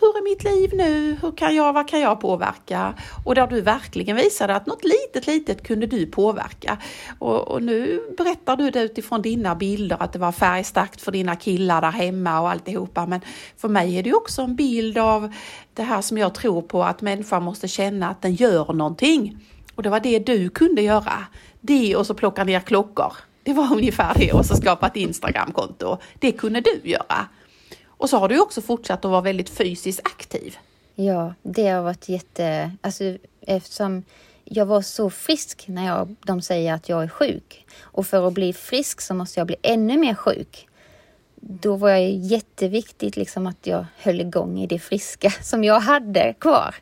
hur 0.00 0.16
är 0.16 0.24
mitt 0.24 0.44
liv 0.44 0.70
nu? 0.74 1.16
Hur 1.22 1.36
kan 1.36 1.54
jag, 1.54 1.72
vad 1.72 1.88
kan 1.88 2.00
jag 2.00 2.20
påverka? 2.20 2.94
Och 3.24 3.34
där 3.34 3.46
du 3.46 3.60
verkligen 3.60 4.16
visade 4.16 4.54
att 4.54 4.66
något 4.66 4.84
litet, 4.84 5.26
litet 5.26 5.62
kunde 5.62 5.86
du 5.86 6.06
påverka. 6.06 6.78
Och, 7.18 7.48
och 7.48 7.62
nu 7.62 8.02
berättar 8.16 8.56
du 8.56 8.70
det 8.70 8.82
utifrån 8.82 9.22
dina 9.22 9.54
bilder 9.54 9.96
att 10.00 10.12
det 10.12 10.18
var 10.18 10.32
färgstarkt 10.32 11.00
för 11.00 11.12
dina 11.12 11.36
killar 11.36 11.80
där 11.80 11.90
hemma 11.90 12.40
och 12.40 12.50
alltihopa. 12.50 13.06
Men 13.06 13.20
för 13.56 13.68
mig 13.68 13.98
är 13.98 14.02
det 14.02 14.14
också 14.14 14.42
en 14.42 14.56
bild 14.56 14.98
av 14.98 15.34
det 15.74 15.82
här 15.82 16.00
som 16.00 16.18
jag 16.18 16.34
tror 16.34 16.62
på 16.62 16.84
att 16.84 17.02
människan 17.02 17.42
måste 17.42 17.68
känna 17.68 18.08
att 18.08 18.22
den 18.22 18.34
gör 18.34 18.72
någonting. 18.72 19.36
Och 19.74 19.82
det 19.82 19.90
var 19.90 20.00
det 20.00 20.18
du 20.18 20.48
kunde 20.48 20.82
göra. 20.82 21.26
Det 21.60 21.96
och 21.96 22.06
så 22.06 22.14
plocka 22.14 22.44
ner 22.44 22.60
klockor. 22.60 23.12
Det 23.42 23.52
var 23.52 23.72
ungefär 23.72 24.14
det 24.14 24.32
och 24.32 24.46
så 24.46 24.56
skapa 24.56 24.86
ett 24.86 24.96
Instagramkonto. 24.96 25.98
Det 26.18 26.32
kunde 26.32 26.60
du 26.60 26.80
göra. 26.84 27.26
Och 28.00 28.10
så 28.10 28.16
har 28.18 28.28
du 28.28 28.40
också 28.40 28.60
fortsatt 28.60 29.04
att 29.04 29.10
vara 29.10 29.20
väldigt 29.20 29.48
fysiskt 29.48 30.00
aktiv. 30.04 30.56
Ja, 30.94 31.34
det 31.42 31.68
har 31.68 31.82
varit 31.82 32.08
jätte... 32.08 32.72
Alltså, 32.80 33.04
eftersom 33.40 34.04
jag 34.44 34.66
var 34.66 34.82
så 34.82 35.10
frisk 35.10 35.64
när 35.68 35.86
jag, 35.86 36.16
de 36.26 36.42
säger 36.42 36.74
att 36.74 36.88
jag 36.88 37.02
är 37.02 37.08
sjuk. 37.08 37.66
Och 37.80 38.06
för 38.06 38.28
att 38.28 38.32
bli 38.32 38.52
frisk 38.52 39.00
så 39.00 39.14
måste 39.14 39.40
jag 39.40 39.46
bli 39.46 39.56
ännu 39.62 39.98
mer 39.98 40.14
sjuk. 40.14 40.68
Då 41.40 41.76
var 41.76 41.90
det 41.90 42.08
jätteviktigt 42.08 43.16
liksom 43.16 43.46
att 43.46 43.66
jag 43.66 43.86
höll 43.96 44.20
igång 44.20 44.60
i 44.60 44.66
det 44.66 44.78
friska 44.78 45.30
som 45.42 45.64
jag 45.64 45.80
hade 45.80 46.34
kvar. 46.38 46.74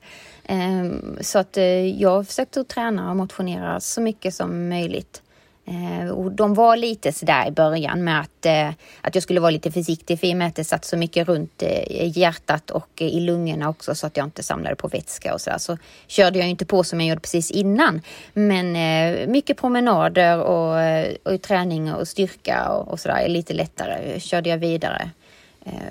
Ehm, 0.44 1.18
så 1.20 1.38
att 1.38 1.56
eh, 1.56 2.00
jag 2.02 2.26
försökte 2.26 2.64
träna 2.64 3.10
och 3.10 3.16
motionera 3.16 3.80
så 3.80 4.00
mycket 4.00 4.34
som 4.34 4.68
möjligt. 4.68 5.22
Eh, 5.68 6.10
och 6.10 6.32
de 6.32 6.54
var 6.54 6.76
lite 6.76 7.12
sådär 7.12 7.48
i 7.48 7.50
början 7.50 8.04
med 8.04 8.20
att, 8.20 8.46
eh, 8.46 8.68
att 9.00 9.14
jag 9.14 9.22
skulle 9.22 9.40
vara 9.40 9.50
lite 9.50 9.72
försiktig 9.72 10.20
för 10.20 10.26
i 10.26 10.32
och 10.32 10.36
med 10.36 10.48
att 10.48 10.56
det 10.56 10.64
satt 10.64 10.84
så 10.84 10.96
mycket 10.96 11.28
runt 11.28 11.62
eh, 11.62 12.18
hjärtat 12.18 12.70
och 12.70 12.88
eh, 13.00 13.06
i 13.06 13.20
lungorna 13.20 13.68
också 13.68 13.94
så 13.94 14.06
att 14.06 14.16
jag 14.16 14.26
inte 14.26 14.42
samlade 14.42 14.76
på 14.76 14.88
vätska 14.88 15.34
och 15.34 15.40
sådär. 15.40 15.58
Så 15.58 15.78
körde 16.06 16.38
jag 16.38 16.48
inte 16.48 16.66
på 16.66 16.84
som 16.84 17.00
jag 17.00 17.08
gjorde 17.08 17.20
precis 17.20 17.50
innan. 17.50 18.02
Men 18.32 18.76
eh, 18.76 19.28
mycket 19.28 19.56
promenader 19.56 20.40
och, 20.40 20.80
eh, 20.80 21.14
och 21.22 21.42
träning 21.42 21.94
och 21.94 22.08
styrka 22.08 22.68
och, 22.68 22.88
och 22.88 23.00
sådär 23.00 23.28
lite 23.28 23.54
lättare 23.54 24.20
körde 24.20 24.50
jag 24.50 24.58
vidare. 24.58 25.10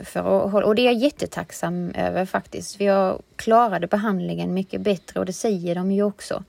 För 0.03 0.19
att, 0.19 0.65
och 0.65 0.75
det 0.75 0.81
är 0.81 0.85
jag 0.85 0.93
jättetacksam 0.93 1.91
över 1.91 2.25
faktiskt. 2.25 2.75
För 2.75 2.83
jag 2.83 3.21
klarade 3.35 3.87
behandlingen 3.87 4.53
mycket 4.53 4.81
bättre 4.81 5.19
och 5.19 5.25
det 5.25 5.33
säger 5.33 5.75
de 5.75 5.91
ju 5.91 6.03
också. 6.03 6.43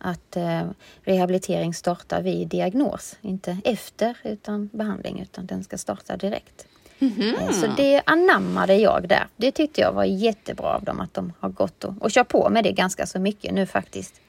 Att 0.00 0.36
eh, 0.36 0.62
rehabilitering 1.02 1.74
startar 1.74 2.22
vid 2.22 2.48
diagnos, 2.48 3.16
inte 3.20 3.58
efter 3.64 4.16
utan 4.22 4.70
behandling, 4.72 5.20
utan 5.20 5.46
den 5.46 5.64
ska 5.64 5.78
starta 5.78 6.16
direkt. 6.16 6.66
Mm 6.98 7.14
-hmm. 7.14 7.52
Så 7.52 7.66
det 7.76 8.02
anammade 8.06 8.74
jag 8.74 9.08
där. 9.08 9.26
Det 9.36 9.52
tyckte 9.52 9.80
jag 9.80 9.92
var 9.92 10.04
jättebra 10.04 10.66
av 10.66 10.84
dem 10.84 11.00
att 11.00 11.14
de 11.14 11.32
har 11.38 11.48
gått 11.48 11.84
och, 11.84 11.94
och 12.00 12.10
kör 12.10 12.24
på 12.24 12.50
med 12.50 12.64
det 12.64 12.72
ganska 12.72 13.06
så 13.06 13.18
mycket 13.18 13.54
nu 13.54 13.66
faktiskt. 13.66 14.20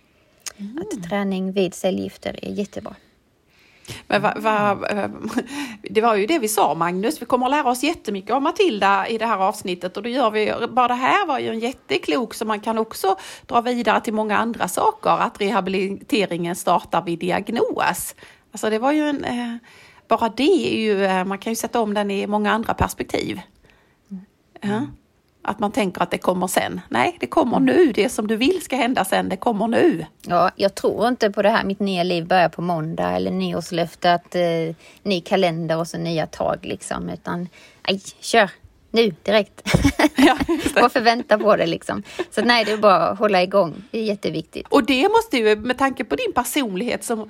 Mm. 0.58 0.78
Att 0.78 1.10
träning 1.10 1.52
vid 1.52 1.74
cellgifter 1.74 2.40
är 2.42 2.52
jättebra. 2.52 2.96
Men 4.08 4.22
va, 4.22 4.34
va, 4.38 4.88
eh, 4.90 5.10
det 5.90 6.02
var 6.02 6.16
ju 6.16 6.26
det 6.26 6.40
vi 6.40 6.48
sa 6.48 6.76
Magnus, 6.76 7.22
vi 7.22 7.26
kommer 7.26 7.46
att 7.46 7.52
lära 7.52 7.70
oss 7.70 7.84
jättemycket 7.84 8.32
av 8.32 8.42
Matilda 8.42 9.08
i 9.08 9.18
det 9.18 9.26
här 9.26 9.38
avsnittet 9.38 9.98
och 9.98 10.04
då 10.04 10.10
gör 10.10 10.32
vi, 10.32 10.54
bara 10.70 10.88
det 10.88 10.94
här 10.94 11.26
var 11.26 11.40
ju 11.40 11.50
en 11.50 11.60
jätteklok 11.60 12.34
som 12.34 12.48
man 12.48 12.60
kan 12.60 12.78
också 12.78 13.16
dra 13.46 13.62
vidare 13.62 14.02
till 14.02 14.14
många 14.14 14.38
andra 14.38 14.68
saker, 14.68 15.10
att 15.10 15.42
rehabiliteringen 15.42 16.56
startar 16.56 17.02
vid 17.02 17.20
diagnos. 17.20 18.16
Alltså 18.52 18.70
det 18.70 18.80
var 18.80 18.92
ju 18.92 19.10
en, 19.10 19.24
eh, 19.24 19.56
bara 20.08 20.30
det 20.30 20.74
är 20.74 20.82
ju, 20.82 21.06
eh, 21.06 21.26
man 21.26 21.38
kan 21.38 21.52
ju 21.52 21.56
sätta 21.56 21.82
om 21.82 21.94
den 21.94 22.12
i 22.12 22.28
många 22.28 22.52
andra 22.52 22.74
perspektiv. 22.74 23.42
Mm. 24.12 24.26
Ja. 24.62 24.82
Att 25.44 25.60
man 25.60 25.72
tänker 25.72 26.02
att 26.02 26.12
det 26.12 26.18
kommer 26.18 26.48
sen. 26.48 26.82
Nej, 26.90 27.18
det 27.20 27.28
kommer 27.28 27.60
nu. 27.60 27.92
Det 27.92 28.10
som 28.10 28.28
du 28.28 28.36
vill 28.36 28.62
ska 28.62 28.76
hända 28.76 29.06
sen, 29.06 29.30
det 29.30 29.38
kommer 29.38 29.68
nu. 29.68 30.06
Ja, 30.22 30.52
jag 30.56 30.76
tror 30.76 31.08
inte 31.08 31.32
på 31.32 31.42
det 31.42 31.50
här 31.50 31.64
mitt 31.64 31.80
nya 31.80 32.04
liv 32.04 32.28
börjar 32.28 32.50
på 32.50 32.62
måndag 32.62 33.12
eller 33.12 33.32
nyårslöfte 33.32 34.14
att 34.14 34.36
eh, 34.36 34.76
ny 35.04 35.22
kalender 35.22 35.78
och 35.78 35.88
så 35.88 35.98
nya 35.98 36.28
tag 36.28 36.60
liksom. 36.62 37.10
Utan, 37.10 37.50
nej, 37.88 38.02
kör! 38.20 38.50
Nu 38.92 39.16
direkt. 39.24 39.62
Ja, 40.16 40.38
Varför 40.76 41.02
vänta 41.02 41.38
på 41.38 41.56
det 41.56 41.66
liksom? 41.66 42.04
Så 42.32 42.42
nej, 42.42 42.66
det 42.66 42.72
är 42.72 42.78
bara 42.78 43.08
att 43.08 43.20
hålla 43.20 43.44
igång. 43.44 43.84
Det 43.92 44.00
är 44.00 44.04
jätteviktigt. 44.04 44.68
Och 44.70 44.86
det 44.86 45.10
måste 45.10 45.38
ju, 45.38 45.56
med 45.56 45.78
tanke 45.78 46.04
på 46.04 46.16
din 46.16 46.34
personlighet 46.34 47.04
som 47.04 47.30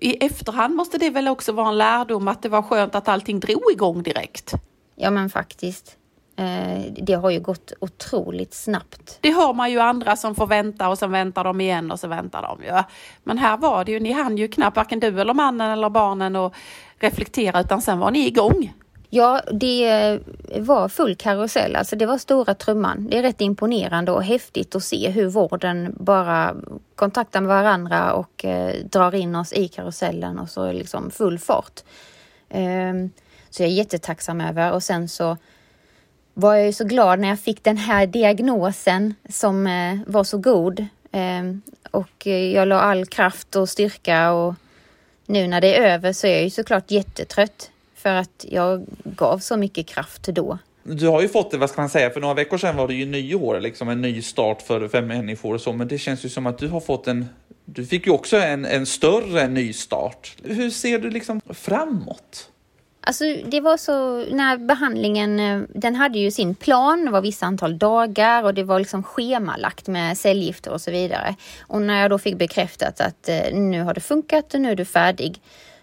i 0.00 0.26
efterhand 0.26 0.74
måste 0.74 0.98
det 0.98 1.10
väl 1.10 1.28
också 1.28 1.52
vara 1.52 1.68
en 1.68 1.78
lärdom 1.78 2.28
att 2.28 2.42
det 2.42 2.48
var 2.48 2.62
skönt 2.62 2.94
att 2.94 3.08
allting 3.08 3.40
drog 3.40 3.72
igång 3.72 4.02
direkt? 4.02 4.52
Ja, 4.96 5.10
men 5.10 5.30
faktiskt. 5.30 5.96
Eh, 6.38 6.92
det 6.92 7.14
har 7.14 7.30
ju 7.30 7.40
gått 7.40 7.72
otroligt 7.80 8.54
snabbt. 8.54 9.18
Det 9.20 9.32
hör 9.32 9.52
man 9.52 9.70
ju 9.70 9.78
andra 9.78 10.16
som 10.16 10.34
får 10.34 10.46
vänta 10.46 10.88
och 10.88 10.98
sen 10.98 11.12
väntar 11.12 11.44
de 11.44 11.60
igen 11.60 11.90
och 11.90 12.00
så 12.00 12.08
väntar 12.08 12.42
de 12.42 12.64
ju. 12.64 12.82
Men 13.24 13.38
här 13.38 13.56
var 13.56 13.84
det 13.84 13.92
ju, 13.92 14.00
ni 14.00 14.12
hann 14.12 14.36
ju 14.36 14.48
knappt 14.48 14.76
varken 14.76 15.00
du 15.00 15.20
eller 15.20 15.34
mannen 15.34 15.70
eller 15.70 15.90
barnen 15.90 16.36
och 16.36 16.54
reflektera 16.98 17.60
utan 17.60 17.82
sen 17.82 17.98
var 17.98 18.10
ni 18.10 18.26
igång. 18.26 18.74
Ja, 19.10 19.40
det 19.52 20.18
var 20.58 20.88
full 20.88 21.16
karusell, 21.16 21.76
alltså 21.76 21.96
det 21.96 22.06
var 22.06 22.18
stora 22.18 22.54
trumman. 22.54 23.06
Det 23.10 23.18
är 23.18 23.22
rätt 23.22 23.40
imponerande 23.40 24.12
och 24.12 24.24
häftigt 24.24 24.74
att 24.74 24.84
se 24.84 25.10
hur 25.10 25.28
vården 25.28 25.94
bara 26.00 26.54
kontaktar 26.94 27.40
med 27.40 27.48
varandra 27.48 28.12
och 28.12 28.44
eh, 28.44 28.74
drar 28.84 29.14
in 29.14 29.34
oss 29.34 29.52
i 29.52 29.68
karusellen 29.68 30.38
och 30.38 30.48
så 30.48 30.72
liksom 30.72 31.10
full 31.10 31.38
fart. 31.38 31.80
Eh, 32.48 32.94
så 33.50 33.62
jag 33.62 33.70
är 33.70 33.74
jättetacksam 33.74 34.40
över 34.40 34.72
och 34.72 34.82
sen 34.82 35.08
så 35.08 35.36
var 36.40 36.54
jag 36.54 36.66
ju 36.66 36.72
så 36.72 36.84
glad 36.84 37.18
när 37.18 37.28
jag 37.28 37.40
fick 37.40 37.64
den 37.64 37.76
här 37.76 38.06
diagnosen 38.06 39.14
som 39.28 39.66
eh, 39.66 39.98
var 40.06 40.24
så 40.24 40.38
god. 40.38 40.80
Eh, 41.12 41.42
och 41.90 42.26
jag 42.26 42.68
la 42.68 42.80
all 42.80 43.06
kraft 43.06 43.56
och 43.56 43.68
styrka 43.68 44.32
och 44.32 44.54
nu 45.26 45.46
när 45.46 45.60
det 45.60 45.76
är 45.76 45.82
över 45.82 46.12
så 46.12 46.26
är 46.26 46.32
jag 46.32 46.42
ju 46.42 46.50
såklart 46.50 46.90
jättetrött 46.90 47.70
för 47.94 48.14
att 48.14 48.44
jag 48.48 48.86
gav 49.04 49.38
så 49.38 49.56
mycket 49.56 49.86
kraft 49.86 50.22
då. 50.22 50.58
Du 50.82 51.08
har 51.08 51.22
ju 51.22 51.28
fått 51.28 51.50
det, 51.50 51.58
vad 51.58 51.70
ska 51.70 51.80
man 51.80 51.88
säga, 51.88 52.10
för 52.10 52.20
några 52.20 52.34
veckor 52.34 52.58
sedan 52.58 52.76
var 52.76 52.88
det 52.88 52.94
ju 52.94 53.06
nyår, 53.06 53.60
liksom 53.60 53.88
en 53.88 54.00
ny 54.00 54.22
start 54.22 54.62
för, 54.62 54.88
för 54.88 55.02
människor 55.02 55.54
och 55.54 55.60
så, 55.60 55.72
men 55.72 55.88
det 55.88 55.98
känns 55.98 56.24
ju 56.24 56.28
som 56.28 56.46
att 56.46 56.58
du 56.58 56.68
har 56.68 56.80
fått 56.80 57.08
en, 57.08 57.26
du 57.64 57.86
fick 57.86 58.06
ju 58.06 58.12
också 58.12 58.36
en, 58.36 58.64
en 58.64 58.86
större 58.86 59.48
nystart. 59.48 60.36
Hur 60.44 60.70
ser 60.70 60.98
du 60.98 61.10
liksom 61.10 61.40
framåt? 61.50 62.50
Alltså 63.00 63.24
det 63.44 63.60
var 63.60 63.76
så, 63.76 64.24
när 64.34 64.56
behandlingen, 64.56 65.40
eh, 65.40 65.62
den 65.74 65.94
hade 65.94 66.18
ju 66.18 66.30
sin 66.30 66.54
plan, 66.54 67.04
det 67.04 67.10
var 67.10 67.20
vissa 67.20 67.46
antal 67.46 67.78
dagar 67.78 68.42
och 68.42 68.54
det 68.54 68.64
var 68.64 68.78
liksom 68.78 69.02
schemalagt 69.02 69.86
med 69.86 70.18
cellgifter 70.18 70.72
och 70.72 70.80
så 70.80 70.90
vidare. 70.90 71.34
Och 71.60 71.82
när 71.82 72.02
jag 72.02 72.10
då 72.10 72.18
fick 72.18 72.38
bekräftat 72.38 73.00
att 73.00 73.28
eh, 73.28 73.52
nu 73.52 73.82
har 73.82 73.94
det 73.94 74.00
funkat 74.00 74.54
och 74.54 74.60
nu 74.60 74.70
är 74.70 74.76
du 74.76 74.84
färdig, 74.84 75.40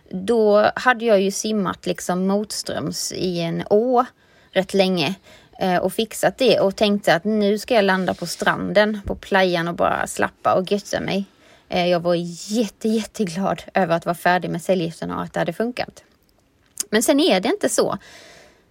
då 0.09 0.70
hade 0.76 1.05
jag 1.05 1.22
ju 1.22 1.32
simmat 1.32 1.86
liksom 1.86 2.28
motströms 2.28 3.11
i 3.11 3.39
en 3.39 3.63
å 3.70 4.05
rätt 4.51 4.74
länge 4.74 5.16
eh, 5.59 5.78
och 5.78 5.93
fixat 5.93 6.38
det 6.38 6.59
och 6.59 6.76
tänkte 6.76 7.16
att 7.16 7.24
nu 7.24 7.57
ska 7.57 7.74
jag 7.76 7.86
landa 7.86 8.13
på 8.13 8.26
stranden, 8.26 9.01
på 9.05 9.16
playan 9.16 9.68
och 9.68 9.76
bara 9.76 10.07
slappa 10.07 10.53
och 10.53 10.72
götta 10.72 10.99
mig. 10.99 11.26
Jag 11.68 11.99
var 11.99 12.16
jätte, 12.51 12.88
jätteglad 12.88 13.63
över 13.74 13.95
att 13.95 14.05
vara 14.05 14.16
färdig 14.16 14.49
med 14.49 14.61
cellgifterna 14.61 15.16
och 15.18 15.24
att 15.24 15.34
det 15.34 15.39
hade 15.39 15.53
funkat. 15.53 16.03
Men 16.89 17.03
sen 17.03 17.19
är 17.19 17.39
det 17.39 17.49
inte 17.49 17.69
så. 17.69 17.97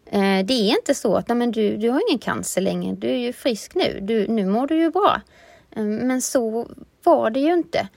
Eh, 0.07 0.45
det 0.45 0.55
är 0.55 0.77
inte 0.77 0.95
så 0.95 1.17
att 1.17 1.29
men 1.29 1.51
du, 1.51 1.77
du 1.77 1.91
har 1.91 2.03
ingen 2.09 2.19
cancer 2.19 2.61
längre, 2.61 2.95
du 2.95 3.09
är 3.09 3.17
ju 3.17 3.33
frisk 3.33 3.75
nu, 3.75 3.99
du, 4.03 4.29
nu 4.29 4.47
mår 4.47 4.67
du 4.67 4.77
ju 4.77 4.91
bra. 4.91 5.21
Eh, 5.77 5.85
men 5.85 6.23
så 6.23 6.69
var 7.05 7.31
det 7.31 7.41
ju 7.41 7.53
inte. 7.53 7.89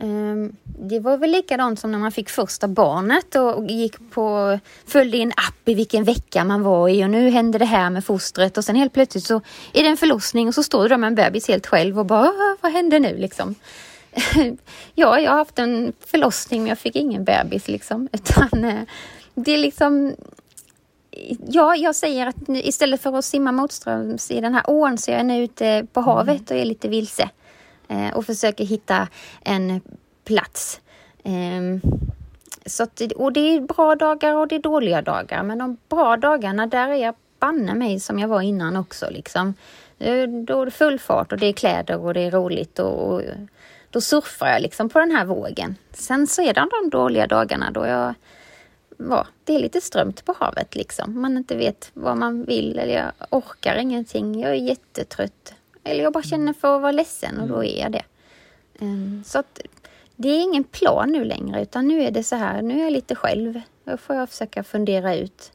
Eh, 0.00 0.52
det 0.62 1.00
var 1.00 1.16
väl 1.16 1.30
likadant 1.30 1.80
som 1.80 1.92
när 1.92 1.98
man 1.98 2.12
fick 2.12 2.28
första 2.28 2.68
barnet 2.68 3.34
och 3.34 3.66
gick 3.66 4.10
på, 4.10 4.58
följde 4.86 5.18
en 5.18 5.32
app 5.32 5.68
i 5.68 5.74
vilken 5.74 6.04
vecka 6.04 6.44
man 6.44 6.62
var 6.62 6.88
i 6.88 7.04
och 7.04 7.10
nu 7.10 7.30
händer 7.30 7.58
det 7.58 7.64
här 7.64 7.90
med 7.90 8.04
fostret 8.04 8.58
och 8.58 8.64
sen 8.64 8.76
helt 8.76 8.92
plötsligt 8.92 9.24
så 9.24 9.40
är 9.72 9.82
det 9.82 9.88
en 9.88 9.96
förlossning 9.96 10.48
och 10.48 10.54
så 10.54 10.62
står 10.62 10.82
du 10.82 10.88
där 10.88 10.96
med 10.96 11.08
en 11.08 11.14
bebis 11.14 11.48
helt 11.48 11.66
själv 11.66 11.98
och 11.98 12.06
bara 12.06 12.28
ah, 12.28 12.56
vad 12.60 12.72
händer 12.72 13.00
nu 13.00 13.16
liksom? 13.16 13.54
ja, 14.94 15.20
jag 15.20 15.30
har 15.30 15.38
haft 15.38 15.58
en 15.58 15.92
förlossning 16.06 16.60
men 16.60 16.68
jag 16.68 16.78
fick 16.78 16.96
ingen 16.96 17.24
bebis 17.24 17.68
liksom 17.68 18.08
utan 18.12 18.86
det 19.36 19.50
är 19.50 19.58
liksom... 19.58 20.16
Ja, 21.46 21.76
jag 21.76 21.94
säger 21.94 22.26
att 22.26 22.36
istället 22.48 23.00
för 23.00 23.18
att 23.18 23.24
simma 23.24 23.52
motströms 23.52 24.30
i 24.30 24.40
den 24.40 24.54
här 24.54 24.62
ån 24.66 24.98
så 24.98 25.10
är 25.10 25.16
jag 25.16 25.26
nu 25.26 25.44
ute 25.44 25.86
på 25.92 26.00
mm. 26.00 26.08
havet 26.08 26.50
och 26.50 26.56
är 26.56 26.64
lite 26.64 26.88
vilse 26.88 27.30
eh, 27.88 28.16
och 28.16 28.26
försöker 28.26 28.64
hitta 28.64 29.08
en 29.44 29.80
plats. 30.24 30.80
Eh, 31.24 31.90
så 32.66 32.82
att, 32.82 33.00
och 33.00 33.32
det 33.32 33.40
är 33.40 33.60
bra 33.60 33.94
dagar 33.94 34.34
och 34.34 34.48
det 34.48 34.54
är 34.54 34.60
dåliga 34.60 35.02
dagar, 35.02 35.42
men 35.42 35.58
de 35.58 35.76
bra 35.88 36.16
dagarna 36.16 36.66
där 36.66 36.88
är 36.88 36.94
jag 36.94 37.14
banne 37.38 37.74
mig 37.74 38.00
som 38.00 38.18
jag 38.18 38.28
var 38.28 38.40
innan 38.40 38.76
också. 38.76 39.10
Liksom. 39.10 39.54
Då 40.46 40.60
är 40.60 40.64
det 40.64 40.70
full 40.70 40.98
fart 40.98 41.32
och 41.32 41.38
det 41.38 41.46
är 41.46 41.52
kläder 41.52 41.98
och 41.98 42.14
det 42.14 42.20
är 42.20 42.30
roligt 42.30 42.78
och, 42.78 43.12
och 43.12 43.22
då 43.90 44.00
surfar 44.00 44.46
jag 44.46 44.62
liksom 44.62 44.88
på 44.88 44.98
den 44.98 45.10
här 45.10 45.24
vågen. 45.24 45.76
Sen 45.92 46.26
så 46.26 46.42
är 46.42 46.54
det 46.54 46.66
de 46.82 46.90
dåliga 46.90 47.26
dagarna 47.26 47.70
då 47.70 47.86
jag 47.86 48.14
ja, 48.96 49.26
det 49.44 49.54
är 49.54 49.58
lite 49.58 49.80
strömt 49.80 50.24
på 50.24 50.34
havet 50.38 50.74
liksom. 50.74 51.20
Man 51.20 51.36
inte 51.36 51.56
vet 51.56 51.90
vad 51.94 52.16
man 52.16 52.44
vill 52.44 52.78
eller 52.78 52.94
jag 52.94 53.12
orkar 53.30 53.76
ingenting. 53.76 54.40
Jag 54.40 54.50
är 54.50 54.54
jättetrött. 54.54 55.54
Eller 55.84 56.02
jag 56.02 56.12
bara 56.12 56.22
känner 56.22 56.52
för 56.52 56.76
att 56.76 56.82
vara 56.82 56.92
ledsen 56.92 57.40
och 57.40 57.48
då 57.48 57.54
mm. 57.54 57.66
är 57.66 57.80
jag 57.80 57.92
det. 57.92 58.04
Um, 58.78 59.22
så 59.26 59.38
att 59.38 59.60
det 60.16 60.28
är 60.28 60.42
ingen 60.42 60.64
plan 60.64 61.12
nu 61.12 61.24
längre 61.24 61.62
utan 61.62 61.88
nu 61.88 62.02
är 62.02 62.10
det 62.10 62.22
så 62.22 62.36
här, 62.36 62.62
nu 62.62 62.80
är 62.80 62.84
jag 62.84 62.92
lite 62.92 63.14
själv. 63.14 63.60
Då 63.84 63.96
får 63.96 64.16
jag 64.16 64.30
försöka 64.30 64.64
fundera 64.64 65.16
ut 65.16 65.52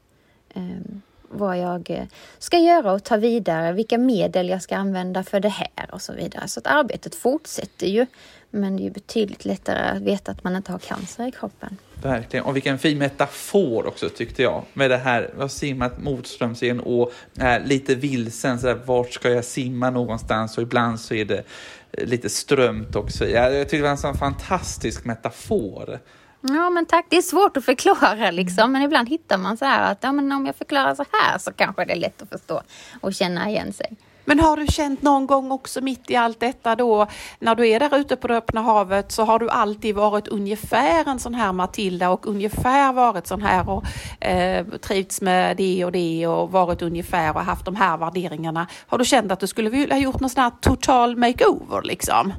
um, 0.54 1.02
vad 1.32 1.58
jag 1.58 1.90
eh, 1.90 2.04
ska 2.38 2.58
göra 2.58 2.92
och 2.92 3.04
ta 3.04 3.16
vidare, 3.16 3.72
vilka 3.72 3.98
medel 3.98 4.48
jag 4.48 4.62
ska 4.62 4.76
använda 4.76 5.22
för 5.22 5.40
det 5.40 5.48
här 5.48 5.88
och 5.90 6.02
så 6.02 6.12
vidare. 6.12 6.48
Så 6.48 6.60
att 6.60 6.66
arbetet 6.66 7.14
fortsätter 7.14 7.86
ju. 7.86 8.06
Men 8.54 8.76
det 8.76 8.86
är 8.86 8.90
betydligt 8.90 9.44
lättare 9.44 9.96
att 9.96 10.02
veta 10.02 10.32
att 10.32 10.44
man 10.44 10.56
inte 10.56 10.72
har 10.72 10.78
cancer 10.78 11.28
i 11.28 11.30
kroppen. 11.30 11.76
Verkligen, 12.02 12.44
och 12.44 12.56
vilken 12.56 12.78
fin 12.78 12.98
metafor 12.98 13.86
också 13.86 14.08
tyckte 14.08 14.42
jag. 14.42 14.64
Med 14.72 14.90
det 14.90 14.96
här, 14.96 15.30
jag 15.34 15.40
har 15.40 15.48
simmat 15.48 15.98
motströms 15.98 16.62
i 16.62 16.68
en 16.68 16.80
å, 16.80 17.10
är 17.38 17.60
lite 17.64 17.94
vilsen, 17.94 18.58
så 18.58 18.66
där, 18.66 18.74
vart 18.84 19.12
ska 19.12 19.30
jag 19.30 19.44
simma 19.44 19.90
någonstans? 19.90 20.56
Och 20.56 20.62
ibland 20.62 21.00
så 21.00 21.14
är 21.14 21.24
det 21.24 21.44
eh, 21.92 22.06
lite 22.06 22.28
strömt 22.28 22.96
också. 22.96 23.28
Jag, 23.28 23.54
jag 23.54 23.62
tyckte 23.62 23.76
det 23.76 23.82
var 23.82 23.90
en 23.90 23.98
sån 23.98 24.18
fantastisk 24.18 25.04
metafor. 25.04 25.98
Ja 26.44 26.70
men 26.70 26.86
tack, 26.86 27.06
det 27.08 27.16
är 27.16 27.22
svårt 27.22 27.56
att 27.56 27.64
förklara 27.64 28.30
liksom, 28.30 28.72
men 28.72 28.82
ibland 28.82 29.08
hittar 29.08 29.38
man 29.38 29.56
så 29.56 29.64
här 29.64 29.92
att 29.92 29.98
ja, 30.00 30.12
men 30.12 30.32
om 30.32 30.46
jag 30.46 30.56
förklarar 30.56 30.94
så 30.94 31.04
här 31.12 31.38
så 31.38 31.52
kanske 31.52 31.84
det 31.84 31.92
är 31.92 31.96
lätt 31.96 32.22
att 32.22 32.28
förstå 32.28 32.62
och 33.00 33.14
känna 33.14 33.48
igen 33.48 33.72
sig. 33.72 33.96
Men 34.24 34.40
har 34.40 34.56
du 34.56 34.66
känt 34.66 35.02
någon 35.02 35.26
gång 35.26 35.50
också 35.50 35.80
mitt 35.80 36.10
i 36.10 36.16
allt 36.16 36.40
detta 36.40 36.76
då, 36.76 37.06
när 37.38 37.54
du 37.54 37.68
är 37.68 37.80
där 37.80 37.96
ute 37.96 38.16
på 38.16 38.28
det 38.28 38.36
öppna 38.36 38.60
havet, 38.60 39.12
så 39.12 39.24
har 39.24 39.38
du 39.38 39.50
alltid 39.50 39.94
varit 39.94 40.28
ungefär 40.28 41.08
en 41.08 41.18
sån 41.18 41.34
här 41.34 41.52
Matilda 41.52 42.10
och 42.10 42.26
ungefär 42.26 42.92
varit 42.92 43.26
sån 43.26 43.42
här 43.42 43.68
och 43.68 43.84
eh, 44.24 44.66
trivts 44.66 45.20
med 45.20 45.56
det 45.56 45.84
och 45.84 45.92
det 45.92 46.26
och 46.26 46.52
varit 46.52 46.82
ungefär 46.82 47.36
och 47.36 47.44
haft 47.44 47.64
de 47.64 47.76
här 47.76 47.96
värderingarna. 47.96 48.66
Har 48.86 48.98
du 48.98 49.04
känt 49.04 49.32
att 49.32 49.40
du 49.40 49.46
skulle 49.46 49.70
vilja 49.70 49.94
ha 49.94 50.02
gjort 50.02 50.20
någon 50.20 50.30
sån 50.30 50.42
här 50.42 50.52
total 50.60 51.16
makeover 51.16 51.82
liksom? 51.82 52.32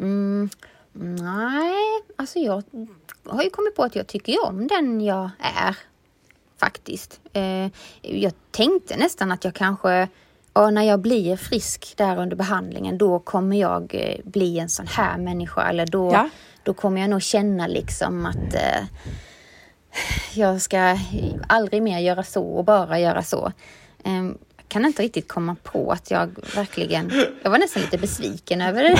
Mm, 0.00 0.50
nej, 1.00 1.74
alltså 2.16 2.38
jag 2.38 2.62
har 3.26 3.42
ju 3.42 3.50
kommit 3.50 3.76
på 3.76 3.82
att 3.82 3.96
jag 3.96 4.06
tycker 4.06 4.46
om 4.46 4.66
den 4.66 5.00
jag 5.00 5.30
är. 5.38 5.76
faktiskt. 6.60 7.20
Eh, 7.32 7.70
jag 8.02 8.32
tänkte 8.50 8.96
nästan 8.96 9.32
att 9.32 9.44
jag 9.44 9.54
kanske 9.54 10.08
och 10.52 10.74
när 10.74 10.82
jag 10.82 11.00
blir 11.00 11.36
frisk 11.36 11.94
där 11.96 12.16
under 12.16 12.36
behandlingen, 12.36 12.98
då 12.98 13.18
kommer 13.18 13.56
jag 13.56 13.94
eh, 13.94 14.20
bli 14.24 14.58
en 14.58 14.68
sån 14.68 14.86
här 14.86 15.18
människa. 15.18 15.68
Eller 15.68 15.86
då, 15.86 16.12
ja. 16.12 16.28
då 16.62 16.74
kommer 16.74 17.00
jag 17.00 17.10
nog 17.10 17.22
känna 17.22 17.66
liksom 17.66 18.26
att 18.26 18.54
eh, 18.54 18.84
jag 20.34 20.60
ska 20.60 20.98
aldrig 21.48 21.82
mer 21.82 21.98
göra 21.98 22.22
så 22.22 22.44
och 22.44 22.64
bara 22.64 22.98
göra 22.98 23.22
så. 23.22 23.52
Kan 24.68 24.84
inte 24.84 25.02
riktigt 25.02 25.28
komma 25.28 25.56
på 25.62 25.92
att 25.92 26.10
jag 26.10 26.30
verkligen... 26.54 27.12
Jag 27.42 27.50
var 27.50 27.58
nästan 27.58 27.82
lite 27.82 27.98
besviken 27.98 28.60
över 28.60 28.82
det. 28.82 28.98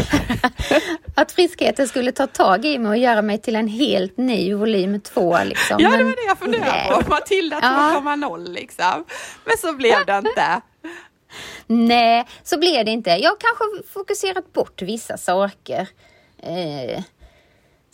att 1.15 1.33
friskheten 1.33 1.89
skulle 1.89 2.13
ta 2.13 2.27
tag 2.27 2.65
i 2.65 2.79
mig 2.79 2.89
och 2.89 2.97
göra 2.97 3.23
mig 3.23 3.39
till 3.39 3.57
en 3.57 3.69
helt 3.69 4.17
ny 4.17 4.55
volym 4.55 5.01
2. 5.01 5.39
Liksom. 5.45 5.77
Ja, 5.81 5.91
det 5.91 6.05
var 6.05 6.11
det 6.11 6.27
jag 6.27 6.39
funderade 6.39 7.03
på. 7.03 7.11
Matilda 7.11 7.61
2,0 7.61 8.23
ja. 8.23 8.37
liksom. 8.37 9.05
Men 9.45 9.57
så 9.59 9.73
blev 9.73 10.07
det 10.07 10.19
inte. 10.19 10.61
Nej, 11.67 12.27
så 12.43 12.59
blev 12.59 12.85
det 12.85 12.91
inte. 12.91 13.11
Jag 13.11 13.31
har 13.31 13.37
kanske 13.37 13.93
fokuserat 13.93 14.53
bort 14.53 14.83
vissa 14.83 15.17
saker. 15.17 15.89
Eh, 16.43 17.03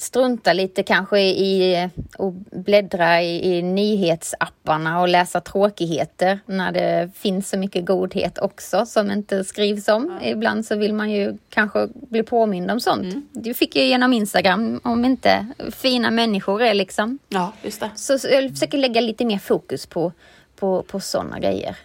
strunta 0.05 0.53
lite 0.53 0.83
kanske 0.83 1.21
i 1.21 1.89
och 2.19 2.33
bläddra 2.33 3.23
i, 3.23 3.57
i 3.57 3.63
nyhetsapparna 3.63 5.01
och 5.01 5.09
läsa 5.09 5.41
tråkigheter 5.41 6.41
när 6.47 6.73
det 6.73 7.11
finns 7.15 7.49
så 7.49 7.59
mycket 7.59 7.87
godhet 7.87 8.39
också 8.39 8.87
som 8.87 9.11
inte 9.11 9.45
skrivs 9.45 9.89
om. 9.89 10.19
Ja. 10.21 10.29
Ibland 10.29 10.67
så 10.67 10.77
vill 10.77 10.95
man 10.95 11.11
ju 11.11 11.39
kanske 11.51 11.89
bli 11.95 12.23
påmind 12.23 12.71
om 12.71 12.81
sånt. 12.81 13.05
Mm. 13.05 13.29
Det 13.33 13.55
fick 13.55 13.77
jag 13.77 13.87
genom 13.87 14.13
Instagram, 14.13 14.81
om 14.85 15.05
inte 15.05 15.47
fina 15.71 16.11
människor 16.11 16.63
är 16.63 16.75
liksom. 16.75 17.19
Ja, 17.29 17.53
just 17.63 17.81
det. 17.81 17.91
Så, 17.95 18.19
så 18.19 18.29
jag 18.29 18.51
försöker 18.51 18.79
lägga 18.79 19.01
lite 19.01 19.25
mer 19.25 19.39
fokus 19.39 19.87
på, 19.87 20.13
på, 20.57 20.83
på 20.83 21.01
sådana 21.01 21.39
grejer. 21.39 21.77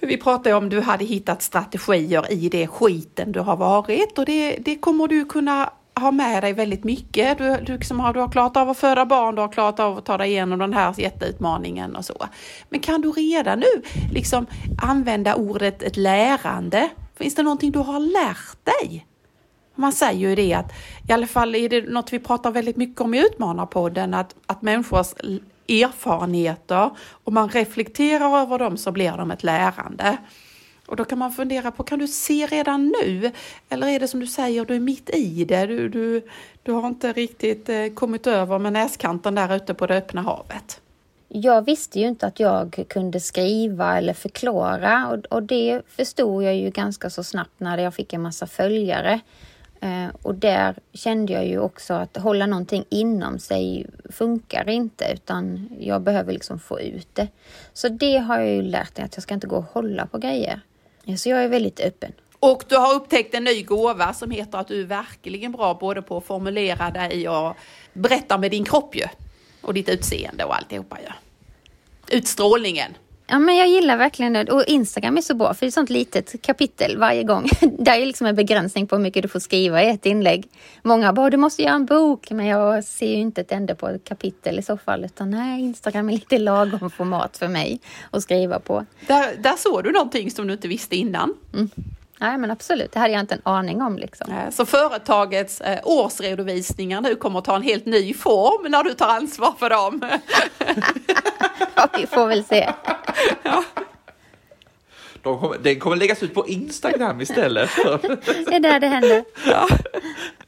För 0.00 0.06
vi 0.06 0.16
pratade 0.16 0.54
om 0.54 0.68
du 0.68 0.80
hade 0.80 1.04
hittat 1.04 1.42
strategier 1.42 2.32
i 2.32 2.48
det 2.48 2.66
skiten 2.66 3.32
du 3.32 3.40
har 3.40 3.56
varit 3.56 4.18
och 4.18 4.24
det, 4.24 4.56
det 4.56 4.76
kommer 4.76 5.08
du 5.08 5.24
kunna 5.24 5.70
ha 6.00 6.10
med 6.10 6.42
dig 6.42 6.52
väldigt 6.52 6.84
mycket. 6.84 7.38
Du, 7.38 7.56
du, 7.66 7.72
liksom 7.72 8.00
har, 8.00 8.14
du 8.14 8.20
har 8.20 8.28
klarat 8.28 8.56
av 8.56 8.70
att 8.70 8.78
föda 8.78 9.06
barn, 9.06 9.34
du 9.34 9.40
har 9.40 9.48
klarat 9.48 9.80
av 9.80 9.98
att 9.98 10.04
ta 10.04 10.18
dig 10.18 10.30
igenom 10.30 10.58
den 10.58 10.72
här 10.72 10.94
jätteutmaningen 11.00 11.96
och 11.96 12.04
så. 12.04 12.26
Men 12.68 12.80
kan 12.80 13.00
du 13.00 13.10
redan 13.10 13.58
nu 13.58 13.82
liksom 14.12 14.46
använda 14.82 15.34
ordet 15.34 15.82
ett 15.82 15.96
lärande? 15.96 16.88
Finns 17.16 17.34
det 17.34 17.42
någonting 17.42 17.72
du 17.72 17.78
har 17.78 18.00
lärt 18.00 18.64
dig? 18.64 19.06
Man 19.74 19.92
säger 19.92 20.28
ju 20.28 20.34
det 20.34 20.54
att, 20.54 20.72
i 21.08 21.12
alla 21.12 21.26
fall 21.26 21.54
är 21.54 21.68
det 21.68 21.90
något 21.90 22.12
vi 22.12 22.18
pratar 22.18 22.50
väldigt 22.50 22.76
mycket 22.76 23.00
om 23.00 23.14
i 23.14 23.26
Utmanarpodden, 23.26 24.14
att, 24.14 24.34
att 24.46 24.62
människors 24.62 25.14
erfarenheter 25.68 26.90
och 27.24 27.32
man 27.32 27.48
reflekterar 27.48 28.40
över 28.42 28.58
dem 28.58 28.76
så 28.76 28.92
blir 28.92 29.12
de 29.12 29.30
ett 29.30 29.42
lärande. 29.42 30.16
Och 30.86 30.96
då 30.96 31.04
kan 31.04 31.18
man 31.18 31.32
fundera 31.32 31.70
på, 31.70 31.82
kan 31.82 31.98
du 31.98 32.08
se 32.08 32.46
redan 32.46 32.94
nu? 33.02 33.30
Eller 33.68 33.86
är 33.86 34.00
det 34.00 34.08
som 34.08 34.20
du 34.20 34.26
säger, 34.26 34.64
du 34.64 34.74
är 34.74 34.80
mitt 34.80 35.10
i 35.10 35.44
det, 35.44 35.66
du, 35.66 35.88
du, 35.88 36.22
du 36.62 36.72
har 36.72 36.88
inte 36.88 37.12
riktigt 37.12 37.68
eh, 37.68 37.86
kommit 37.94 38.26
över 38.26 38.58
med 38.58 38.72
näskanten 38.72 39.34
där 39.34 39.56
ute 39.56 39.74
på 39.74 39.86
det 39.86 39.96
öppna 39.96 40.22
havet? 40.22 40.80
Jag 41.28 41.62
visste 41.62 42.00
ju 42.00 42.08
inte 42.08 42.26
att 42.26 42.40
jag 42.40 42.84
kunde 42.88 43.20
skriva 43.20 43.98
eller 43.98 44.14
förklara 44.14 45.08
och, 45.08 45.36
och 45.36 45.42
det 45.42 45.82
förstod 45.86 46.42
jag 46.42 46.56
ju 46.56 46.70
ganska 46.70 47.10
så 47.10 47.24
snabbt 47.24 47.60
när 47.60 47.78
jag 47.78 47.94
fick 47.94 48.12
en 48.12 48.22
massa 48.22 48.46
följare. 48.46 49.20
Eh, 49.80 50.06
och 50.22 50.34
där 50.34 50.74
kände 50.92 51.32
jag 51.32 51.46
ju 51.46 51.58
också 51.58 51.94
att 51.94 52.16
hålla 52.16 52.46
någonting 52.46 52.84
inom 52.88 53.38
sig 53.38 53.86
funkar 54.10 54.68
inte 54.68 55.12
utan 55.14 55.68
jag 55.80 56.02
behöver 56.02 56.32
liksom 56.32 56.58
få 56.58 56.80
ut 56.80 57.08
det. 57.12 57.28
Så 57.72 57.88
det 57.88 58.16
har 58.16 58.40
jag 58.40 58.48
ju 58.48 58.62
lärt 58.62 58.96
mig 58.96 59.04
att 59.04 59.16
jag 59.16 59.22
ska 59.22 59.34
inte 59.34 59.46
gå 59.46 59.56
och 59.56 59.64
hålla 59.72 60.06
på 60.06 60.18
grejer. 60.18 60.60
Så 61.16 61.28
jag 61.28 61.44
är 61.44 61.48
väldigt 61.48 61.80
öppen. 61.80 62.12
Och 62.40 62.64
du 62.68 62.76
har 62.76 62.94
upptäckt 62.94 63.34
en 63.34 63.44
ny 63.44 63.62
gåva 63.62 64.12
som 64.12 64.30
heter 64.30 64.58
att 64.58 64.68
du 64.68 64.80
är 64.80 64.84
verkligen 64.84 65.52
bra 65.52 65.74
både 65.74 66.02
på 66.02 66.16
att 66.16 66.24
formulera 66.24 66.90
dig 66.90 67.28
och 67.28 67.56
berätta 67.92 68.38
med 68.38 68.50
din 68.50 68.64
kropp 68.64 68.96
ju. 68.96 69.04
Och 69.60 69.74
ditt 69.74 69.88
utseende 69.88 70.44
och 70.44 70.56
alltihopa 70.56 70.98
ju. 71.00 71.08
Utstrålningen. 72.16 72.94
Ja, 73.26 73.38
men 73.38 73.56
jag 73.56 73.68
gillar 73.68 73.96
verkligen 73.96 74.32
det. 74.32 74.52
Och 74.52 74.64
Instagram 74.64 75.16
är 75.16 75.20
så 75.20 75.34
bra, 75.34 75.54
för 75.54 75.60
det 75.60 75.66
är 75.66 75.68
ett 75.68 75.74
sånt 75.74 75.90
litet 75.90 76.42
kapitel 76.42 76.98
varje 76.98 77.22
gång. 77.22 77.48
Det 77.78 77.90
är 77.90 78.06
liksom 78.06 78.26
en 78.26 78.34
begränsning 78.34 78.86
på 78.86 78.96
hur 78.96 79.02
mycket 79.02 79.22
du 79.22 79.28
får 79.28 79.40
skriva 79.40 79.82
i 79.82 79.88
ett 79.88 80.06
inlägg. 80.06 80.48
Många 80.82 81.12
bara, 81.12 81.30
du 81.30 81.36
måste 81.36 81.62
göra 81.62 81.74
en 81.74 81.86
bok, 81.86 82.30
men 82.30 82.46
jag 82.46 82.84
ser 82.84 83.06
ju 83.06 83.14
inte 83.14 83.40
ett 83.40 83.52
ände 83.52 83.74
på 83.74 83.88
ett 83.88 84.04
kapitel 84.04 84.58
i 84.58 84.62
så 84.62 84.76
fall. 84.76 85.04
Utan 85.04 85.30
nej, 85.30 85.60
Instagram 85.60 86.08
är 86.08 86.12
lite 86.12 86.38
lagom 86.38 86.90
format 86.90 87.36
för 87.36 87.48
mig 87.48 87.80
att 88.10 88.22
skriva 88.22 88.58
på. 88.58 88.86
Där, 89.06 89.36
där 89.36 89.56
såg 89.56 89.84
du 89.84 89.92
någonting 89.92 90.30
som 90.30 90.46
du 90.46 90.52
inte 90.52 90.68
visste 90.68 90.96
innan. 90.96 91.34
Mm. 91.54 91.70
Nej 92.18 92.38
men 92.38 92.50
absolut, 92.50 92.92
det 92.92 92.98
hade 92.98 93.12
jag 93.12 93.20
inte 93.20 93.34
en 93.34 93.40
aning 93.44 93.82
om. 93.82 93.98
Liksom. 93.98 94.50
Så 94.52 94.66
företagets 94.66 95.60
eh, 95.60 95.80
årsredovisningar 95.84 97.00
nu 97.00 97.14
kommer 97.14 97.38
att 97.38 97.44
ta 97.44 97.56
en 97.56 97.62
helt 97.62 97.86
ny 97.86 98.14
form 98.14 98.70
när 98.70 98.84
du 98.84 98.94
tar 98.94 99.08
ansvar 99.08 99.54
för 99.58 99.70
dem. 99.70 100.00
ja, 101.74 101.88
vi 101.98 102.06
får 102.06 102.26
väl 102.26 102.44
se. 102.44 102.72
ja. 103.42 103.64
De 105.22 105.38
kommer, 105.40 105.58
den 105.58 105.80
kommer 105.80 105.96
läggas 105.96 106.22
ut 106.22 106.34
på 106.34 106.48
Instagram 106.48 107.20
istället. 107.20 107.70
det 108.46 108.54
är 108.54 108.60
där 108.60 108.80
det 108.80 108.88
händer. 108.88 109.24
Ja. 109.46 109.68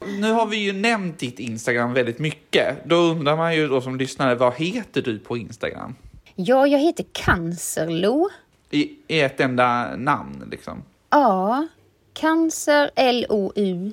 Nu 0.07 0.33
har 0.33 0.47
vi 0.47 0.57
ju 0.57 0.73
nämnt 0.73 1.19
ditt 1.19 1.39
Instagram 1.39 1.93
väldigt 1.93 2.19
mycket. 2.19 2.85
Då 2.85 2.97
undrar 2.97 3.37
man 3.37 3.57
ju 3.57 3.69
då 3.69 3.81
som 3.81 3.97
lyssnare, 3.97 4.35
vad 4.35 4.55
heter 4.55 5.03
du 5.03 5.19
på 5.19 5.37
Instagram? 5.37 5.95
Ja, 6.35 6.67
jag 6.67 6.79
heter 6.79 7.05
Cancerlo. 7.13 8.29
I, 8.71 8.91
I 9.09 9.21
ett 9.21 9.41
enda 9.41 9.97
namn 9.97 10.49
liksom? 10.51 10.83
Ja, 11.17 11.67
cancer, 12.13 12.91
L-O-U. 12.95 13.93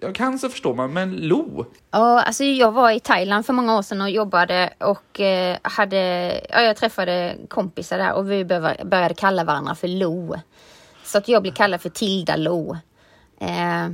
Ja, 0.00 0.12
cancer 0.12 0.48
förstår 0.48 0.74
man, 0.74 0.92
men 0.92 1.16
Lo? 1.16 1.66
Ja, 1.90 2.22
alltså 2.22 2.44
jag 2.44 2.72
var 2.72 2.90
i 2.90 3.00
Thailand 3.00 3.46
för 3.46 3.52
många 3.52 3.78
år 3.78 3.82
sedan 3.82 4.00
och 4.00 4.10
jobbade 4.10 4.74
och 4.80 5.20
eh, 5.20 5.56
hade, 5.62 5.96
ja, 6.50 6.60
jag 6.60 6.76
träffade 6.76 7.36
kompisar 7.48 7.98
där 7.98 8.12
och 8.12 8.30
vi 8.30 8.44
började 8.84 9.14
kalla 9.14 9.44
varandra 9.44 9.74
för 9.74 9.88
Lo. 9.88 10.36
Så 11.04 11.18
att 11.18 11.28
jag 11.28 11.42
blev 11.42 11.52
kallad 11.52 11.80
för 11.80 11.88
Tilda 11.88 12.36
Lo. 12.36 12.76
Eh, 13.40 13.88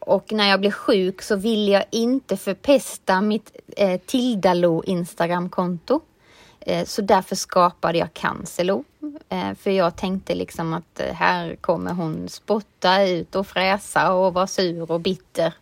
och 0.00 0.32
när 0.32 0.50
jag 0.50 0.60
blev 0.60 0.70
sjuk 0.70 1.22
så 1.22 1.36
ville 1.36 1.72
jag 1.72 1.84
inte 1.90 2.36
förpesta 2.36 3.20
mitt 3.20 3.56
eh, 3.76 4.00
Tilda 4.06 4.54
Lo 4.54 4.82
Instagramkonto. 4.84 6.00
Eh, 6.66 6.84
så 6.84 7.02
därför 7.02 7.36
skapade 7.36 7.98
jag 7.98 8.14
Cancelo. 8.14 8.84
Eh, 9.28 9.54
för 9.54 9.70
jag 9.70 9.96
tänkte 9.96 10.34
liksom 10.34 10.72
att 10.72 11.00
eh, 11.00 11.14
här 11.14 11.56
kommer 11.56 11.92
hon 11.92 12.28
spotta 12.28 13.02
ut 13.02 13.34
och 13.34 13.46
fräsa 13.46 14.12
och 14.12 14.34
vara 14.34 14.46
sur 14.46 14.90
och 14.90 15.00
bitter. 15.00 15.54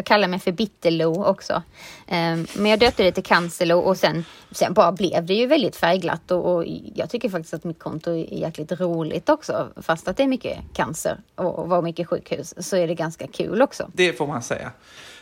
Jag 0.00 0.04
kallar 0.04 0.28
mig 0.28 0.38
för 0.38 0.52
Bitterlo 0.52 1.24
också. 1.24 1.62
Ehm, 2.06 2.46
men 2.56 2.70
jag 2.70 2.80
döpte 2.80 3.02
det 3.02 3.12
till 3.12 3.22
Cancelo 3.22 3.78
och 3.78 3.96
sen, 3.96 4.24
sen 4.50 4.74
bara 4.74 4.92
blev 4.92 5.26
det 5.26 5.34
ju 5.34 5.46
väldigt 5.46 5.76
färgglatt 5.76 6.30
och, 6.30 6.54
och, 6.54 6.64
jag 6.94 7.10
tycker 7.10 7.28
faktiskt 7.28 7.54
att 7.54 7.64
mitt 7.64 7.78
konto 7.78 8.10
är 8.10 8.34
jäkligt 8.34 8.72
roligt 8.72 9.28
också. 9.28 9.68
Fast 9.76 10.08
att 10.08 10.16
det 10.16 10.22
är 10.22 10.26
mycket 10.26 10.58
cancer 10.74 11.18
och 11.34 11.68
var 11.68 11.82
mycket 11.82 12.08
sjukhus 12.08 12.54
så 12.58 12.76
är 12.76 12.88
det 12.88 12.94
ganska 12.94 13.26
kul 13.26 13.62
också. 13.62 13.90
Det 13.94 14.12
får 14.12 14.26
man 14.26 14.42
säga 14.42 14.72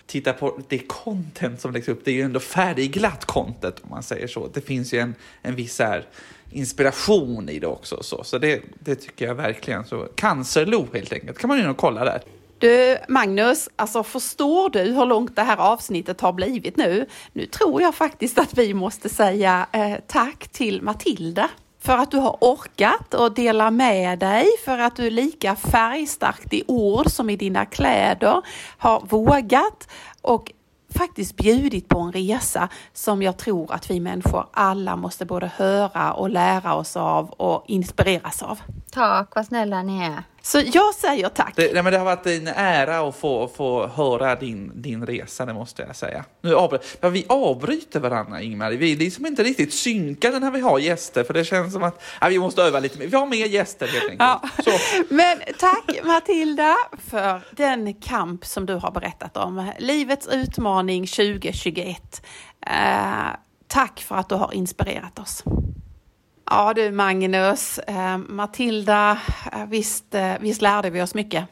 titta 0.07 0.33
på 0.33 0.61
det 0.69 0.79
content 0.79 1.61
som 1.61 1.73
läggs 1.73 1.89
upp, 1.89 2.05
det 2.05 2.11
är 2.11 2.15
ju 2.15 2.23
ändå 2.23 2.41
färdigglatt 2.41 3.25
content 3.25 3.81
om 3.83 3.91
man 3.91 4.03
säger 4.03 4.27
så. 4.27 4.49
Det 4.55 4.61
finns 4.61 4.95
ju 4.95 4.99
en, 4.99 5.15
en 5.43 5.55
viss 5.55 5.79
här 5.79 6.07
inspiration 6.51 7.49
i 7.49 7.59
det 7.59 7.67
också. 7.67 8.03
Så, 8.03 8.25
så 8.25 8.39
det, 8.39 8.63
det 8.79 8.95
tycker 8.95 9.27
jag 9.27 9.35
verkligen. 9.35 9.85
Så 9.85 10.09
Cancerlo 10.15 10.87
helt 10.93 11.13
enkelt, 11.13 11.39
kan 11.39 11.49
man 11.49 11.59
ju 11.59 11.65
nog 11.65 11.77
kolla 11.77 12.05
där. 12.05 12.23
Du 12.59 12.99
Magnus, 13.09 13.69
alltså 13.77 14.03
förstår 14.03 14.71
du 14.71 14.83
hur 14.83 15.07
långt 15.07 15.37
det 15.37 15.43
här 15.43 15.57
avsnittet 15.57 16.21
har 16.21 16.33
blivit 16.33 16.77
nu? 16.77 17.07
Nu 17.33 17.47
tror 17.47 17.83
jag 17.83 17.95
faktiskt 17.95 18.39
att 18.39 18.59
vi 18.59 18.75
måste 18.75 19.09
säga 19.09 19.67
eh, 19.73 19.95
tack 20.07 20.49
till 20.49 20.83
Matilda 20.83 21.51
för 21.81 21.93
att 21.93 22.11
du 22.11 22.17
har 22.17 22.37
orkat 22.41 23.15
och 23.15 23.35
dela 23.35 23.71
med 23.71 24.19
dig, 24.19 24.47
för 24.65 24.79
att 24.79 24.97
du 24.97 25.07
är 25.07 25.11
lika 25.11 25.57
färgstarkt 25.57 26.53
i 26.53 26.65
ord 26.67 27.11
som 27.11 27.31
i 27.31 27.37
dina 27.37 27.65
kläder, 27.65 28.43
har 28.79 29.01
vågat 29.01 29.89
och 30.23 30.53
faktiskt 30.95 31.37
bjudit 31.37 31.89
på 31.89 31.99
en 31.99 32.13
resa 32.13 32.69
som 32.93 33.23
jag 33.23 33.37
tror 33.37 33.73
att 33.73 33.91
vi 33.91 34.01
människor 34.01 34.47
alla 34.53 34.97
måste 34.97 35.27
både 35.27 35.51
höra 35.57 36.13
och 36.13 36.31
lära 36.31 36.75
oss 36.75 36.97
av 36.97 37.31
och 37.31 37.65
inspireras 37.67 38.43
av. 38.43 38.61
Tack, 38.99 39.35
vad 39.35 39.47
snälla 39.47 39.83
ni 39.83 40.03
är. 40.03 40.23
Så 40.43 40.63
jag 40.73 40.95
säger 40.95 41.29
tack. 41.29 41.53
Det, 41.57 41.75
nej, 41.75 41.83
men 41.83 41.93
det 41.93 41.99
har 41.99 42.05
varit 42.05 42.27
en 42.27 42.47
ära 42.49 43.09
att 43.09 43.17
få, 43.17 43.49
få 43.49 43.87
höra 43.87 44.37
din, 44.37 44.83
din 44.83 45.07
resa, 45.07 45.47
det 45.47 45.55
måste 45.55 45.83
jag 45.83 45.97
säga. 45.97 46.25
Nu 46.41 46.55
avbry 46.55 46.79
ja, 47.01 47.09
vi 47.09 47.27
avbryter 47.29 48.01
varandra, 48.01 48.43
Ingmar. 48.43 48.71
Vi 48.71 48.93
är 48.93 48.97
liksom 48.97 49.27
inte 49.27 49.43
riktigt 49.43 49.75
synkade 49.75 50.39
när 50.39 50.51
vi 50.51 50.61
har 50.61 50.79
gäster, 50.79 51.25
för 51.25 51.35
det 51.35 51.45
känns 51.45 51.73
som 51.73 51.83
att 51.83 52.03
ja, 52.21 52.29
vi 52.29 52.39
måste 52.39 52.63
öva 52.63 52.81
lite 52.81 52.99
mer. 52.99 53.07
Vi 53.07 53.17
har 53.17 53.27
mer 53.27 53.47
gäster 53.47 53.87
helt 53.87 54.11
enkelt. 54.11 54.43
Ja. 54.67 54.73
Men 55.09 55.39
tack 55.59 56.05
Matilda 56.05 56.77
för 57.11 57.41
den 57.51 57.95
kamp 57.95 58.47
som 58.47 58.67
du 58.67 58.75
har 58.75 58.91
berättat 58.91 59.37
om. 59.37 59.73
Livets 59.79 60.29
utmaning 60.29 61.07
2021. 61.07 62.27
Eh, 62.67 62.73
tack 63.67 64.01
för 64.01 64.15
att 64.15 64.29
du 64.29 64.35
har 64.35 64.55
inspirerat 64.55 65.19
oss. 65.19 65.45
Ja 66.51 66.73
du 66.75 66.91
Magnus, 66.91 67.79
eh, 67.79 68.19
Matilda, 68.19 69.19
eh, 69.53 69.67
visst, 69.67 70.15
eh, 70.15 70.33
visst 70.41 70.63
lärde 70.63 70.91
vi 70.91 71.03
oss 71.03 71.15
mycket. 71.15 71.45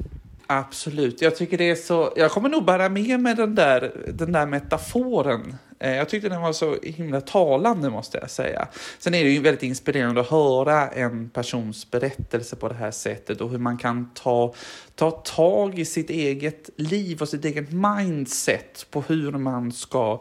Absolut, 0.46 1.22
jag 1.22 1.36
tycker 1.36 1.58
det 1.58 1.70
är 1.70 1.74
så, 1.74 2.12
jag 2.16 2.30
kommer 2.30 2.48
nog 2.48 2.64
bära 2.64 2.88
med 2.88 3.20
mig 3.20 3.34
den 3.34 3.54
där, 3.54 3.92
den 4.14 4.32
där 4.32 4.46
metaforen. 4.46 5.56
Eh, 5.78 5.96
jag 5.96 6.08
tyckte 6.08 6.28
den 6.28 6.42
var 6.42 6.52
så 6.52 6.76
himla 6.82 7.20
talande 7.20 7.90
måste 7.90 8.18
jag 8.18 8.30
säga. 8.30 8.68
Sen 8.98 9.14
är 9.14 9.24
det 9.24 9.30
ju 9.30 9.40
väldigt 9.40 9.62
inspirerande 9.62 10.20
att 10.20 10.30
höra 10.30 10.88
en 10.88 11.30
persons 11.30 11.90
berättelse 11.90 12.56
på 12.56 12.68
det 12.68 12.74
här 12.74 12.90
sättet 12.90 13.40
och 13.40 13.50
hur 13.50 13.58
man 13.58 13.78
kan 13.78 14.10
ta, 14.14 14.54
ta 14.94 15.10
tag 15.10 15.78
i 15.78 15.84
sitt 15.84 16.10
eget 16.10 16.70
liv 16.76 17.20
och 17.20 17.28
sitt 17.28 17.44
eget 17.44 17.72
mindset 17.72 18.86
på 18.90 19.00
hur 19.00 19.32
man 19.32 19.72
ska 19.72 20.20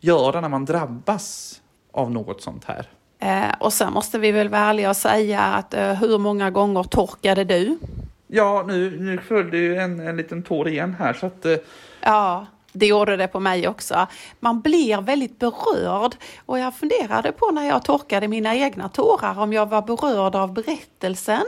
göra 0.00 0.40
när 0.40 0.48
man 0.48 0.64
drabbas 0.64 1.60
av 1.92 2.10
något 2.10 2.42
sånt 2.42 2.64
här. 2.64 2.86
Eh, 3.20 3.54
och 3.58 3.72
sen 3.72 3.92
måste 3.92 4.18
vi 4.18 4.32
väl 4.32 4.48
vara 4.48 4.60
ärliga 4.60 4.90
och 4.90 4.96
säga 4.96 5.40
att 5.40 5.74
eh, 5.74 5.92
hur 5.92 6.18
många 6.18 6.50
gånger 6.50 6.82
torkade 6.82 7.44
du? 7.44 7.78
Ja, 8.26 8.64
nu, 8.66 9.00
nu 9.00 9.18
följde 9.18 9.58
ju 9.58 9.76
en, 9.76 10.00
en 10.00 10.16
liten 10.16 10.42
tår 10.42 10.68
igen 10.68 10.96
här 10.98 11.12
så 11.12 11.26
att... 11.26 11.46
Eh... 11.46 11.56
Ja, 12.00 12.46
det 12.72 12.86
gjorde 12.86 13.16
det 13.16 13.28
på 13.28 13.40
mig 13.40 13.68
också. 13.68 14.06
Man 14.40 14.60
blir 14.60 15.00
väldigt 15.00 15.38
berörd 15.38 16.16
och 16.46 16.58
jag 16.58 16.74
funderade 16.74 17.32
på 17.32 17.50
när 17.50 17.68
jag 17.68 17.84
torkade 17.84 18.28
mina 18.28 18.56
egna 18.56 18.88
tårar 18.88 19.38
om 19.38 19.52
jag 19.52 19.66
var 19.66 19.82
berörd 19.82 20.36
av 20.36 20.52
berättelsen 20.52 21.42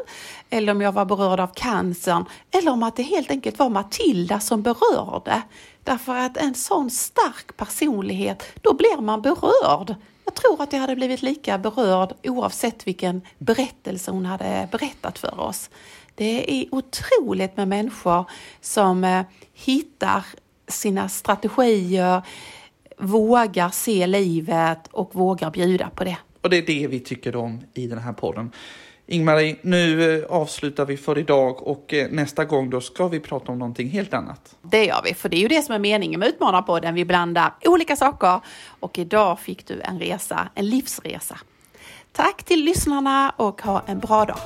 eller 0.51 0.73
om 0.73 0.81
jag 0.81 0.93
var 0.93 1.05
berörd 1.05 1.41
av 1.41 1.51
cancern 1.55 2.25
eller 2.51 2.71
om 2.71 2.83
att 2.83 2.97
det 2.97 3.03
helt 3.03 3.31
enkelt 3.31 3.59
var 3.59 3.69
Matilda 3.69 4.41
som 4.41 4.63
berörde. 4.63 5.43
Därför 5.85 6.17
att 6.17 6.37
en 6.37 6.55
sån 6.55 6.91
stark 6.91 7.57
personlighet, 7.57 8.45
då 8.61 8.75
blir 8.75 9.01
man 9.01 9.23
berörd. 9.23 9.95
Jag 10.25 10.35
tror 10.35 10.63
att 10.63 10.73
jag 10.73 10.81
hade 10.81 10.97
blivit 10.97 11.23
lika 11.23 11.59
berörd 11.59 12.15
oavsett 12.23 12.87
vilken 12.87 13.23
berättelse 13.39 14.11
hon 14.11 14.27
hade 14.27 14.69
berättat 14.73 15.19
för 15.19 15.41
oss. 15.41 15.71
Det 16.15 16.61
är 16.61 16.75
otroligt 16.75 17.57
med 17.57 17.69
människor 17.69 18.25
som 18.61 19.05
eh, 19.05 19.23
hittar 19.53 20.25
sina 20.69 21.09
strategier, 21.09 22.23
vågar 22.99 23.71
se 23.71 24.07
livet 24.07 24.89
och 24.91 25.15
vågar 25.15 25.51
bjuda 25.51 25.91
på 25.91 26.05
det. 26.05 26.17
Och 26.41 26.51
det 26.51 26.57
är 26.57 26.67
det 26.67 26.87
vi 26.87 27.01
tycker 27.01 27.37
om 27.37 27.61
i 27.75 27.87
den 27.87 27.99
här 27.99 28.13
podden. 28.13 28.53
Ingmarie, 29.13 29.57
nu 29.63 30.17
eh, 30.19 30.25
avslutar 30.29 30.87
vi 30.87 30.97
för 30.97 31.19
idag 31.19 31.67
och 31.67 31.95
eh, 31.95 32.11
nästa 32.11 32.45
gång 32.45 32.71
då 32.71 32.81
ska 32.81 33.09
vi 33.09 33.21
prata 33.21 33.53
om 33.53 33.59
någonting 33.59 33.89
helt 33.89 34.15
annat. 34.15 34.57
Det 34.63 34.85
gör 34.85 35.01
vi, 35.05 35.15
för 35.15 35.29
det 35.29 35.37
är 35.37 35.41
ju 35.41 35.49
det 35.49 35.63
som 35.63 35.75
är 35.75 35.79
meningen 35.79 36.21
med 36.21 36.29
Utmanarpodden. 36.29 36.95
Vi 36.95 37.05
blandar 37.05 37.53
olika 37.65 37.97
saker 37.97 38.41
och 38.81 38.99
idag 38.99 39.41
fick 39.41 39.67
du 39.67 39.81
en 39.81 39.99
resa, 39.99 40.49
en 40.55 40.69
livsresa. 40.69 41.39
Tack 42.13 42.43
till 42.45 42.65
lyssnarna 42.65 43.35
och 43.37 43.63
ha 43.63 43.83
en 43.87 43.99
bra 43.99 44.25
dag. 44.25 44.39